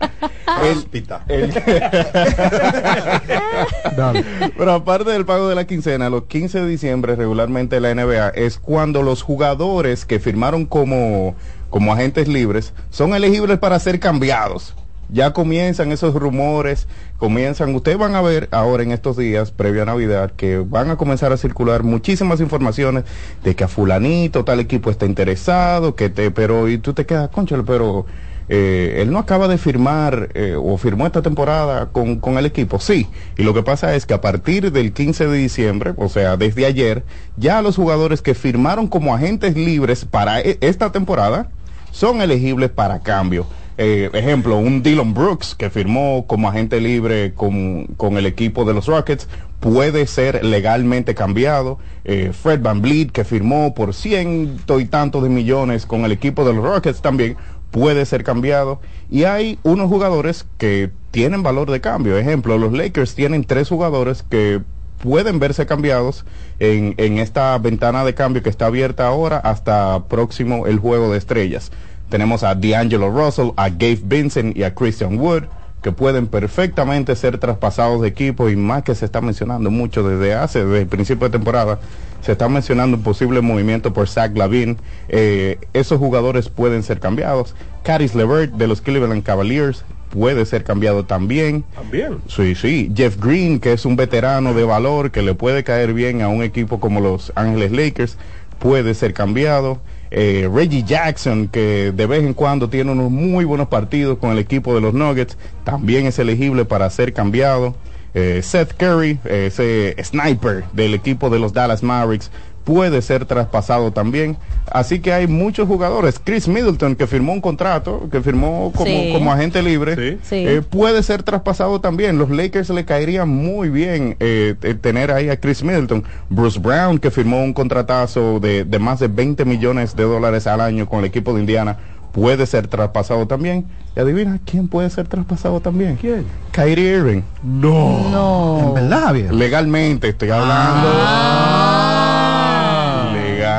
[0.64, 0.88] el-
[1.28, 1.54] el-
[3.98, 4.24] Dale.
[4.58, 8.58] Pero aparte del pago de la quincena, los 15 de diciembre regularmente la NBA es
[8.60, 11.36] cuando los jugadores que firmaron como,
[11.70, 14.76] como agentes libres son elegibles para ser cambiados.
[15.10, 19.86] Ya comienzan esos rumores, comienzan, ustedes van a ver ahora en estos días, previo a
[19.86, 23.06] Navidad, que van a comenzar a circular muchísimas informaciones
[23.44, 27.30] de que a fulanito tal equipo está interesado, que te, pero y tú te quedas,
[27.30, 28.06] conchale, pero
[28.50, 32.80] eh, él no acaba de firmar eh, o firmó esta temporada con, con el equipo.
[32.80, 33.08] Sí,
[33.38, 36.66] y lo que pasa es que a partir del 15 de diciembre, o sea, desde
[36.66, 37.04] ayer,
[37.38, 41.50] ya los jugadores que firmaron como agentes libres para e- esta temporada
[41.92, 43.46] son elegibles para cambio.
[43.78, 48.74] Eh, ejemplo, un Dylan Brooks que firmó como agente libre con, con el equipo de
[48.74, 49.28] los Rockets
[49.60, 51.78] puede ser legalmente cambiado.
[52.04, 56.44] Eh, Fred Van Vliet que firmó por ciento y tantos de millones con el equipo
[56.44, 57.38] de los Rockets también
[57.70, 58.80] puede ser cambiado.
[59.12, 62.18] Y hay unos jugadores que tienen valor de cambio.
[62.18, 64.62] Ejemplo, los Lakers tienen tres jugadores que
[65.04, 66.26] pueden verse cambiados
[66.58, 71.20] en, en esta ventana de cambio que está abierta ahora hasta próximo el juego de
[71.20, 71.72] estrellas.
[72.10, 75.44] Tenemos a D'Angelo Russell, a Gabe Vincent y a Christian Wood,
[75.82, 80.34] que pueden perfectamente ser traspasados de equipo y más que se está mencionando mucho desde
[80.34, 81.80] hace, desde el principio de temporada,
[82.22, 84.78] se está mencionando un posible movimiento por Zach Lavin.
[85.08, 87.56] Eh, esos jugadores pueden ser cambiados.
[87.84, 91.64] Caris LeVert de los Cleveland Cavaliers puede ser cambiado también.
[91.76, 92.18] También.
[92.28, 92.92] Sí, sí.
[92.96, 96.44] Jeff Green, que es un veterano de valor que le puede caer bien a un
[96.44, 98.18] equipo como los Ángeles Lakers,
[98.60, 99.80] puede ser cambiado.
[100.12, 104.40] Eh, Reggie Jackson, que de vez en cuando tiene unos muy buenos partidos con el
[104.40, 107.76] equipo de los Nuggets, también es elegible para ser cambiado.
[108.14, 112.32] Eh, Seth Curry, ese sniper del equipo de los Dallas Mavericks,
[112.68, 114.36] puede ser traspasado también.
[114.70, 116.20] Así que hay muchos jugadores.
[116.22, 119.12] Chris Middleton, que firmó un contrato, que firmó como, Sí.
[119.14, 120.36] como agente libre, Sí.
[120.36, 122.18] Eh, puede ser traspasado también.
[122.18, 126.04] Los Lakers le caería muy bien eh, eh, tener ahí a Chris Middleton.
[126.30, 130.60] Bruce Brown, que firmó un contratazo de, de más de 20 millones de dólares al
[130.60, 131.78] año con el equipo de Indiana,
[132.12, 133.66] puede ser traspasado también.
[133.96, 135.96] Y adivina quién puede ser traspasado también.
[135.96, 136.26] ¿Quién?
[136.52, 137.22] Kyrie Irving.
[137.44, 138.10] No.
[138.12, 138.60] No.
[138.68, 139.34] En verdad, viejo.
[139.34, 140.90] Legalmente estoy hablando.
[140.94, 141.67] Ah.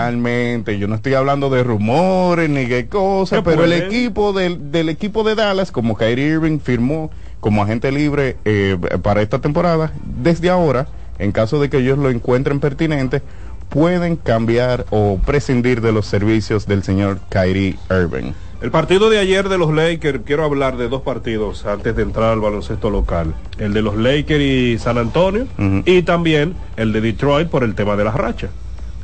[0.08, 4.72] Legalmente, yo no estoy hablando de rumores ni qué cosas, ¿Qué pero el equipo del,
[4.72, 7.10] del equipo de Dallas, como Kyrie Irving firmó
[7.40, 10.86] como agente libre eh, para esta temporada, desde ahora,
[11.18, 13.20] en caso de que ellos lo encuentren pertinente,
[13.68, 18.32] pueden cambiar o prescindir de los servicios del señor Kyrie Irving.
[18.62, 22.32] El partido de ayer de los Lakers, quiero hablar de dos partidos antes de entrar
[22.32, 23.34] al baloncesto local.
[23.58, 25.46] El de los Lakers y San Antonio
[25.84, 28.50] y también el de Detroit por el tema de las rachas.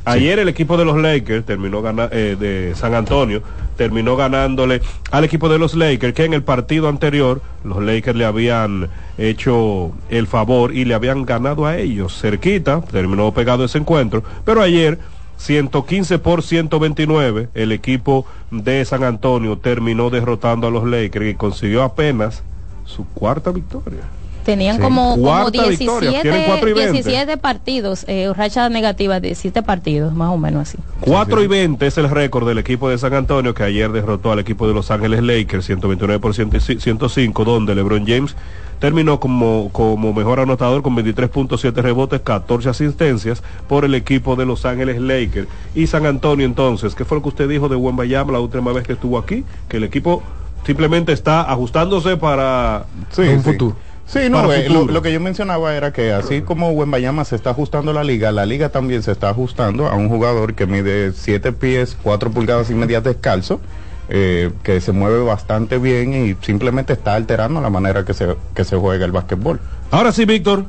[0.05, 3.41] Ayer el equipo de los Lakers terminó eh, de San Antonio
[3.75, 8.25] terminó ganándole al equipo de los Lakers que en el partido anterior los Lakers le
[8.25, 14.23] habían hecho el favor y le habían ganado a ellos cerquita, terminó pegado ese encuentro,
[14.43, 14.99] pero ayer
[15.37, 21.83] 115 por 129 el equipo de San Antonio terminó derrotando a los Lakers y consiguió
[21.83, 22.43] apenas
[22.85, 24.01] su cuarta victoria.
[24.45, 24.81] Tenían Sí.
[24.83, 26.91] como, como Cuarta victoria, 17, tienen cuatro y veinte.
[27.01, 30.77] 17 partidos, eh, racha negativa de 17 partidos, más o menos así.
[31.01, 34.39] 4 y 20 es el récord del equipo de San Antonio que ayer derrotó al
[34.39, 38.35] equipo de Los Ángeles Lakers 129 por 105 donde LeBron James
[38.79, 44.65] terminó como, como mejor anotador con 23.7 rebotes, 14 asistencias por el equipo de Los
[44.65, 48.29] Ángeles Lakers y San Antonio entonces, ¿qué fue lo que usted dijo de Buen Bayam
[48.31, 49.43] la última vez que estuvo aquí?
[49.69, 50.21] Que el equipo
[50.65, 53.51] simplemente está ajustándose para Sí, un sí.
[53.51, 53.75] futuro.
[54.07, 57.91] Sí, no, eh, lo, que yo mencionaba era que así como Wembayama se está ajustando
[57.91, 61.97] la liga, la liga también se está ajustando a un jugador que mide 7 pies,
[62.03, 63.59] 4 pulgadas y media descalzo,
[64.07, 68.63] eh, que se mueve bastante bien y simplemente está alterando la manera que se, que
[68.63, 69.59] se juega el básquetbol.
[69.89, 70.65] Ahora sí, Víctor,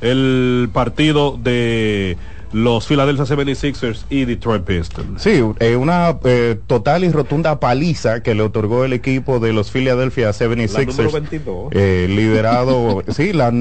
[0.00, 2.16] el partido de
[2.52, 5.22] los Philadelphia 76ers y Detroit Pistons.
[5.22, 9.70] Sí, eh, una eh, total y rotunda paliza que le otorgó el equipo de los
[9.70, 10.86] Philadelphia 76ers.
[10.86, 11.68] número 22.
[11.72, 13.52] eh, liderado, sí, la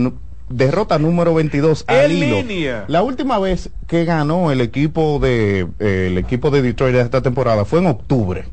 [0.50, 2.38] derrota número 22 al hilo.
[2.42, 2.86] línea.
[2.88, 7.22] La última vez que ganó el equipo de eh, el equipo de Detroit de esta
[7.22, 8.46] temporada fue en octubre.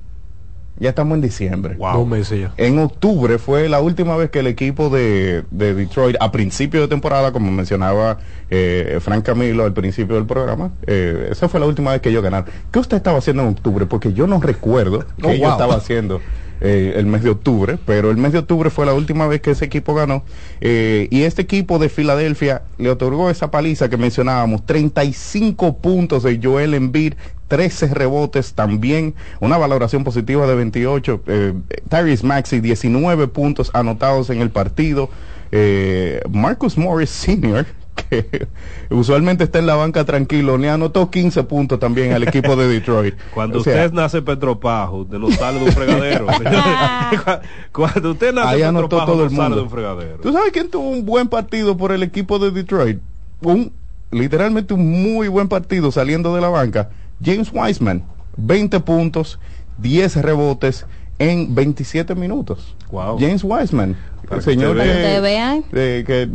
[0.81, 1.77] Ya estamos en diciembre.
[1.79, 2.53] Dos meses ya.
[2.57, 6.89] En octubre fue la última vez que el equipo de, de Detroit, a principio de
[6.89, 8.19] temporada, como mencionaba
[8.51, 12.23] eh, Frank Camilo al principio del programa, eh, esa fue la última vez que ellos
[12.23, 12.49] ganaron.
[12.71, 13.87] ¿Qué usted estaba haciendo en octubre?
[13.87, 15.51] Porque yo no recuerdo que Oh, yo wow.
[15.53, 16.21] estaba haciendo
[16.61, 19.53] eh, el mes de octubre, pero el mes de octubre fue la última vez que
[19.53, 20.25] ese equipo ganó.
[20.61, 26.41] eh, y este equipo de Filadelfia le otorgó esa paliza que mencionábamos, 35 puntos de
[26.43, 27.15] Joel Embiid,
[27.49, 31.23] 13 rebotes también, una valoración positiva de 28.
[31.27, 31.55] Eh,
[31.89, 35.09] Tyrese Maxey, 19 puntos anotados en el partido.
[35.51, 37.67] Eh, Marcus Morris Sr.,
[38.11, 38.49] que
[38.91, 43.15] usualmente está en la banca tranquilo, le anotó 15 puntos también al equipo de Detroit.
[43.35, 46.27] Cuando O sea, usted nace Petropajo, usted no sale de un fregadero.
[47.25, 47.31] Cu-
[47.73, 49.63] Cuando usted nace Ahí anotó Petropajo, todo el sale de mundo.
[49.65, 50.19] un fregadero.
[50.21, 52.99] ¿Tú sabes quién tuvo un buen partido por el equipo de Detroit?
[53.43, 53.73] Un,
[54.11, 56.91] literalmente un muy buen partido saliendo de la banca.
[57.23, 58.05] James Wiseman,
[58.37, 59.39] 20 puntos,
[59.79, 60.87] 10 rebotes
[61.19, 62.75] en 27 minutos.
[62.91, 63.19] Wow.
[63.19, 63.97] James Wiseman,
[64.29, 64.83] Para el que señor que.
[64.83, 65.63] Ustedes vean.
[65.63, 66.29] que,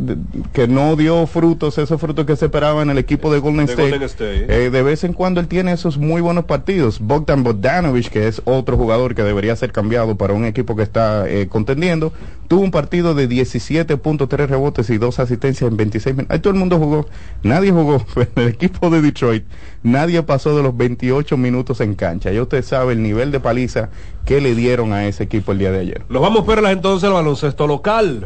[0.52, 3.72] que no dio frutos, esos frutos que se esperaban en el equipo de Golden De
[3.72, 3.90] State.
[3.90, 4.46] Golden State.
[4.48, 6.98] Eh, de vez en cuando él tiene esos muy buenos partidos.
[7.00, 11.28] Bogdan Bogdanovich, que es otro jugador que debería ser cambiado para un equipo que está
[11.28, 12.12] eh, contendiendo,
[12.48, 16.34] tuvo un partido de 17.3 rebotes y dos asistencias en 26 minutos.
[16.34, 17.06] Ahí todo el mundo jugó.
[17.42, 18.04] Nadie jugó.
[18.36, 19.44] En el equipo de Detroit,
[19.82, 22.32] nadie pasó de los 28 minutos en cancha.
[22.32, 23.90] Ya usted sabe el nivel de paliza
[24.24, 26.02] que le dieron a ese equipo el día de ayer.
[26.08, 27.83] Nos vamos a ver entonces al baloncesto local,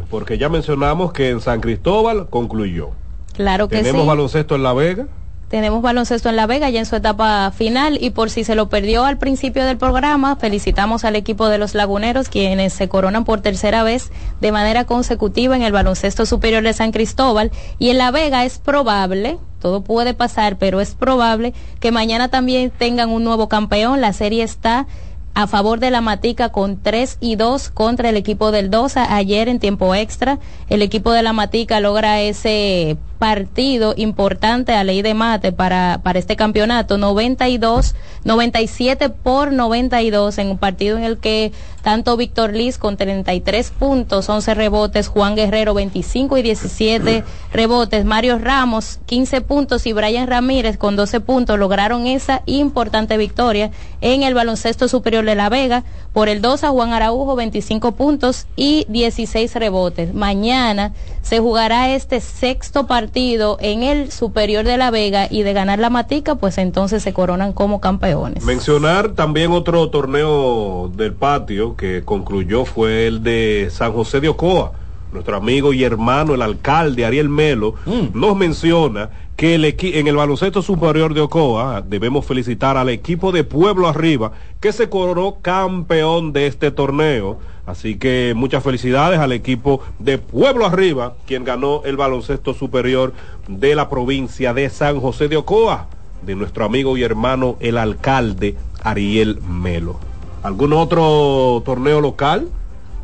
[0.09, 2.91] porque ya mencionamos que en San Cristóbal concluyó.
[3.33, 4.07] Claro que Tenemos sí.
[4.07, 5.07] baloncesto en La Vega.
[5.49, 8.69] Tenemos baloncesto en La Vega ya en su etapa final y por si se lo
[8.69, 13.41] perdió al principio del programa, felicitamos al equipo de los Laguneros quienes se coronan por
[13.41, 18.11] tercera vez de manera consecutiva en el baloncesto superior de San Cristóbal y en La
[18.11, 23.49] Vega es probable, todo puede pasar, pero es probable que mañana también tengan un nuevo
[23.49, 23.99] campeón.
[23.99, 24.87] La serie está
[25.33, 29.15] a favor de la Matica con 3 y 2 contra el equipo del Dosa.
[29.15, 30.39] Ayer en tiempo extra,
[30.69, 36.17] el equipo de la Matica logra ese partido importante a ley de mate para, para
[36.17, 37.93] este campeonato, 92,
[38.23, 41.51] 97 por 92 en un partido en el que
[41.81, 47.23] tanto Víctor Liz con 33 puntos, 11 rebotes, Juan Guerrero 25 y 17
[47.53, 53.71] rebotes, Mario Ramos 15 puntos y Brian Ramírez con 12 puntos lograron esa importante victoria
[54.01, 55.83] en el baloncesto superior de La Vega.
[56.19, 60.13] Por el 2 a Juan Araujo 25 puntos y 16 rebotes.
[60.13, 60.91] Mañana
[61.21, 65.89] se jugará este sexto partido en el superior de La Vega y de ganar la
[65.89, 68.43] matica, pues entonces se coronan como campeones.
[68.43, 74.73] Mencionar también otro torneo del patio que concluyó fue el de San José de Ocoa.
[75.13, 77.75] Nuestro amigo y hermano, el alcalde Ariel Melo,
[78.13, 79.09] nos menciona
[79.39, 84.33] que el en el baloncesto superior de Ocoa debemos felicitar al equipo de Pueblo Arriba
[84.59, 87.37] que se coronó campeón de este torneo.
[87.65, 93.13] Así que muchas felicidades al equipo de Pueblo Arriba, quien ganó el baloncesto superior
[93.47, 95.87] de la provincia de San José de Ocoa,
[96.21, 100.01] de nuestro amigo y hermano el alcalde Ariel Melo.
[100.43, 102.49] ¿Algún otro torneo local?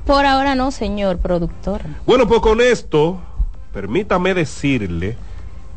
[0.06, 1.80] Por ahora no, señor productor.
[2.06, 3.22] Bueno, pues con esto,
[3.72, 5.16] permítame decirle,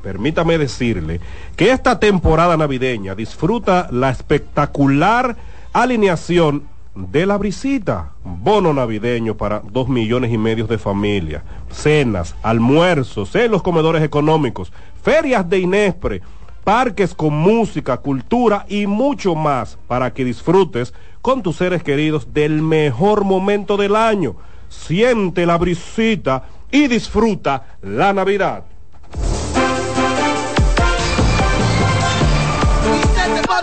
[0.08, 1.20] permítame decirle
[1.54, 5.36] que esta temporada navideña disfruta la espectacular
[5.74, 6.62] alineación
[6.94, 8.12] de la brisita.
[8.24, 14.72] Bono navideño para dos millones y medio de familias, cenas, almuerzos en los comedores económicos,
[15.02, 16.22] ferias de Inespre,
[16.64, 22.62] parques con música, cultura y mucho más para que disfrutes con tus seres queridos del
[22.62, 24.36] mejor momento del año.
[24.70, 28.64] Siente la brisita y disfruta la Navidad.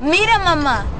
[0.00, 0.99] Mira, mamá,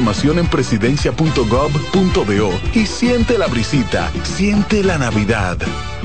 [0.39, 5.57] en presidencia.gov.do y siente la brisita, siente la Navidad.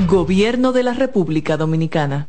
[0.06, 2.28] Gobierno de la República Dominicana.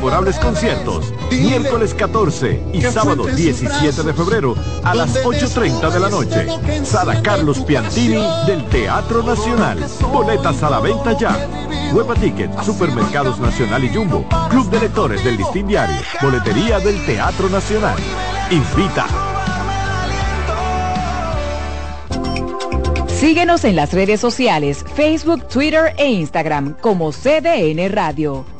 [0.00, 6.46] memorables conciertos, miércoles 14 y sábado 17 de febrero a las 8.30 de la noche.
[6.86, 9.78] Sala Carlos Piantini del Teatro Nacional.
[10.10, 11.46] Boletas a la venta ya.
[11.92, 17.50] Huepa Ticket, Supermercados Nacional y Jumbo, Club de Lectores del Listín Diario, Boletería del Teatro
[17.50, 17.98] Nacional.
[18.50, 19.06] Invita.
[23.06, 28.59] Síguenos en las redes sociales, Facebook, Twitter e Instagram como CDN Radio.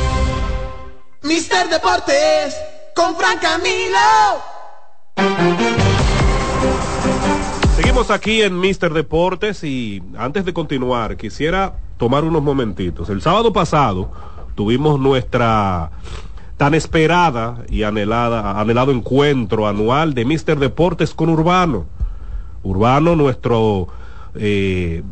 [1.23, 2.57] Mister Deportes
[2.95, 3.99] con Fran Camilo.
[7.75, 13.09] Seguimos aquí en Mister Deportes y antes de continuar quisiera tomar unos momentitos.
[13.09, 14.11] El sábado pasado
[14.55, 15.91] tuvimos nuestra
[16.57, 21.85] tan esperada y anhelada, anhelado encuentro anual de Mister Deportes con Urbano.
[22.63, 23.89] Urbano, nuestro
[24.33, 25.03] eh,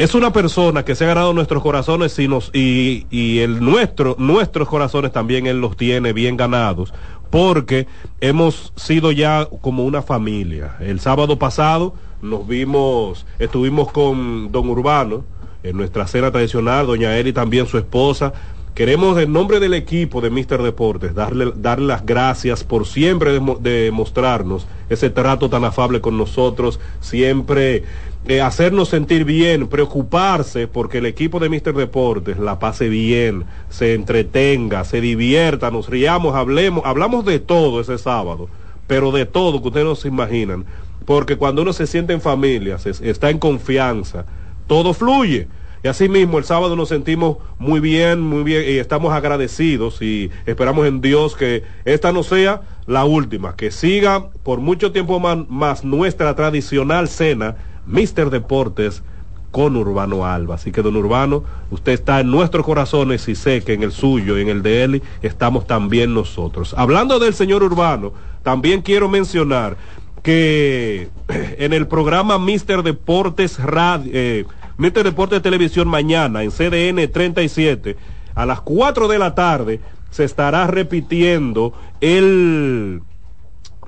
[0.00, 5.46] es una persona que se ha ganado nuestros corazones y, el nuestro, nuestros corazones también
[5.46, 6.94] él los tiene bien ganados,
[7.28, 7.86] porque
[8.22, 10.76] hemos sido ya como una familia.
[10.80, 15.22] El sábado pasado nos vimos, estuvimos con Don Urbano
[15.62, 18.32] en nuestra cena tradicional, Doña Eli también su esposa.
[18.74, 21.52] Queremos en nombre del equipo de Mister Deportes darle,
[21.86, 27.82] las gracias por siempre demostrarnos ese trato tan afable con nosotros, siempre
[28.26, 33.94] eh, hacernos sentir bien, preocuparse porque el equipo de Mister Deportes la pase bien, se
[33.94, 38.48] entretenga, se divierta, nos riamos, hablemos, hablamos de todo ese sábado,
[38.86, 40.64] pero de todo que ustedes no se imaginan,
[41.06, 44.26] porque cuando uno se siente en familia, se, está en confianza,
[44.68, 45.48] todo fluye.
[45.82, 50.30] Y así mismo el sábado nos sentimos muy bien, muy bien y estamos agradecidos y
[50.44, 55.38] esperamos en Dios que esta no sea la última, que siga por mucho tiempo más,
[55.48, 59.02] más nuestra tradicional cena Mister Deportes
[59.50, 60.56] con Urbano Alba.
[60.56, 64.38] Así que don Urbano, usted está en nuestros corazones y sé que en el suyo
[64.38, 66.74] y en el de él estamos también nosotros.
[66.76, 68.12] Hablando del señor Urbano,
[68.42, 69.76] también quiero mencionar
[70.22, 74.44] que en el programa Mister Deportes Radio, eh,
[74.80, 77.98] Mister Deportes Televisión mañana en CDN 37
[78.34, 79.78] a las 4 de la tarde
[80.08, 83.02] se estará repitiendo el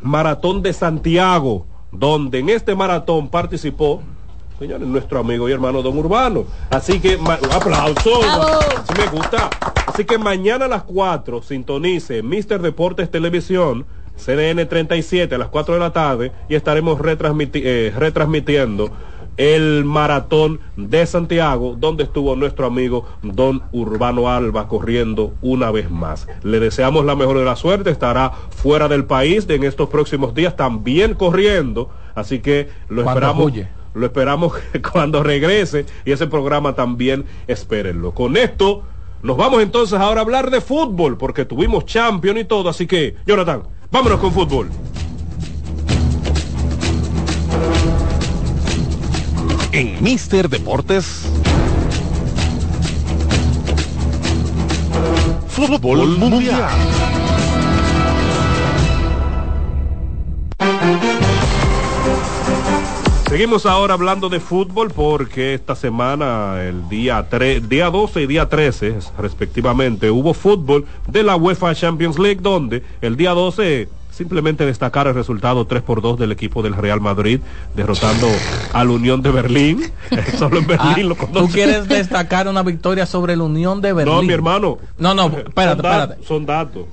[0.03, 4.03] maratón de Santiago donde en este maratón participó
[4.59, 6.45] señores, nuestro amigo y hermano Don Urbano.
[6.69, 8.21] Así que, un aplauso.
[8.87, 9.49] Si me gusta.
[9.87, 13.87] Así que mañana a las 4 sintonice Mister Deportes Televisión,
[14.17, 18.93] CDN 37 a las 4 de la tarde y estaremos retransmiti eh, retransmitiendo
[19.37, 26.27] el maratón de Santiago, donde estuvo nuestro amigo Don Urbano Alba corriendo una vez más.
[26.43, 30.57] Le deseamos la mejor de la suerte, estará fuera del país en estos próximos días
[30.57, 31.91] también corriendo.
[32.15, 33.47] Así que lo esperamos.
[33.47, 33.69] huye.
[33.95, 34.55] Lo esperamos
[34.93, 38.13] cuando regrese y ese programa también espérenlo.
[38.13, 38.85] Con esto
[39.23, 43.17] nos vamos entonces ahora a hablar de fútbol porque tuvimos champion y todo, así que
[43.27, 44.69] Jonathan, vámonos con fútbol.
[49.73, 51.23] En Mister Deportes.
[55.49, 56.69] Fútbol Mundial.
[63.31, 67.27] Seguimos ahora hablando de fútbol porque esta semana, el día,
[67.67, 73.17] día 12 y día 13, respectivamente, hubo fútbol de la UEFA Champions League, donde el
[73.17, 73.89] día 12
[74.23, 77.41] simplemente destacar el resultado 3 por 2 del equipo del Real Madrid,
[77.75, 78.29] derrotando
[78.73, 79.83] al Unión de Berlín.
[80.39, 84.15] Solo en Berlín Ah, lo ¿Tú quieres destacar una victoria sobre la Unión de Berlín?
[84.15, 84.79] No, mi hermano.
[84.99, 86.25] No, no, espérate, espérate.
[86.25, 86.85] son datos.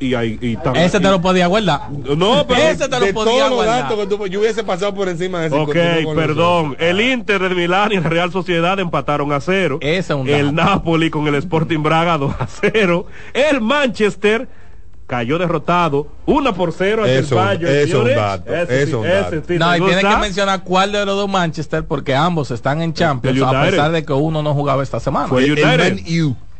[0.00, 1.88] Y, hay, y también- Ese te lo podía guardar.
[1.90, 3.82] No, pero Ese te lo de podía todos los guardar.
[3.84, 5.72] datos que tú- yo hubiese pasado por encima de ese Ok,
[6.16, 6.76] perdón.
[6.80, 9.78] El Inter de Milán y la Real Sociedad empataron a cero.
[9.80, 10.52] un el.
[10.52, 13.06] Napoli con el Sporting Braga 2 a 0.
[13.32, 14.48] El Manchester
[15.06, 17.66] cayó derrotado 1 por 0 ante Eso- el Bayern.
[17.66, 18.16] eso es un señores.
[18.16, 19.42] dato, Ese eso sí, es un ese dato.
[19.48, 22.92] sí No, y tiene que mencionar cuál de los dos Manchester porque ambos están en
[22.94, 25.28] Champions a pesar de que uno no jugaba esta semana.
[25.28, 25.98] Fue el United.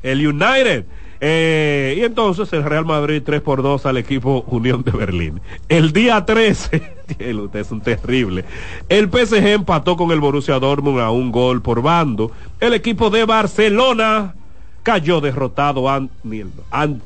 [0.02, 0.84] El United.
[1.26, 5.40] Eh, y entonces el Real Madrid 3 por 2 al equipo Unión de Berlín.
[5.70, 6.82] El día 13,
[7.18, 8.44] el- ustedes son terribles.
[8.90, 12.30] El PSG empató con el Borussia Dortmund a un gol por bando.
[12.60, 14.34] El equipo de Barcelona
[14.82, 16.10] cayó derrotado an-
[16.70, 17.00] an-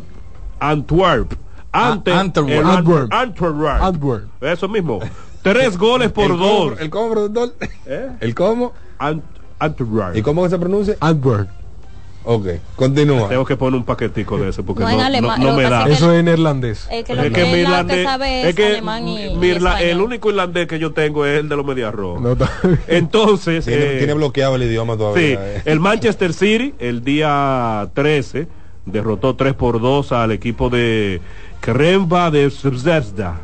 [0.61, 1.33] Antwerp.
[1.73, 2.49] Ante Ah, Antwerp.
[2.49, 3.13] el Antwerp.
[3.13, 3.83] Antwerp.
[3.83, 4.25] Antwerp.
[4.43, 5.01] Eso mismo.
[5.43, 6.49] Tres goles por ¿El dos.
[6.71, 7.53] cómo, ¿El cómo, productor?
[8.21, 8.73] ¿El cómo?
[8.99, 10.17] Antwerp.
[10.17, 10.97] ¿Y cómo se pronuncia?
[11.01, 11.49] Antwerp.
[12.25, 13.29] Ok, continúa.
[13.29, 15.89] Tengo que poner un paquetico de ese porque No no, en no- no me da.
[15.89, 16.87] Eso es en irlandés.
[16.91, 18.05] Es que lo Es que, que él mi que irlandés-
[18.49, 21.65] es, que y, mi irla- el único irlandés que yo tengo es el de los
[22.33, 22.51] está-
[22.87, 25.39] Entonces, Tiene, eh, tiene bloqueado el idioma sí, todavía.
[25.57, 25.63] eh.
[25.65, 28.47] el Manchester City el día 13
[28.93, 31.21] derrotó 3 por 2 al equipo de
[31.61, 33.41] Kremba de Zvezda.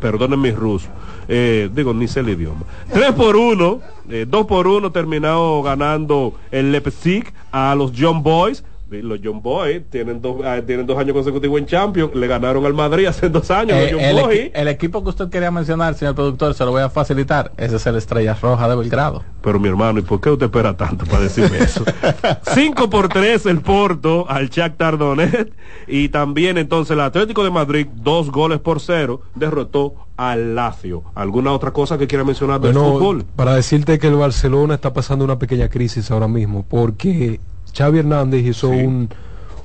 [0.00, 0.88] Perdonen mi ruso.
[1.28, 2.62] Eh, digo, ni sé el idioma.
[2.92, 3.80] 3 por 1,
[4.26, 8.64] 2 por 1 terminado ganando el Leipzig a los John Boys.
[8.92, 12.14] Eh, Los John Boys tienen dos, ah, tienen dos años consecutivos en Champions.
[12.14, 13.76] Le ganaron al Madrid hace dos años.
[13.78, 14.38] Eh, los el, John Boys.
[14.40, 17.52] equi- el equipo que usted quería mencionar, señor productor, se lo voy a facilitar.
[17.56, 19.22] Ese es el Estrella Roja de Belgrado.
[19.42, 21.84] Pero mi hermano, ¿y por qué usted espera tanto para decirme eso?
[22.54, 25.48] 5 por 3 el Porto al Shakhtar Donetsk
[25.86, 31.04] y también entonces el Atlético de Madrid, dos goles por cero, derrotó al Lazio.
[31.14, 33.24] ¿Alguna otra cosa que quiera mencionar del Bueno, fútbol?
[33.36, 37.40] para decirte que el Barcelona está pasando una pequeña crisis ahora mismo, porque
[37.76, 39.08] Xavi Hernández hizo un,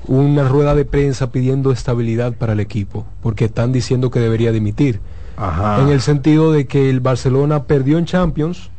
[0.06, 5.00] una rueda de prensa pidiendo estabilidad para el equipo, porque están diciendo que debería dimitir.
[5.36, 5.82] Ajá.
[5.82, 8.70] En el sentido de que el Barcelona perdió en Champions.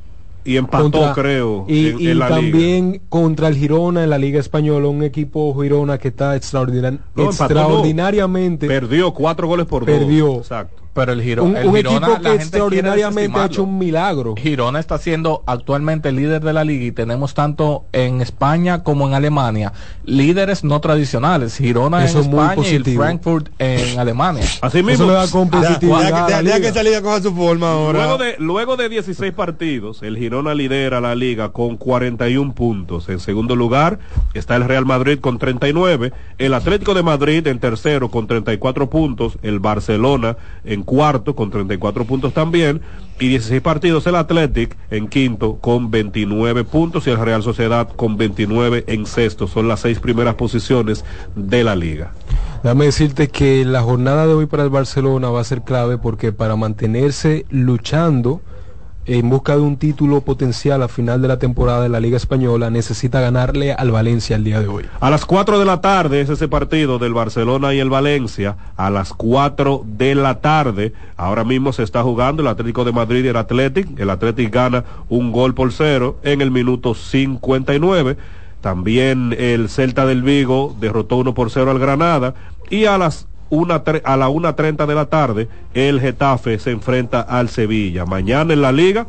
[0.43, 4.39] Y empató, creo, Y, en- y en la también contra el Girona en la Liga
[4.39, 8.65] Española, un equipo Girona que está extraordinar- No, empató, extraordinariamente.
[8.67, 9.93] Perdió cuatro goles por dos.
[9.93, 10.37] Perdió.
[10.37, 10.83] Exacto.
[10.97, 13.77] Pero el, Giro, Un- el un Girona, equipo la que gente extraordinariamente ha hecho un
[13.77, 14.35] milagro.
[14.35, 19.07] Girona está siendo actualmente el líder de la liga y tenemos tanto en España como
[19.07, 19.73] en Alemania
[20.05, 21.55] líderes no tradicionales.
[21.57, 23.03] Girona Eso en es muy España y el positivo.
[23.03, 24.43] Frankfurt en Alemania.
[24.61, 25.07] Así Eso mismo.
[25.07, 26.59] le da competitividad Ya, a ya- la ya liga.
[26.61, 27.99] que esa liga coja su forma ahora.
[27.99, 33.07] Luego de, luego de 16 partidos, el Girona lidera la liga con 41 puntos.
[33.09, 33.99] En segundo lugar
[34.33, 39.37] está el Real Madrid con 39, el Atlético de Madrid en tercero con 34 puntos,
[39.43, 42.81] el Barcelona en cuarto con 34 puntos también,
[43.19, 48.15] y 16 partidos el Athletic en quinto con 29 puntos y el Real Sociedad con
[48.15, 49.47] 29 en sexto.
[49.47, 51.03] Son las seis primeras posiciones
[51.35, 52.13] de la liga.
[52.63, 56.31] Déjame decirte que la jornada de hoy para el Barcelona va a ser clave porque
[56.31, 58.41] para mantenerse luchando
[59.07, 62.69] en busca de un título potencial a final de la temporada de la Liga Española
[62.69, 64.85] necesita ganarle al Valencia el día de hoy.
[64.99, 68.57] A las 4 de la tarde es ese partido del Barcelona y el Valencia.
[68.75, 73.23] A las 4 de la tarde, ahora mismo se está jugando el Atlético de Madrid
[73.23, 73.97] y el Athletic.
[73.97, 78.17] El Athletic gana un gol por cero en el minuto 59.
[78.59, 82.33] También el Celta del Vigo derrotó 1 por 0 al Granada.
[82.69, 87.49] Y a las una a la 1.30 de la tarde, el Getafe se enfrenta al
[87.49, 88.05] Sevilla.
[88.05, 89.07] Mañana en la liga,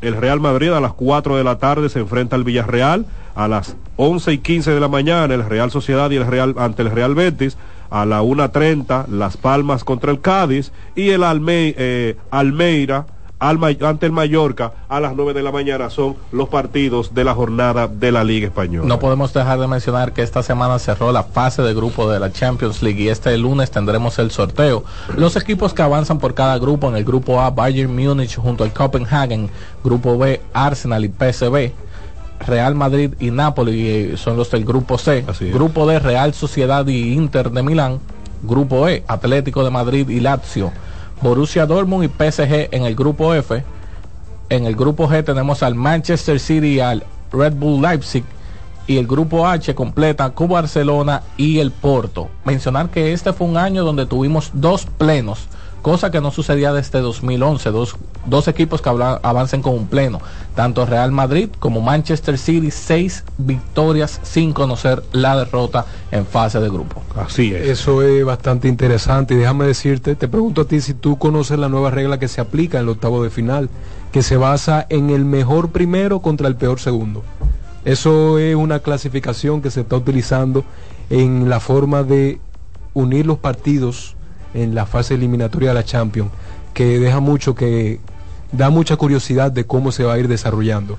[0.00, 3.06] el Real Madrid a las 4 de la tarde se enfrenta al Villarreal.
[3.34, 6.82] A las 11 y 15 de la mañana, el Real Sociedad y el Real ante
[6.82, 7.56] el Real Betis.
[7.90, 10.72] A la 1.30, Las Palmas contra el Cádiz.
[10.94, 13.06] Y el Alme- eh, Almeida
[13.38, 17.34] al ante el Mallorca a las 9 de la mañana son los partidos de la
[17.34, 18.86] jornada de la Liga Española.
[18.86, 22.32] No podemos dejar de mencionar que esta semana cerró la fase de grupo de la
[22.32, 24.84] Champions League y este lunes tendremos el sorteo.
[25.16, 28.72] Los equipos que avanzan por cada grupo en el grupo A, Bayern Múnich junto al
[28.72, 29.50] Copenhagen,
[29.82, 31.72] grupo B, Arsenal y PSV.
[32.46, 35.24] Real Madrid y Napoli eh, son los del grupo C.
[35.52, 38.00] Grupo D, Real Sociedad y Inter de Milán.
[38.42, 40.72] Grupo E, Atlético de Madrid y Lazio.
[41.24, 43.64] Borussia Dortmund y PSG en el grupo F.
[44.50, 47.02] En el grupo G tenemos al Manchester City y al
[47.32, 48.24] Red Bull Leipzig.
[48.86, 52.28] Y el grupo H completa con Barcelona y el Porto.
[52.44, 55.48] Mencionar que este fue un año donde tuvimos dos plenos,
[55.84, 57.70] cosa que no sucedía desde 2011.
[57.70, 60.18] Dos, dos equipos que habla- avancen con un pleno.
[60.54, 66.70] Tanto Real Madrid como Manchester City, seis victorias sin conocer la derrota en fase de
[66.70, 67.02] grupo.
[67.14, 67.68] Así es.
[67.68, 71.68] Eso es bastante interesante y déjame decirte, te pregunto a ti si tú conoces la
[71.68, 73.68] nueva regla que se aplica en el octavo de final,
[74.10, 77.22] que se basa en el mejor primero contra el peor segundo.
[77.84, 80.64] Eso es una clasificación que se está utilizando
[81.10, 82.40] en la forma de
[82.94, 84.16] unir los partidos
[84.54, 86.30] en la fase eliminatoria de la Champions,
[86.72, 88.00] que deja mucho que
[88.52, 90.96] da mucha curiosidad de cómo se va a ir desarrollando.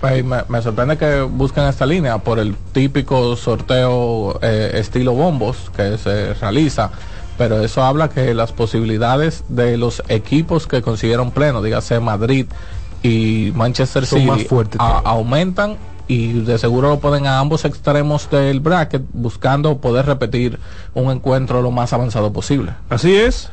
[0.00, 5.70] Pues me, me sorprende que busquen esta línea por el típico sorteo eh, estilo bombos
[5.76, 6.90] que se realiza,
[7.36, 12.46] pero eso habla que las posibilidades de los equipos que consiguieron pleno, dígase Madrid
[13.02, 15.76] y Manchester Son City, más fuertes a- aumentan
[16.08, 20.58] y de seguro lo ponen a ambos extremos del bracket buscando poder repetir
[20.94, 22.72] un encuentro lo más avanzado posible.
[22.88, 23.50] Así es.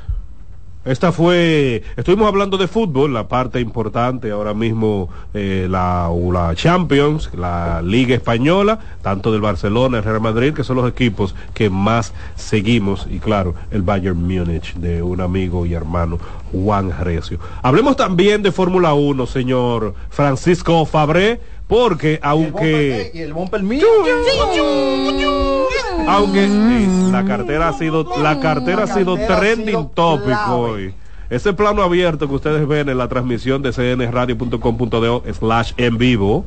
[0.85, 7.31] Esta fue, estuvimos hablando de fútbol, la parte importante ahora mismo, eh, la, la Champions,
[7.35, 12.13] la Liga Española, tanto del Barcelona, el Real Madrid, que son los equipos que más
[12.35, 16.19] seguimos, y claro, el Bayern Múnich, de un amigo y hermano,
[16.51, 17.39] Juan Recio.
[17.63, 23.09] Hablemos también de Fórmula 1, señor Francisco Fabré, porque aunque...
[23.11, 23.87] Y el bumper mío.
[26.07, 30.37] Aunque sí, la cartera ha sido la cartera ha sido cartera ha trending sido topic
[30.49, 30.93] hoy.
[31.29, 36.45] Ese plano abierto que ustedes ven en la transmisión de cnradio.com.de slash en vivo,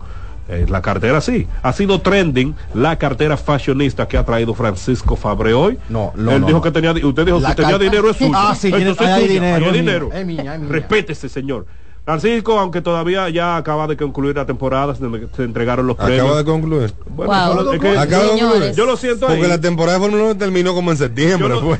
[0.48, 5.52] eh, la cartera sí, ha sido trending la cartera fashionista que ha traído Francisco Fabre
[5.52, 5.78] hoy.
[5.88, 6.62] No, no, Él no, dijo no.
[6.62, 8.32] que tenía, usted dijo La si tenía dinero es suyo.
[8.34, 10.72] Ah, sí, Entonces hay suya, dinero, hay es mía, dinero.
[10.72, 11.66] Respétese, señor.
[12.12, 15.05] Francisco, aunque todavía ya acaba de concluir la temporada, se,
[15.36, 16.20] se entregaron los premios.
[16.24, 16.94] Acaba de concluir.
[17.06, 17.56] Bueno, Wow.
[17.59, 18.72] solo- es que- Acaba de concluir.
[18.72, 19.35] Yo lo siento ahí.
[19.36, 21.48] Porque la temporada de Fórmula 1 terminó como en septiembre.
[21.51, 21.78] Yo no- fue.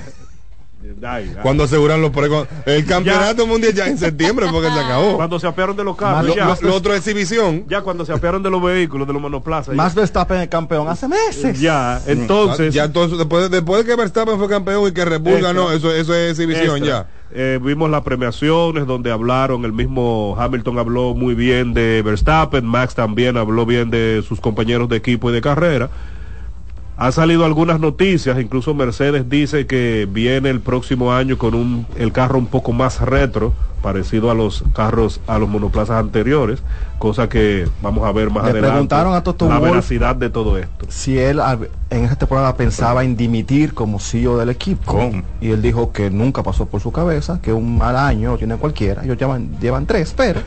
[1.03, 1.37] Ay, ay.
[1.43, 2.29] Cuando aseguran los pre
[2.67, 5.17] El campeonato mundial ya en septiembre porque se acabó.
[5.17, 7.65] Cuando se apiaron de los carros, Lo, ya, lo- lo otro es exhibición.
[7.69, 9.75] ya cuando se apiaron de los vehículos, de los monoplazas.
[9.75, 11.61] Más Verstappen el campeón hace meses.
[11.61, 12.75] ya, ya, entonces.
[12.75, 15.93] ya entonces después, después de que Verstappen fue campeón y que Red Bull ganó, eso,
[15.95, 16.87] eso es exhibición extra.
[16.87, 17.07] ya.
[17.31, 22.95] Eh, vimos las premiaciones donde hablaron, el mismo Hamilton habló muy bien de Verstappen, Max
[22.95, 25.91] también habló bien de sus compañeros de equipo y de carrera.
[27.01, 32.11] Han salido algunas noticias, incluso Mercedes dice que viene el próximo año con un, el
[32.13, 36.61] carro un poco más retro, parecido a los carros, a los monoplazas anteriores,
[36.99, 38.73] cosa que vamos a ver más Le adelante.
[38.73, 40.87] preguntaron a Toto la veracidad de todo esto.
[40.89, 41.41] si él
[41.91, 45.13] en esta temporada pensaba en dimitir como CEO del equipo.
[45.41, 48.57] Y él dijo que nunca pasó por su cabeza, que un mal año lo tiene
[48.57, 49.05] cualquiera.
[49.05, 50.41] Ellos llevan, llevan tres, pero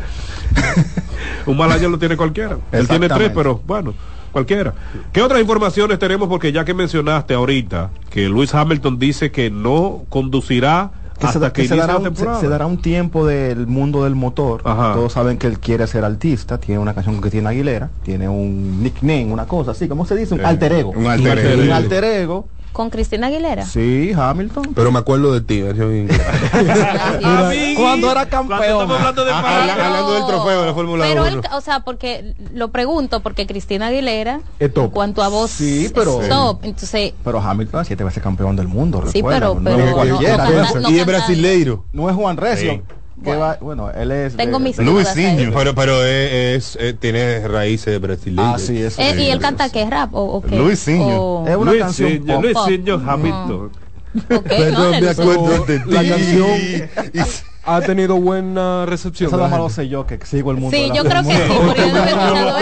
[1.46, 2.58] Un mal año lo tiene cualquiera.
[2.74, 3.94] Él tiene tres, pero bueno,
[4.32, 4.74] cualquiera.
[5.12, 6.28] ¿Qué otras informaciones tenemos?
[6.30, 11.40] Porque ya que mencionaste ahorita que Luis Hamilton dice que no conducirá que, se, hasta
[11.40, 14.62] da- que, que se dará un, se, se dará un tiempo del mundo del motor.
[14.66, 14.94] Ajá.
[14.94, 18.82] Todos saben que él quiere ser artista, tiene una canción que tiene Aguilera, tiene un
[18.82, 20.34] nickname, una cosa así, ¿cómo se dice?
[20.34, 20.92] Un Eh, alter ego.
[20.92, 21.64] un alter ego.
[21.64, 22.48] Un alter ego.
[22.72, 23.66] Con Cristina Aguilera.
[23.66, 24.74] Sí, Hamilton.
[24.74, 26.22] Pero me acuerdo de ti, versión inglés.
[27.78, 28.62] Cuando era campeón.
[28.64, 31.28] Estamos hablando de Ah, habla- hablando del trofeo de la Fórmula Pero 1.
[31.30, 34.86] él, o sea, porque lo pregunto, porque Cristina Aguilera, Es top.
[34.86, 36.60] en cuanto a voz, Sí, pero- es top.
[36.64, 39.02] Entonces, Pero Hamilton siete veces campeón del mundo.
[39.12, 40.38] Sí, recuerda, pero- no pero es no- cualquiera.
[40.38, 40.62] no ¿no?
[40.64, 41.86] canta- no y es brasileiro.
[41.92, 42.72] No es Juan Recio.
[42.74, 42.82] Sí.
[43.24, 44.36] Que va- bueno, él es.
[44.36, 44.76] Tengo de- mis.
[45.56, 46.32] Pero, pero es,
[46.76, 48.56] es- eh, tiene raíces brasileñas.
[48.56, 49.02] Ah, sí, eso.
[49.02, 49.90] Eh, sí, ¿Y él canta qué?
[49.90, 50.58] ¿Rap o, o qué?
[50.58, 51.22] Luisinho.
[51.22, 52.10] O- Es una canción
[52.54, 52.66] pop.
[53.48, 53.72] No.
[54.28, 55.92] Perdón, no, me acuerdo de ti.
[55.92, 56.60] La canción
[57.66, 59.28] ha tenido buena recepción.
[59.30, 60.76] Eso nada más lo sé yo, que sigo el mundo.
[60.76, 61.82] Sí, de la yo creo que sí, porque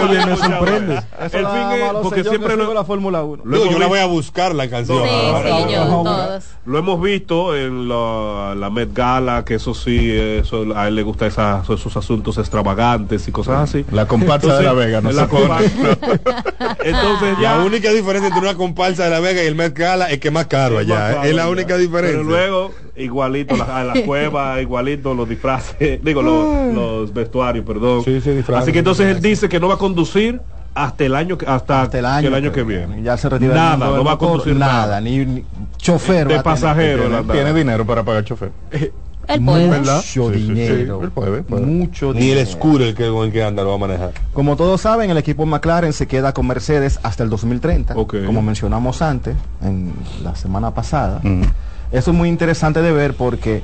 [0.02, 0.94] Oye, me sorprende.
[0.96, 3.42] Eso El fin es- porque siempre lo- la Fórmula 1.
[3.44, 5.02] Lo Yo, la voy visto- a buscar la canción.
[5.02, 6.44] Sí, Ah, sí, yo, todos.
[6.66, 11.02] Lo hemos visto en la, la Met Gala, que eso sí, eso, a él le
[11.02, 13.84] gusta esos asuntos extravagantes y cosas así.
[13.92, 15.28] La comparsa de La Vega, no la.
[16.84, 17.56] Entonces ya...
[17.56, 20.28] La única diferencia entre una comparsa de La Vega y el Met Gala es que
[20.28, 21.14] es más caro allá.
[21.14, 22.18] caro es la única diferencia.
[22.18, 25.14] Pero luego, igualito, la- a la cueva, igualito.
[25.14, 28.04] los disfraces, digo, los, los vestuarios, perdón.
[28.04, 30.40] Sí, sí, disfraces, Así que entonces él dice que no va a conducir
[30.74, 33.02] hasta el año que- hasta, el año, que el año que, viene.
[33.02, 35.00] Ya se retira Nada, no va a conducir nada, nada.
[35.00, 35.44] ni, ni
[35.78, 36.28] chofer.
[36.28, 36.60] De va a tener.
[36.60, 38.52] pasajero, Tiene, tiene dinero para pagar chofer.
[39.34, 39.68] Él puede.
[39.68, 40.40] Mucho Sí, sí, sí.
[40.52, 41.00] dinero.
[41.02, 41.66] Él puede, puede.
[41.66, 42.50] Mucho Ni el dinero.
[42.50, 44.12] scooter que con el que anda lo va a manejar.
[44.32, 48.16] Como todos saben, el equipo McLaren se queda con Mercedes hasta el 2030, Ok.
[48.26, 49.92] como mencionamos antes, en
[50.22, 51.20] la semana pasada.
[51.24, 51.46] Ujú.
[51.92, 53.62] Eso es muy interesante de ver porque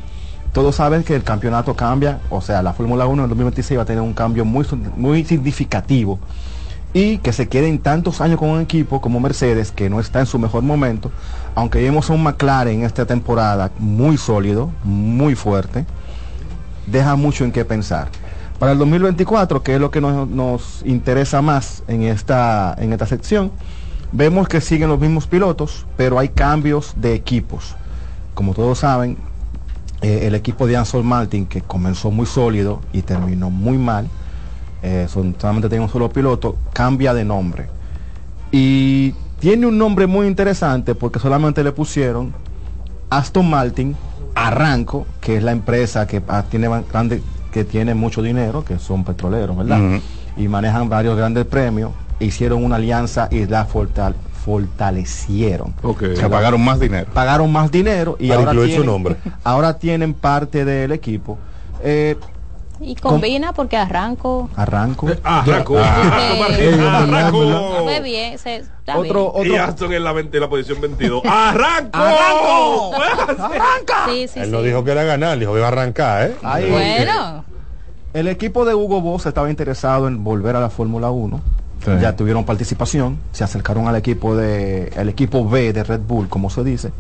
[0.53, 3.87] todos saben que el campeonato cambia, o sea, la Fórmula 1 en 2026 va a
[3.87, 4.65] tener un cambio muy,
[4.97, 6.19] muy significativo.
[6.97, 10.25] Y que se queden tantos años con un equipo como Mercedes, que no está en
[10.25, 11.11] su mejor momento,
[11.55, 15.85] aunque vemos a un McLaren esta temporada muy sólido, muy fuerte,
[16.87, 18.09] deja mucho en qué pensar.
[18.59, 23.53] Para el 2024, que es lo que nos, interesa más en esta, en esta sección,
[24.11, 27.77] vemos que siguen los mismos pilotos, pero hay cambios de equipos.
[28.33, 29.19] Como todos saben,
[30.01, 34.09] eh, el equipo de Ansel Martin, que comenzó muy sólido y terminó muy mal,
[34.87, 37.67] eh, son- solamente tiene un solo piloto, cambia de nombre.
[38.53, 42.33] Y tiene un nombre muy interesante porque solamente le pusieron
[43.11, 43.97] Aston Martin
[44.37, 49.03] Arranco, que es la empresa que ah, tiene grande, que tiene mucho dinero, que son
[49.05, 50.01] petroleros, ¿verdad?
[50.37, 51.91] Y manejan varios grandes premios.
[52.21, 54.15] Hicieron una alianza y la fortal-
[54.45, 55.75] fortalecieron.
[55.83, 56.03] Ok.
[56.13, 57.07] O sea, pagaron más dinero.
[57.13, 59.17] Pagaron más dinero y Para ahora incluir su tienen, nombre.
[59.43, 61.39] ahora tienen parte del equipo.
[61.83, 62.17] Eh,
[62.81, 64.51] Y combina porque arranco.
[64.57, 65.09] arranco.
[65.25, 65.79] Arranco.
[65.79, 67.85] Eh, Arranco.
[67.87, 69.47] Ve bien, se, está Otro, bien.
[69.47, 71.23] Y otro, Aston en la, 20 en la posición 22.
[71.25, 71.99] ¡Arranco!
[74.09, 74.53] Sí, sí, Él sí.
[74.53, 76.37] no dijo que era ganar, dijo que iba a arrancar, ¿eh?
[76.43, 77.45] Ay, Bueno,
[78.13, 81.41] El equipo de Hugo Boss estaba interesado en volver a la Fórmula 1.
[81.85, 81.91] Sí.
[82.01, 86.51] Ya tuvieron participación, se acercaron al equipo de el equipo B de Red Bull, como
[86.51, 86.91] se dice,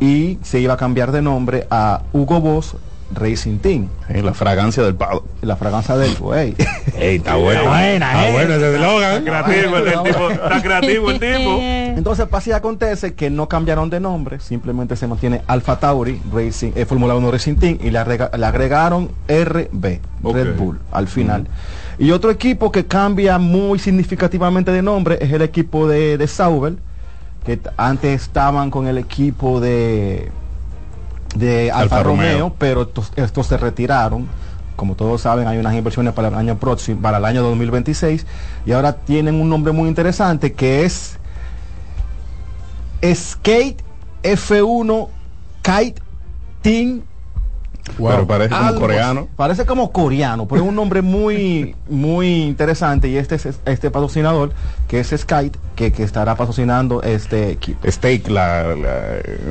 [0.00, 2.76] y se iba a cambiar de nombre a Hugo Boss
[3.14, 3.88] Racing Team.
[4.12, 5.24] Sí, la fragancia del palo.
[5.42, 6.54] La fragancia del güey.
[6.98, 7.60] Ey, está bueno.
[7.74, 9.24] Está bueno ese eslogan.
[9.24, 10.30] creativo el, el tipo.
[10.30, 11.58] Está creativo el tipo.
[11.98, 16.70] Entonces pasa y acontece que no cambiaron de nombre, simplemente se mantiene Alfa Tauri Racing,
[16.76, 19.98] eh, Fórmula 1 Racing Team y le, agrega- le agregaron RB.
[20.22, 21.46] Red Bull, al final.
[21.98, 26.74] Y otro equipo que cambia muy significativamente de nombre es el equipo de, de Sauber,
[27.44, 30.30] que antes estaban con el equipo de,
[31.38, 32.54] de Alfa, Alfa Romeo, Romeo.
[32.58, 34.28] pero estos, estos se retiraron.
[34.76, 38.26] Como todos saben, hay unas inversiones para el año próximo, para el año 2026,
[38.64, 41.18] y ahora tienen un nombre muy interesante que es
[43.02, 43.82] Skate
[44.22, 45.08] F1
[45.62, 46.02] Kite
[46.62, 47.02] Team.
[47.96, 49.28] Pero parece como Algo coreano.
[49.36, 53.08] Parece como coreano, pero es un nombre muy, muy interesante.
[53.08, 54.52] Y este es este patrocinador,
[54.88, 57.90] que es Skate, que, que estará patrocinando este equipo.
[57.90, 58.74] Stake, la,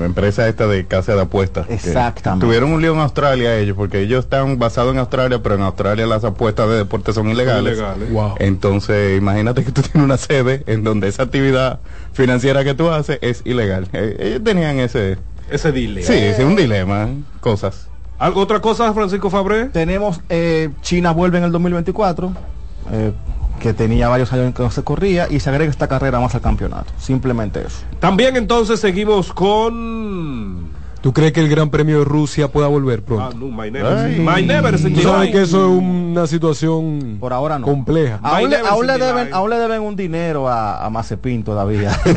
[0.04, 1.68] empresa esta de casa de apuestas.
[1.70, 2.46] Exactamente.
[2.46, 6.06] Tuvieron un lío en Australia ellos, porque ellos están basados en Australia, pero en Australia
[6.06, 7.78] las apuestas de deporte son ilegales.
[7.78, 8.12] ilegales.
[8.12, 8.36] Wow.
[8.40, 11.80] Entonces, imagínate que tú tienes una sede en donde esa actividad
[12.14, 13.88] financiera que tú haces es ilegal.
[13.94, 15.18] Eh, ellos tenían ese...
[15.50, 16.04] Ese dile.
[16.04, 17.08] Sí, sí, un dilema,
[17.40, 17.88] cosas.
[18.20, 19.66] ¿Algo, ¿Otra cosa, Francisco Fabré?
[19.66, 22.32] Tenemos eh, China vuelve en el 2024,
[22.92, 23.12] eh,
[23.60, 26.34] que tenía varios años en que no se corría, y se agrega esta carrera más
[26.34, 26.92] al campeonato.
[26.98, 27.82] Simplemente eso.
[28.00, 30.72] También entonces seguimos con...
[31.08, 33.38] ¿Tú crees que el Gran Premio de Rusia pueda volver Ah, pronto?
[33.38, 33.98] no, my never.
[33.98, 34.20] Ay.
[34.20, 37.66] My never, Tú sabes que eso es una situación Por ahora no.
[37.66, 38.20] compleja.
[38.22, 41.98] Aún le, aún deben, aún le deben un dinero a, a Mazepin todavía.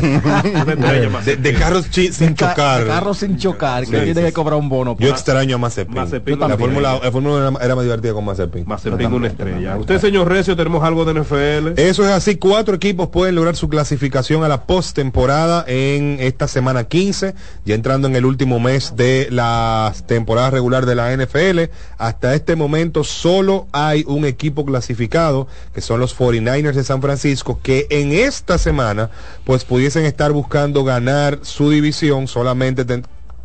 [1.25, 2.85] De, de carros chi- sin Ca- chocar.
[2.85, 4.97] Carros sin chocar, que Sí, tiene sí, que cobrar un bono.
[4.99, 5.95] Yo extraño a Mazepin.
[5.95, 6.57] Mazepin la.
[6.57, 8.65] Fórmula la Fórmula era, era más divertida con Mazepin.
[8.67, 9.77] Mazepin una estrella.
[9.77, 11.79] Usted, señor Recio, tenemos algo de NFL.
[11.79, 16.83] Eso es así, cuatro equipos pueden lograr su clasificación a la postemporada en esta semana
[16.83, 21.71] 15, ya entrando en el último mes de la temporada regular de la NFL.
[21.97, 27.59] Hasta este momento solo hay un equipo clasificado, que son los 49ers de San Francisco,
[27.61, 29.09] que en esta semana
[29.43, 32.85] pues pudiesen estar buscando ganar su división, solamente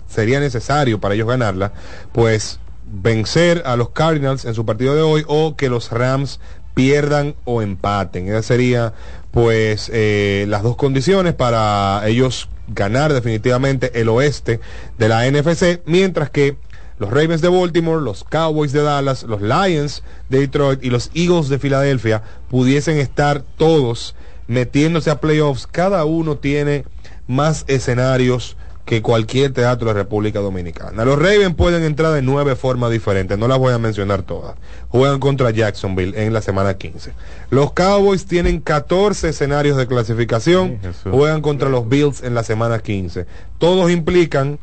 [0.08, 1.72] sería necesario para ellos ganarla,
[2.12, 6.40] pues vencer a los Cardinals en su partido de hoy o que los Rams
[6.74, 8.28] pierdan o empaten.
[8.28, 8.92] Esas serían
[9.30, 14.60] pues eh, las dos condiciones para ellos ganar definitivamente el oeste
[14.98, 16.56] de la NFC, mientras que
[16.98, 21.48] los Ravens de Baltimore, los Cowboys de Dallas, los Lions de Detroit y los Eagles
[21.48, 24.14] de Filadelfia pudiesen estar todos
[24.46, 25.66] metiéndose a playoffs.
[25.66, 26.84] Cada uno tiene
[27.26, 28.56] más escenarios
[28.86, 31.04] que cualquier teatro de República Dominicana.
[31.04, 34.54] Los Ravens pueden entrar de nueve formas diferentes, no las voy a mencionar todas.
[34.88, 37.12] Juegan contra Jacksonville en la semana 15.
[37.50, 42.78] Los Cowboys tienen 14 escenarios de clasificación, Sí, juegan contra los Bills en la semana
[42.78, 43.26] 15.
[43.58, 44.60] Todos implican,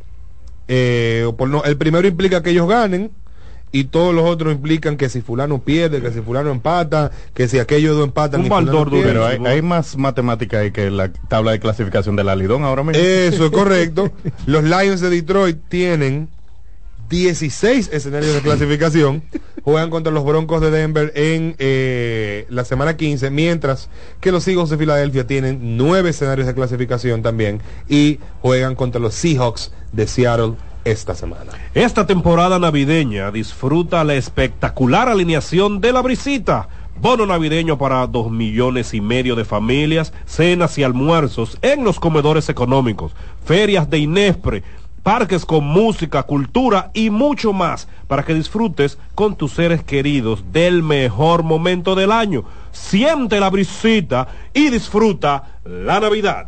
[0.69, 3.11] eh, por no- el primero implica que ellos ganen,
[3.73, 7.57] y todos los otros implican que si fulano pierde, que si fulano empata, que si
[7.57, 9.07] aquellos dos empatan Un y fulano baldor pierde.
[9.07, 12.83] Pero hay, hay más matemática ahí que la tabla de clasificación de la Lidón ahora
[12.83, 13.03] mismo.
[13.03, 14.11] Eso es correcto.
[14.45, 16.29] Los Lions de Detroit tienen
[17.09, 19.23] 16 escenarios de clasificación.
[19.63, 23.89] Juegan contra los Broncos de Denver en eh, la semana 15, mientras
[24.19, 27.59] que los Eagles de Filadelfia tienen 9 escenarios de clasificación también
[27.89, 30.53] y juegan contra los Seahawks de Seattle
[30.85, 31.51] esta semana.
[31.73, 36.67] Esta temporada navideña disfruta la espectacular alineación de la brisita.
[36.99, 42.49] Bono navideño para dos millones y medio de familias, cenas y almuerzos en los comedores
[42.49, 44.63] económicos, ferias de Inespre,
[45.01, 50.81] parques con música, cultura y mucho más para que disfrutes con tus seres queridos del
[50.81, 52.45] mejor momento del año.
[52.71, 56.47] Siente la brisita y disfruta la Navidad.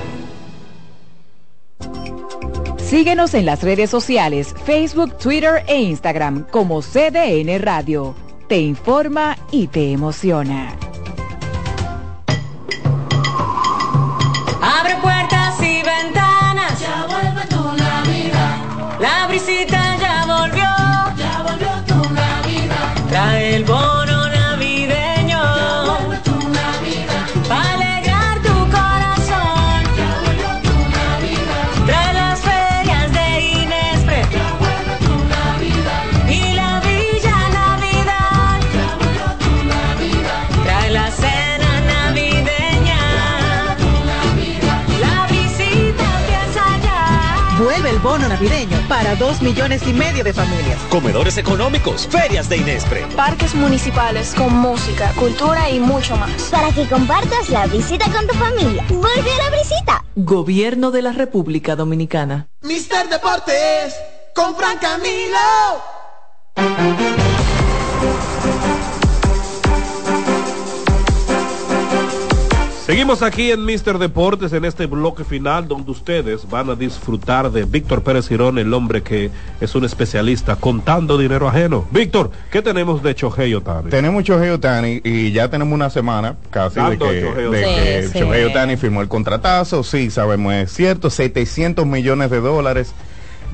[2.77, 8.13] Síguenos en las redes sociales, Facebook, Twitter e Instagram como CDN Radio.
[8.49, 10.75] Te informa y te emociona.
[14.61, 16.79] Abre puertas y ventanas.
[16.81, 18.57] Ya vuelve tu Navidad.
[18.99, 20.63] La brisita ya volvió.
[21.17, 23.07] Ya volvió tu Navidad.
[23.09, 23.90] Trae el bono
[49.11, 50.79] para dos millones y medio de familias.
[50.89, 53.05] Comedores económicos, ferias de Inespre.
[53.15, 56.43] Parques municipales con música, cultura y mucho más.
[56.43, 58.85] Para que compartas la visita con tu familia.
[58.89, 60.05] Vuelve a la visita.
[60.15, 62.47] Gobierno de la República Dominicana.
[62.61, 63.95] Mister Deportes
[64.33, 65.39] con Fran Camilo.
[72.91, 77.63] Seguimos aquí en Mister Deportes en este bloque final donde ustedes van a disfrutar de
[77.63, 79.31] Víctor Pérez Girón, el hombre que
[79.61, 81.87] es un especialista contando dinero ajeno.
[81.91, 83.89] Víctor, ¿qué tenemos de Chohei Otani?
[83.89, 87.61] Tenemos Shohei Otani y ya tenemos una semana casi de Dando que, Shohei de
[88.11, 89.85] que Sí, firmó el contratazo.
[89.85, 92.93] Sí, sabemos, es cierto, 700 millones de dólares.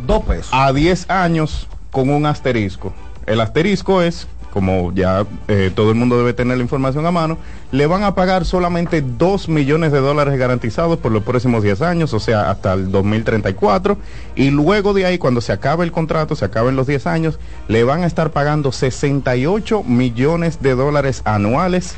[0.07, 0.49] Dos pesos.
[0.51, 2.91] A 10 años con un asterisco.
[3.27, 4.27] El asterisco es,
[4.57, 7.37] como ya eh, todo el mundo debe tener la información a mano,
[7.71, 12.11] le van a pagar solamente 2 millones de dólares garantizados por los próximos 10 años,
[12.15, 13.99] o sea, hasta el 2034.
[14.35, 17.83] Y luego de ahí, cuando se acabe el contrato, se acaben los 10 años, le
[17.83, 21.93] van a estar pagando 68 millones de dólares anuales.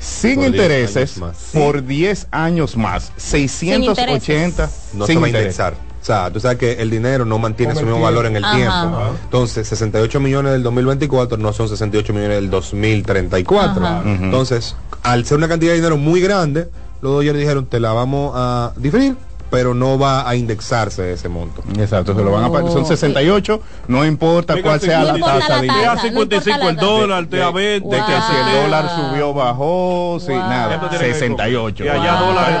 [0.00, 1.20] Sin Por 10 intereses
[1.52, 5.42] por 10 años más, 680 No sin se va a interés.
[5.44, 5.89] indexar.
[6.00, 8.56] O sea, tú sabes que el dinero no mantiene su mismo valor en el Ajá.
[8.56, 8.72] tiempo.
[8.72, 9.10] Ajá.
[9.24, 13.84] Entonces, 68 millones del 2024 no son 68 millones del 2034.
[13.86, 14.02] Ajá.
[14.04, 16.68] Entonces, al ser una cantidad de dinero muy grande,
[17.02, 19.14] los Dodgers dijeron, te la vamos a diferir,
[19.50, 21.62] pero no va a indexarse ese monto.
[21.78, 22.70] Exacto, se lo van a pagar.
[22.70, 22.86] Son Oh.
[22.86, 27.50] 68, no importa Oiga, cuál sea no la tasa no 55 el dólar, te a
[27.50, 30.38] 20, de que si el dólar subió, bajó, sí, Wow.
[30.40, 31.84] nada, Esto tiene que 68.
[31.84, 32.56] Y allá dólares,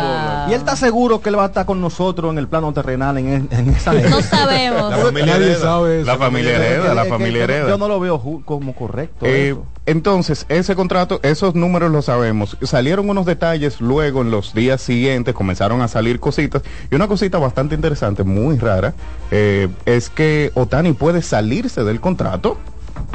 [0.48, 3.16] Y él está seguro que él va a estar con nosotros en el plano terrenal
[3.18, 4.90] en, en esa No sabemos.
[4.90, 5.80] La familia hereda.
[6.04, 7.68] La familia hereda, la familia yo no- hereda.
[7.68, 9.26] Yo no lo veo como correcto.
[9.26, 9.64] Eh, eso.
[9.90, 12.56] Entonces, ese contrato, esos números los sabemos.
[12.62, 16.62] Salieron unos detalles luego en los días siguientes, comenzaron a salir cositas.
[16.92, 18.94] Y una cosita bastante interesante, muy rara,
[19.32, 22.56] eh, es que Otani puede salirse del contrato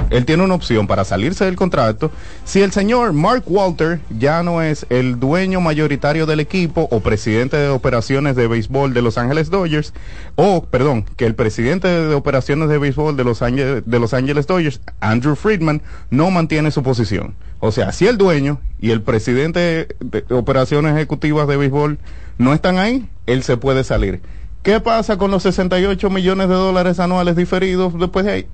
[0.09, 2.11] él tiene una opción para salirse del contrato
[2.43, 7.57] si el señor Mark Walter ya no es el dueño mayoritario del equipo o presidente
[7.57, 9.93] de operaciones de béisbol de Los Ángeles Dodgers,
[10.35, 14.47] o, perdón, que el presidente de operaciones de béisbol de Los Ángeles, de Los Ángeles
[14.47, 17.35] Dodgers, Andrew Friedman, no mantiene su posición.
[17.59, 21.97] O sea, si el dueño y el presidente de operaciones ejecutivas de béisbol
[22.38, 24.22] no están ahí, él se puede salir.
[24.61, 28.47] ¿Qué pasa con los 68 millones de dólares anuales diferidos después de ahí?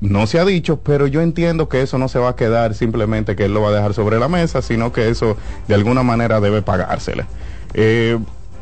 [0.00, 3.34] No se ha dicho, pero yo entiendo que eso no se va a quedar simplemente
[3.34, 5.36] que él lo va a dejar sobre la mesa, sino que eso
[5.68, 7.24] de alguna manera debe pagársele.
[7.72, 8.18] Eh,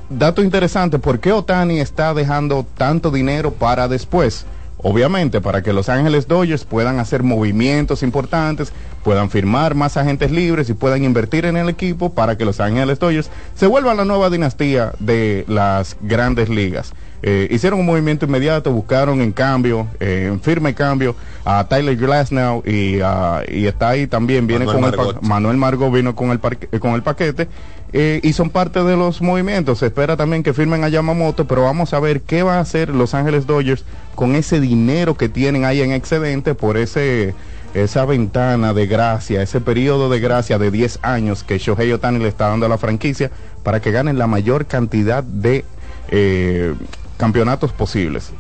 [0.09, 4.47] dato interesante, ¿por qué Otani está dejando tanto dinero para después?
[4.87, 8.71] Obviamente, para que Los Ángeles Dodgers puedan hacer movimientos importantes,
[9.03, 12.99] puedan firmar más agentes libres y puedan invertir en el equipo para que Los Ángeles
[12.99, 16.93] Dodgers se vuelvan la nueva dinastía de las grandes ligas.
[17.27, 22.63] Eh, hicieron un movimiento inmediato, buscaron en cambio, eh, en firme cambio, a Tyler Glasnow
[22.67, 25.23] y, ah, y está ahí también, viene Manuel con el Margot.
[25.23, 27.49] Manuel Margot vino con el, parque- eh, con el paquete
[27.95, 29.79] eh, y son parte de los movimientos.
[29.79, 32.91] Se espera también que firmen a Yamamoto, pero vamos a ver qué va a hacer
[32.91, 37.35] Los Ángeles Dodgers con ese dinero que tienen ahí en excedente por ese
[37.73, 42.29] esa ventana de gracia, ese periodo de gracia de 10 años que Shohei Otani le
[42.29, 43.31] está dando a la franquicia
[43.65, 45.65] para que ganen la mayor cantidad de
[46.11, 46.75] eh,
[47.25, 48.33] campeonatos posibles.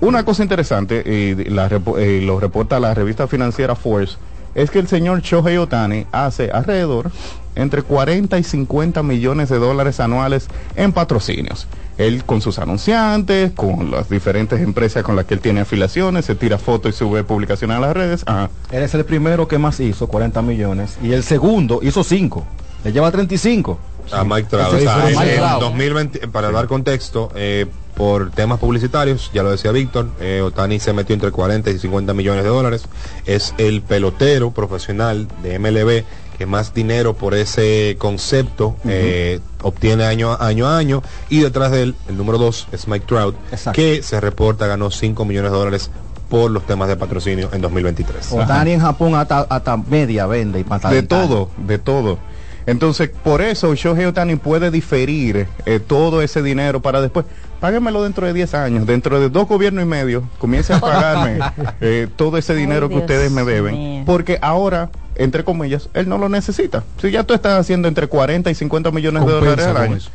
[0.00, 4.16] Una cosa interesante, y la eh, lo reporta la revista financiera Force,
[4.56, 7.12] es que el señor Shohei Otani hace alrededor
[7.54, 11.68] entre 40 y 50 millones de dólares anuales en patrocinios.
[11.98, 16.34] Él con sus anunciantes, con las diferentes empresas con las que él tiene afiliaciones, se
[16.34, 18.24] tira fotos y sube publicaciones a las redes.
[18.26, 18.50] Ajá.
[18.72, 20.96] Él es el primero que más hizo, 40 millones.
[21.00, 22.44] Y el segundo hizo 5.
[22.82, 23.78] Le lleva 35.
[24.10, 24.74] a Mike Trout.
[24.74, 25.60] Ese O sea, fue en, Mike en Trout.
[25.60, 27.66] 2020, para dar contexto, eh,
[28.02, 32.12] por temas publicitarios, ya lo decía Víctor, eh, Otani se metió entre 40 y 50
[32.14, 32.82] millones de dólares.
[33.26, 36.02] Es el pelotero profesional de MLB
[36.36, 41.04] que más dinero por ese concepto eh, obtiene año a año a año.
[41.28, 43.80] Y detrás de él, el número 2 es Mike Trout, Exacto.
[43.80, 45.90] que se reporta ganó 5 millones de dólares
[46.28, 48.32] por los temas de patrocinio en 2023.
[48.32, 52.18] Otani en Japón hasta, hasta media vende y de todo, de todo.
[52.66, 57.26] Entonces, por eso Shohei Otani puede diferir eh, todo ese dinero para después.
[57.60, 61.38] Páguemelo dentro de 10 años, dentro de dos gobiernos y medio, comience a pagarme
[61.80, 64.04] eh, todo ese dinero que Dios ustedes me deben.
[64.04, 66.82] Porque ahora, entre comillas, él no lo necesita.
[67.00, 70.10] Si ya tú estás haciendo entre 40 y 50 millones de dólares al año, eso.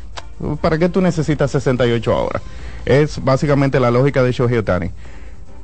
[0.60, 2.40] ¿para qué tú necesitas 68 ahora?
[2.84, 4.90] Es básicamente la lógica de Shohei Otani.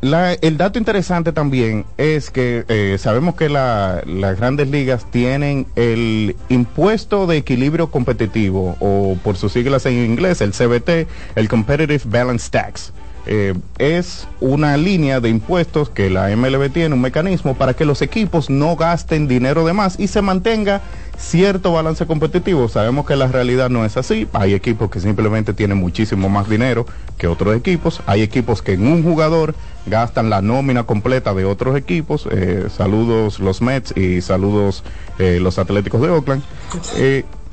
[0.04, 5.66] La- el dato interesante también es que eh, sabemos que la- las grandes ligas tienen
[5.76, 11.06] el impuesto de equilibrio competitivo, o por sus siglas en inglés, el CBT,
[11.36, 12.92] el Competitive Balance Tax.
[13.26, 18.02] Eh, es una línea de impuestos que la MLB tiene, un mecanismo para que los
[18.02, 20.82] equipos no gasten dinero de más y se mantenga
[21.16, 22.68] cierto balance competitivo.
[22.68, 24.28] Sabemos que la realidad no es así.
[24.32, 26.86] Hay equipos que simplemente tienen muchísimo más dinero
[27.18, 28.00] que otros equipos.
[28.06, 29.54] Hay equipos que en un jugador
[29.86, 32.28] gastan la nómina completa de otros equipos.
[32.30, 34.82] Eh, saludos los Mets y saludos
[35.18, 36.42] eh, los Atléticos de Oakland.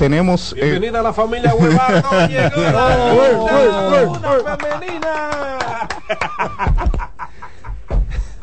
[0.02, 0.54] Eh, tenemos...
[0.54, 2.10] eh, Bienvenida a la familia Huevardo.
[2.28, 5.30] Llegó la una femenina.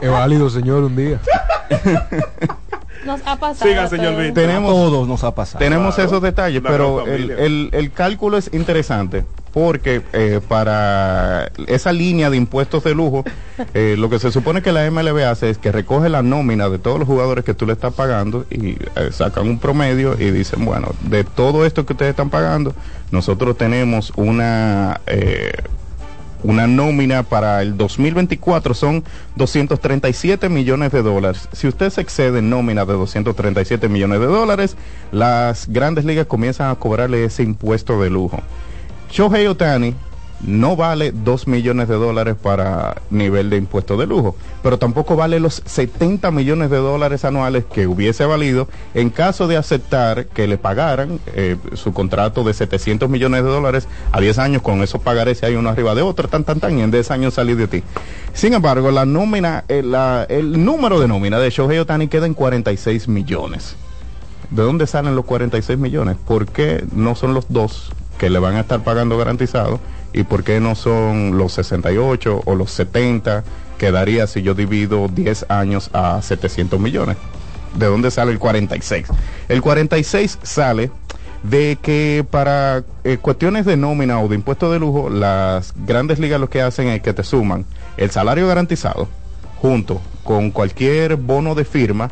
[0.00, 1.20] Es válido, señor, un día.
[3.08, 3.70] Nos ha pasado.
[3.70, 4.22] Siga, señor todo.
[4.22, 4.44] Víctor.
[4.44, 5.58] tenemos Todos nos ha pasado.
[5.58, 6.08] Tenemos Claro.
[6.10, 12.84] esos detalles, pero el- el cálculo es interesante porque eh, para esa línea de impuestos
[12.84, 13.24] de lujo,
[13.74, 16.78] eh, lo que se supone que la MLB hace es que recoge la nómina de
[16.78, 20.64] todos los jugadores que tú le estás pagando y eh, sacan un promedio y dicen,
[20.66, 22.74] bueno, de todo esto que ustedes están pagando,
[23.10, 25.00] nosotros tenemos una...
[26.42, 29.04] una nómina para el 2024 son
[29.36, 31.48] 237 millones de dólares.
[31.52, 34.76] Si usted se excede en nómina de 237 millones de dólares,
[35.12, 38.40] las grandes ligas comienzan a cobrarle ese impuesto de lujo.
[39.10, 39.94] Shohei Otani
[40.40, 45.40] no vale 2 millones de dólares para nivel de impuesto de lujo, pero tampoco vale
[45.40, 50.58] los 70 millones de dólares anuales que hubiese valido en caso de aceptar que le
[50.58, 55.38] pagaran eh, su contrato de 700 millones de dólares a 10 años, con esos pagarés
[55.38, 57.66] si hay uno arriba de otro, tan, tan, tan, y en 10 años salir de
[57.66, 57.82] ti.
[58.32, 59.82] Sin embargo, la nómina, eh,
[60.28, 63.76] el número de nómina de Shohei Otani queda en 46 millones.
[64.50, 66.16] ¿De dónde salen los 46 millones?
[66.16, 69.78] ¿Por qué no son los dos que le van a estar pagando garantizado?
[70.18, 73.44] ¿Y por qué no son los 68 o los 70
[73.78, 77.16] que daría si yo divido 10 años a 700 millones?
[77.76, 79.06] ¿De dónde sale el 46?
[79.48, 80.90] El 46 sale
[81.44, 86.40] de que para eh, cuestiones de nómina o de impuesto de lujo, las grandes ligas
[86.40, 87.64] lo que hacen es que te suman
[87.96, 89.06] el salario garantizado
[89.62, 92.10] junto con cualquier bono de firma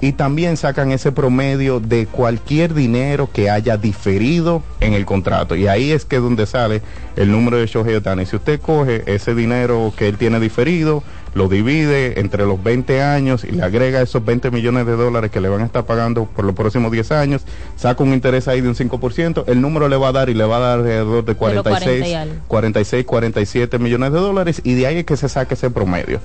[0.00, 5.56] y también sacan ese promedio de cualquier dinero que haya diferido en el contrato.
[5.56, 6.82] Y ahí es que es donde sale
[7.16, 8.26] el número de Shohei Otani.
[8.26, 11.02] Si usted coge ese dinero que él tiene diferido,
[11.34, 15.40] lo divide entre los 20 años y le agrega esos 20 millones de dólares que
[15.40, 17.42] le van a estar pagando por los próximos 10 años,
[17.76, 20.44] saca un interés ahí de un 5%, el número le va a dar y le
[20.44, 22.16] va a dar alrededor de 46,
[22.48, 26.20] 46 47 millones de dólares y de ahí es que se saca ese promedio.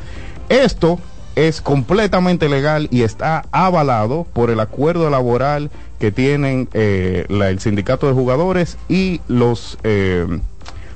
[0.47, 0.99] Esto
[1.35, 8.07] es completamente legal y está avalado por el acuerdo laboral que tienen eh, el sindicato
[8.07, 10.27] de jugadores y los eh,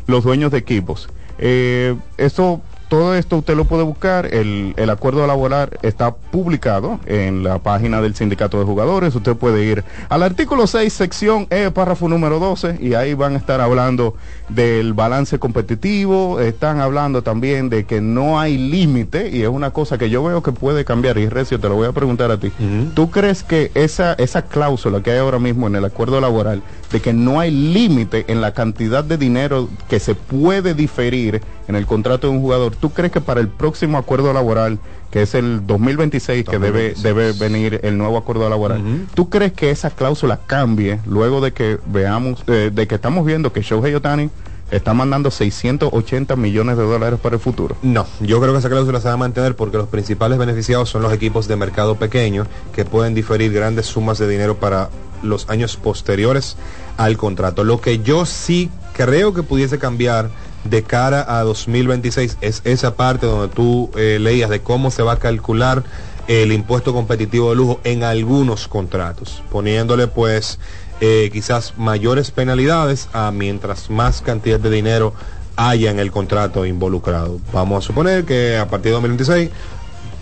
[0.08, 1.10] los dueños de equipos.
[1.38, 4.28] Eh, esto, todo esto usted lo puede buscar.
[4.34, 9.16] El, el acuerdo laboral está publicado en la página del sindicato de jugadores.
[9.16, 13.38] Usted puede ir al artículo 6, sección E, párrafo número 12, y ahí van a
[13.38, 14.16] estar hablando
[14.50, 16.40] del balance competitivo.
[16.40, 20.44] Están hablando también de que no hay límite, y es una cosa que yo veo
[20.44, 21.18] que puede cambiar.
[21.18, 22.52] Y Recio, te lo voy a preguntar a ti.
[22.94, 27.02] ¿Tú crees que esa, esa cláusula que hay ahora mismo en el acuerdo laboral, de
[27.02, 31.86] que no hay límite en la cantidad de dinero que se puede diferir en el
[31.86, 34.80] contrato de un jugador, ¿tú crees que para el próximo acuerdo laboral,
[35.12, 39.72] que es el 2026, que debe, debe venir el nuevo acuerdo laboral, ¿tú crees que
[39.72, 44.30] esa cláusula cambie luego de que veamos, eh, de que estamos viendo que Shohei Otani
[44.72, 47.76] está mandando 680 millones de dólares para el futuro?
[47.82, 51.02] No, yo creo que esa cláusula se va a mantener porque los principales beneficiados son
[51.02, 54.90] los equipos de mercado pequeño que pueden diferir grandes sumas de dinero para
[55.24, 56.58] los años posteriores
[56.98, 57.64] al contrato.
[57.64, 60.30] Lo que yo sí creo que pudiese cambiar
[60.66, 65.14] de cara a 2026 es esa parte donde tú eh, leías de cómo se va
[65.14, 65.84] a calcular
[66.28, 70.60] el impuesto competitivo de lujo en algunos contratos, poniéndole pues
[71.02, 75.14] eh, quizás mayores penalidades a mientras más cantidad de dinero
[75.56, 77.40] haya en el contrato involucrado.
[77.54, 79.50] Vamos a suponer que a partir de 2026,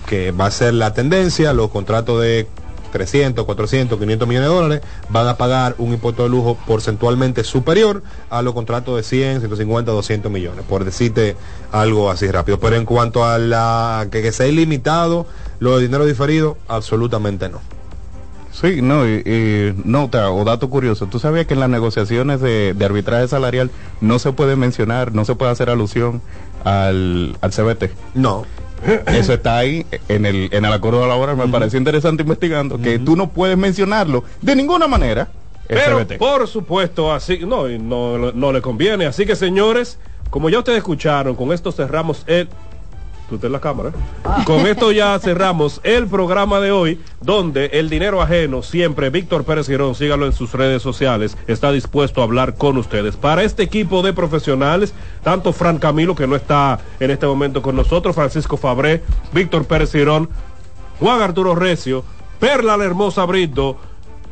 [0.08, 2.48] que va a ser la tendencia, los contratos de
[2.94, 8.04] 300, 400, 500 millones de dólares van a pagar un impuesto de lujo porcentualmente superior
[8.30, 11.36] a los contratos de 100, 150, 200 millones, por decirte
[11.72, 12.60] algo así rápido.
[12.60, 15.26] Pero en cuanto a la que, que sea ilimitado,
[15.60, 17.60] lo de dinero diferido, absolutamente no.
[18.52, 22.76] Sí, no, y, y nota o dato curioso, tú sabías que en las negociaciones de,
[22.76, 26.22] de arbitraje salarial no se puede mencionar, no se puede hacer alusión
[26.64, 27.90] al, al CBT.
[28.14, 28.46] No.
[29.08, 33.16] Eso está ahí en el, en el acuerdo laboral, me pareció interesante investigando, que tú
[33.16, 35.30] no puedes mencionarlo de ninguna manera.
[35.68, 39.06] Pero por supuesto, así no, no, no le conviene.
[39.06, 39.98] Así que señores,
[40.30, 42.50] como ya ustedes escucharon, con esto cerramos el.
[43.36, 43.92] Estás en la cámara.
[44.46, 49.68] Con esto ya cerramos el programa de hoy, donde el dinero ajeno, siempre Víctor Pérez
[49.68, 53.16] Girón, sígalo en sus redes sociales, está dispuesto a hablar con ustedes.
[53.16, 54.94] Para este equipo de profesionales,
[55.24, 59.04] tanto Fran Camilo, que no está en este momento con nosotros, Francisco Fabré,
[59.34, 60.30] Víctor Pérez Girón,
[61.00, 62.04] Juan Arturo Recio,
[62.40, 63.78] Perla la Hermosa Brito,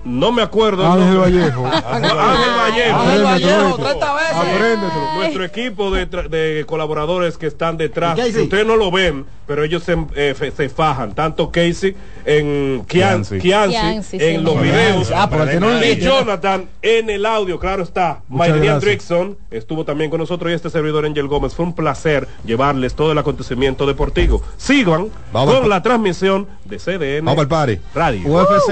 [0.03, 0.83] no me acuerdo.
[0.83, 1.17] el Ángel.
[1.19, 1.65] Vallejo.
[1.67, 2.99] Ángel Vallejo.
[2.99, 4.35] Ángel Vallejo, 30 veces.
[4.35, 5.13] Apréndetelo.
[5.15, 9.97] Nuestro equipo de, colaboradores que están detrás, que ustedes no lo ven, pero ellos se,
[10.15, 11.13] eh, se fajan.
[11.13, 11.95] Tanto Casey
[12.25, 13.73] en Kianci, Kianci.
[13.77, 14.43] Kianci, en sí.
[14.43, 15.11] los videos.
[15.13, 18.21] Ah, pero el que no- y Jonathan en el audio, claro está.
[18.29, 18.81] Gracias.
[18.81, 21.53] Drickson estuvo también con nosotros y este servidor Angel Gómez.
[21.53, 24.41] Fue un placer llevarles todo el acontecimiento deportivo.
[24.57, 27.79] Sigan Vamos con la transmisión de CDN Vamos al party.
[27.93, 28.27] Radio.
[28.27, 28.71] UFC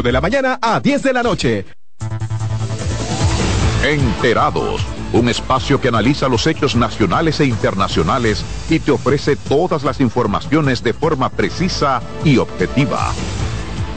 [0.00, 1.66] de la mañana a 10 de la noche.
[3.84, 4.80] Enterados,
[5.12, 10.82] un espacio que analiza los hechos nacionales e internacionales y te ofrece todas las informaciones
[10.82, 13.12] de forma precisa y objetiva.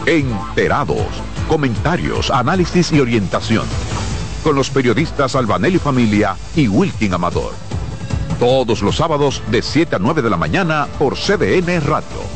[0.06, 1.08] Enterados,
[1.48, 3.66] comentarios, análisis y orientación.
[4.44, 7.54] Con los periodistas Albanelli Familia y Wilkin Amador.
[8.40, 12.36] Todos los sábados de 7 a 9 de la mañana por CDN Radio.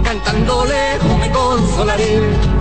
[0.23, 2.60] cantando lejos me consolaré.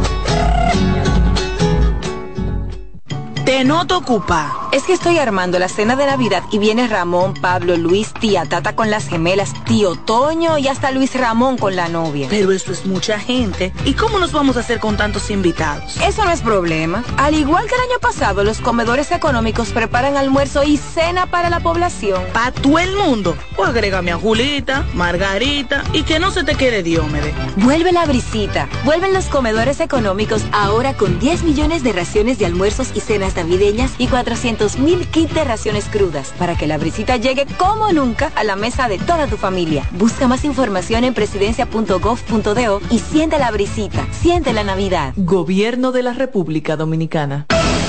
[3.50, 4.68] Te noto ocupa.
[4.70, 8.76] Es que estoy armando la cena de Navidad y viene Ramón, Pablo, Luis, tía Tata
[8.76, 12.28] con las gemelas, tío Toño y hasta Luis Ramón con la novia.
[12.30, 13.72] Pero eso es mucha gente.
[13.84, 15.96] ¿Y cómo nos vamos a hacer con tantos invitados?
[15.96, 17.02] Eso no es problema.
[17.16, 21.58] Al igual que el año pasado, los comedores económicos preparan almuerzo y cena para la
[21.58, 22.22] población.
[22.32, 23.36] ¿Para todo el mundo?
[23.56, 27.34] O agrégame a Julita, Margarita y que no se te quede Diómede.
[27.56, 28.68] Vuelve la brisita.
[28.84, 33.92] Vuelven los comedores económicos ahora con 10 millones de raciones de almuerzos y cenas navideñas
[33.96, 38.44] y 400 mil kits de raciones crudas para que la brisita llegue como nunca a
[38.44, 39.88] la mesa de toda tu familia.
[39.92, 44.06] Busca más información en presidencia.gov.do y siente la brisita.
[44.12, 45.14] Siente la Navidad.
[45.16, 47.46] Gobierno de la República Dominicana.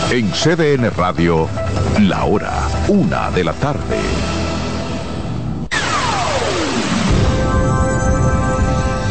[0.10, 1.48] En CDN Radio,
[2.00, 2.54] la hora,
[2.88, 3.98] una de la tarde.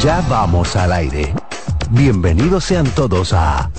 [0.02, 1.34] Ya vamos al aire.
[1.90, 3.70] Bienvenidos sean todos a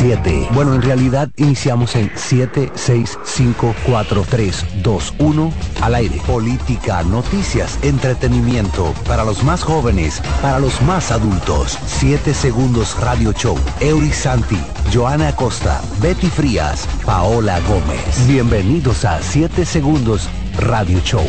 [0.00, 0.48] 7.
[0.54, 5.52] Bueno, en realidad iniciamos en 7, 6, 5, 4, 3, 2, 1
[5.82, 6.22] al aire.
[6.26, 11.78] Política, noticias, entretenimiento para los más jóvenes, para los más adultos.
[11.84, 13.58] 7 segundos Radio Show.
[13.80, 14.58] Eury Santi,
[14.90, 18.26] Joana Acosta, Betty Frías, Paola Gómez.
[18.26, 21.26] Bienvenidos a 7 segundos Radio Show.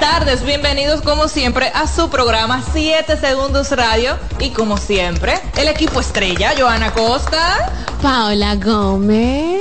[0.00, 5.68] Buenas tardes, bienvenidos como siempre a su programa 7 Segundos Radio y como siempre el
[5.68, 7.70] equipo estrella, Joana Costa,
[8.00, 9.60] Paola Gómez.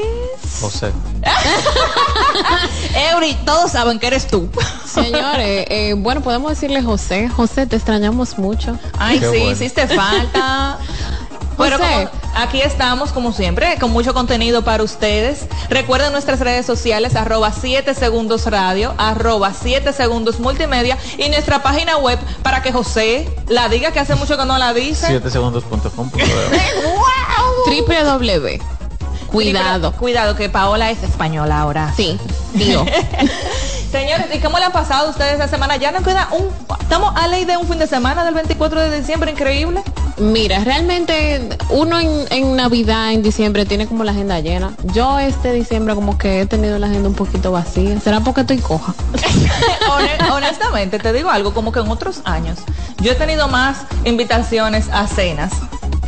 [0.61, 0.93] José.
[3.11, 4.49] Eury, todos saben que eres tú.
[4.85, 7.27] Señores, eh, bueno, podemos decirle José.
[7.27, 8.79] José, te extrañamos mucho.
[8.97, 9.51] Ay, Qué sí, bueno.
[9.51, 10.77] hiciste falta.
[11.60, 11.90] Pero José.
[11.90, 15.48] como aquí estamos, como siempre, con mucho contenido para ustedes.
[15.69, 21.98] Recuerden nuestras redes sociales, arroba 7 segundos radio, arroba 7 segundos multimedia y nuestra página
[21.98, 25.07] web para que José la diga que hace mucho que no la dice.
[25.07, 26.11] 7 segundos.com.
[27.65, 28.60] Triple W.
[29.31, 29.91] Cuidado.
[29.94, 31.94] Cuidado, que Paola es española ahora.
[31.95, 32.19] Sí,
[32.53, 32.86] digo.
[33.91, 35.75] Señores, ¿y cómo le han pasado ustedes esta semana?
[35.77, 36.47] Ya nos queda un...
[36.79, 39.81] Estamos a ley de un fin de semana del 24 de diciembre, increíble.
[40.17, 44.73] Mira, realmente uno en, en Navidad, en diciembre, tiene como la agenda llena.
[44.93, 47.99] Yo este diciembre como que he tenido la agenda un poquito vacía.
[47.99, 48.93] ¿Será porque estoy coja?
[49.89, 52.59] Hone- honestamente, te digo algo, como que en otros años,
[53.01, 55.51] yo he tenido más invitaciones a cenas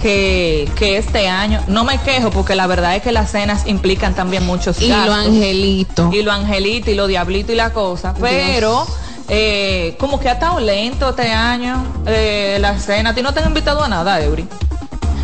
[0.02, 1.64] que, que este año.
[1.68, 5.14] No me quejo porque la verdad es que las cenas implican también muchos Y lo
[5.14, 6.10] angelito.
[6.12, 8.14] Y lo angelito y lo diablito y la cosa.
[8.20, 8.86] Pero
[9.30, 13.12] eh, como que ha estado lento este año eh, la cena.
[13.12, 14.48] ¿A ti no te han invitado a nada, Eury?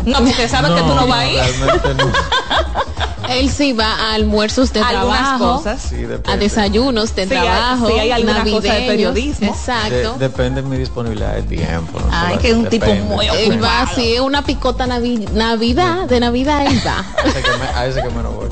[0.04, 1.40] No, porque sabes que tú no vas a ir.
[3.28, 5.82] Él sí va a almuerzos de Algunas trabajo, cosas.
[5.82, 5.96] Sí,
[6.26, 8.86] a desayunos de Sí, hay- trabajo, sí, hay alguna cosa de navideños.
[8.88, 9.46] periodismo.
[9.54, 10.12] Exacto.
[10.14, 11.98] De- depende de mi disponibilidad de tiempo.
[12.00, 16.06] no Ay, que es un tipo muy Él va así, es una picota navi- Navidad,
[16.08, 17.04] de Navidad él va.
[17.78, 18.48] A ese que me, lo voy.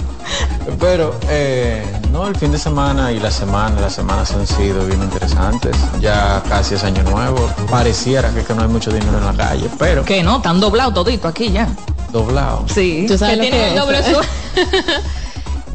[0.80, 5.02] Pero, eh, no, el fin de semana y la semana, las semanas han sido bien
[5.02, 5.76] interesantes.
[6.00, 7.48] Ya casi es año nuevo.
[7.70, 10.94] Pareciera que, que no hay mucho dinero en la calle, pero Que no, están doblados
[10.94, 11.68] todito aquí ya.
[12.16, 12.64] Doblado.
[12.72, 13.80] Sí, ¿Tú sabes que lo que el es?
[13.80, 14.22] doble sueldo.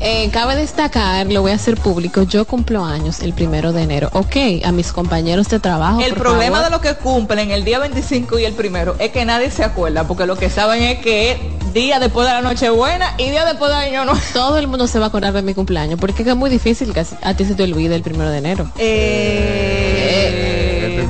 [0.03, 4.09] Eh, cabe destacar, lo voy a hacer público, yo cumplo años el primero de enero.
[4.13, 4.35] Ok,
[4.65, 6.01] a mis compañeros de trabajo.
[6.01, 6.63] El por problema favor.
[6.63, 10.07] de los que cumplen el día 25 y el primero es que nadie se acuerda,
[10.07, 13.77] porque lo que saben es que día después de la Nochebuena y día después de
[13.77, 14.19] Año Nuevo.
[14.33, 17.05] Todo el mundo se va a acordar de mi cumpleaños, porque es muy difícil que
[17.21, 18.71] a ti se te olvide el primero de enero.
[18.79, 20.10] El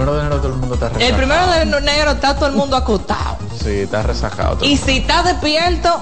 [0.01, 1.09] primero de enero todo el mundo está resacado.
[1.09, 3.37] El primero de enero está todo el mundo acostado.
[3.61, 4.57] Sí, está resacado.
[4.61, 6.01] Y si está despierto,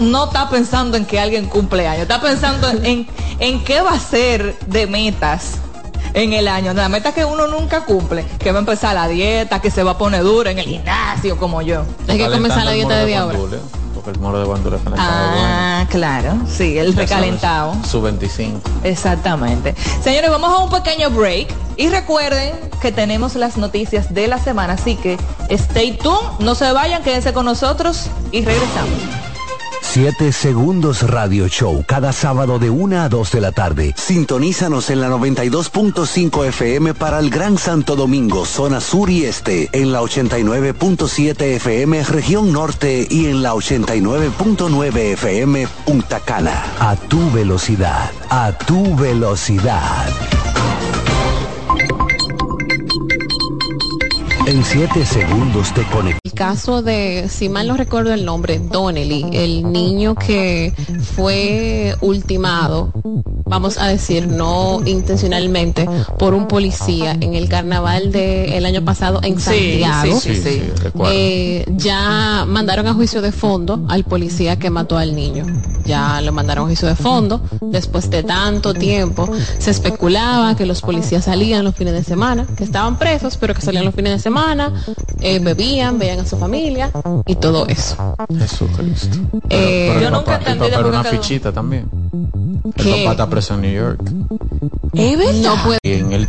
[0.00, 3.06] no está pensando en que alguien cumple años, está pensando en,
[3.38, 5.58] en qué va a ser de metas
[6.14, 6.72] en el año.
[6.72, 9.92] La meta que uno nunca cumple, que va a empezar la dieta, que se va
[9.92, 11.84] a poner duro en el gimnasio como yo.
[12.08, 13.38] Hay que comenzar la dieta de día ahora.
[14.04, 17.74] Porque el moro de Ah, claro, sí, el recalentado.
[17.88, 18.60] Su 25.
[18.82, 19.74] Exactamente.
[20.02, 21.48] Señores, vamos a un pequeño break
[21.78, 22.52] y recuerden
[22.82, 25.16] que tenemos las noticias de la semana, así que
[25.48, 29.33] stay tuned, no se vayan, quédense con nosotros y regresamos.
[29.94, 33.94] 7 Segundos Radio Show, cada sábado de 1 a 2 de la tarde.
[33.96, 39.92] Sintonízanos en la 92.5 FM para el Gran Santo Domingo, zona sur y este, en
[39.92, 46.64] la 89.7 FM región norte y en la 89.9 FM Punta Cana.
[46.80, 50.08] A tu velocidad, a tu velocidad.
[54.46, 56.20] En 7 segundos te conectamos.
[56.24, 60.72] El caso de, si mal no recuerdo el nombre, Donnelly, el niño que
[61.14, 62.92] fue ultimado,
[63.46, 65.88] vamos a decir, no intencionalmente,
[66.18, 70.20] por un policía en el carnaval del año pasado en Sí, Santiago.
[70.20, 70.62] sí, sí, sí.
[71.06, 75.46] Eh, ya mandaron a juicio de fondo al policía que mató al niño.
[75.86, 77.42] Ya lo mandaron a juicio de fondo.
[77.60, 82.64] Después de tanto tiempo, se especulaba que los policías salían los fines de semana, que
[82.64, 84.33] estaban presos, pero que salían los fines de semana,
[85.20, 86.90] eh, bebían, veían a su familia
[87.26, 88.16] y todo eso.
[88.38, 89.18] Jesucristo.
[89.48, 91.88] Eh, Pero yo el nunca papá, el entendí papá era una fichita también.
[92.64, 93.00] El ¿Qué?
[93.02, 94.00] papá está preso en New York.
[95.42, 96.26] No puede en el